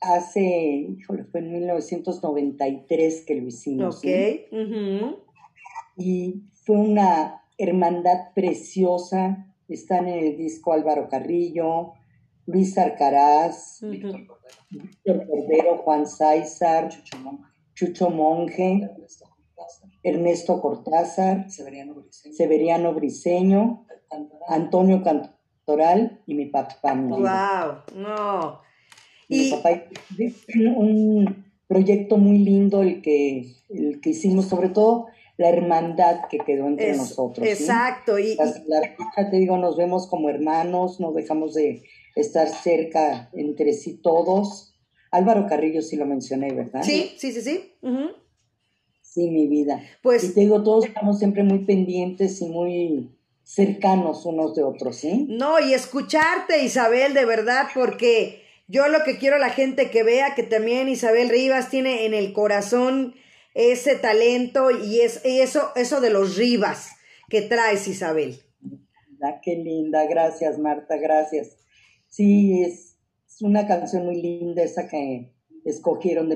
Hace, 0.00 0.40
híjole, 0.98 1.24
fue 1.24 1.40
en 1.40 1.52
1993 1.52 3.24
que 3.26 3.34
lo 3.36 3.46
hicimos. 3.46 3.98
Ok. 3.98 4.06
Y 5.96 6.42
fue 6.64 6.76
una 6.76 7.42
hermandad 7.58 8.32
preciosa. 8.34 9.46
Están 9.68 10.08
en 10.08 10.24
el 10.26 10.36
disco 10.36 10.72
Álvaro 10.72 11.08
Carrillo, 11.08 11.92
Luis 12.46 12.76
Arcaraz, 12.78 13.82
Ujú. 13.82 13.90
Víctor 14.70 15.26
Cordero, 15.28 15.78
Juan 15.78 16.06
Sáizar, 16.06 16.88
Chucho 17.74 18.10
Monje, 18.10 18.90
Ernesto 20.02 20.60
Cortázar, 20.60 21.50
Severiano 21.50 22.92
Briceño, 22.94 23.86
Antonio 24.48 25.02
Cantoral 25.02 26.20
y 26.26 26.34
mi 26.34 26.46
papá. 26.46 26.94
mi. 26.94 27.10
Wow, 27.10 27.82
no. 27.96 28.60
Mi 29.28 29.36
Y 29.48 29.50
papá 29.50 29.70
un 30.76 31.44
proyecto 31.66 32.16
muy 32.18 32.38
lindo 32.38 32.82
el 32.82 33.00
que, 33.00 33.54
el 33.70 34.00
que 34.00 34.10
hicimos, 34.10 34.46
sobre 34.46 34.68
todo 34.68 35.06
la 35.38 35.48
hermandad 35.48 36.26
que 36.28 36.38
quedó 36.38 36.66
entre 36.66 36.90
es- 36.90 36.96
nosotros. 36.98 37.46
¿sí? 37.48 37.62
exacto, 37.64 38.18
y, 38.18 38.34
Las- 38.36 38.62
la 38.66 38.78
artista, 38.78 39.30
te 39.30 39.36
digo, 39.38 39.56
nos 39.56 39.76
vemos 39.76 40.06
como 40.06 40.28
hermanos, 40.28 41.00
no 41.00 41.12
dejamos 41.12 41.54
de 41.54 41.82
estar 42.14 42.48
cerca 42.48 43.30
entre 43.32 43.72
sí 43.72 43.96
todos. 44.02 44.74
Álvaro 45.10 45.46
Carrillo 45.46 45.80
sí 45.82 45.96
lo 45.96 46.04
mencioné, 46.06 46.52
¿verdad? 46.52 46.82
y- 46.82 46.86
sí, 46.86 47.12
sí, 47.16 47.32
sí, 47.32 47.40
sí. 47.42 47.72
ujú. 47.82 48.10
Sí, 49.12 49.28
mi 49.28 49.46
vida. 49.46 49.78
Y 49.82 50.02
Pues 50.02 50.32
te 50.32 50.40
digo, 50.40 50.62
todos 50.62 50.86
estamos 50.86 51.18
siempre 51.18 51.42
muy 51.42 51.66
pendientes 51.66 52.40
y 52.40 52.46
muy 52.46 53.10
cercanos 53.42 54.24
unos 54.24 54.54
de 54.54 54.62
otros, 54.62 54.96
¿sí? 54.96 55.26
no, 55.28 55.60
y 55.60 55.74
escucharte, 55.74 56.64
Isabel, 56.64 57.12
de 57.12 57.26
verdad, 57.26 57.66
porque 57.74 58.42
yo 58.68 58.88
lo 58.88 59.04
que 59.04 59.18
quiero 59.18 59.36
a 59.36 59.40
la 59.40 59.50
gente 59.50 59.90
que 59.90 60.02
vea 60.02 60.34
que 60.34 60.44
también 60.44 60.88
Isabel 60.88 61.28
Rivas 61.28 61.68
tiene 61.68 62.06
en 62.06 62.14
el 62.14 62.32
corazón 62.32 63.14
ese 63.52 63.96
talento 63.96 64.70
y 64.70 65.00
es 65.00 65.20
y 65.26 65.40
eso, 65.40 65.72
eso 65.76 66.00
de 66.00 66.08
los 66.08 66.36
Rivas 66.38 66.92
que 67.28 67.42
traes, 67.42 67.88
Isabel. 67.88 68.40
Ah, 69.22 69.40
qué 69.42 69.56
linda, 69.56 70.06
gracias 70.06 70.58
Marta, 70.58 70.96
gracias. 70.96 71.58
Sí, 72.08 72.62
es, 72.62 72.96
es 73.28 73.42
una 73.42 73.66
canción 73.66 74.06
muy 74.06 74.22
linda 74.22 74.62
esa 74.62 74.88
que 74.88 75.32
escogieron 75.66 76.28
de 76.28 76.30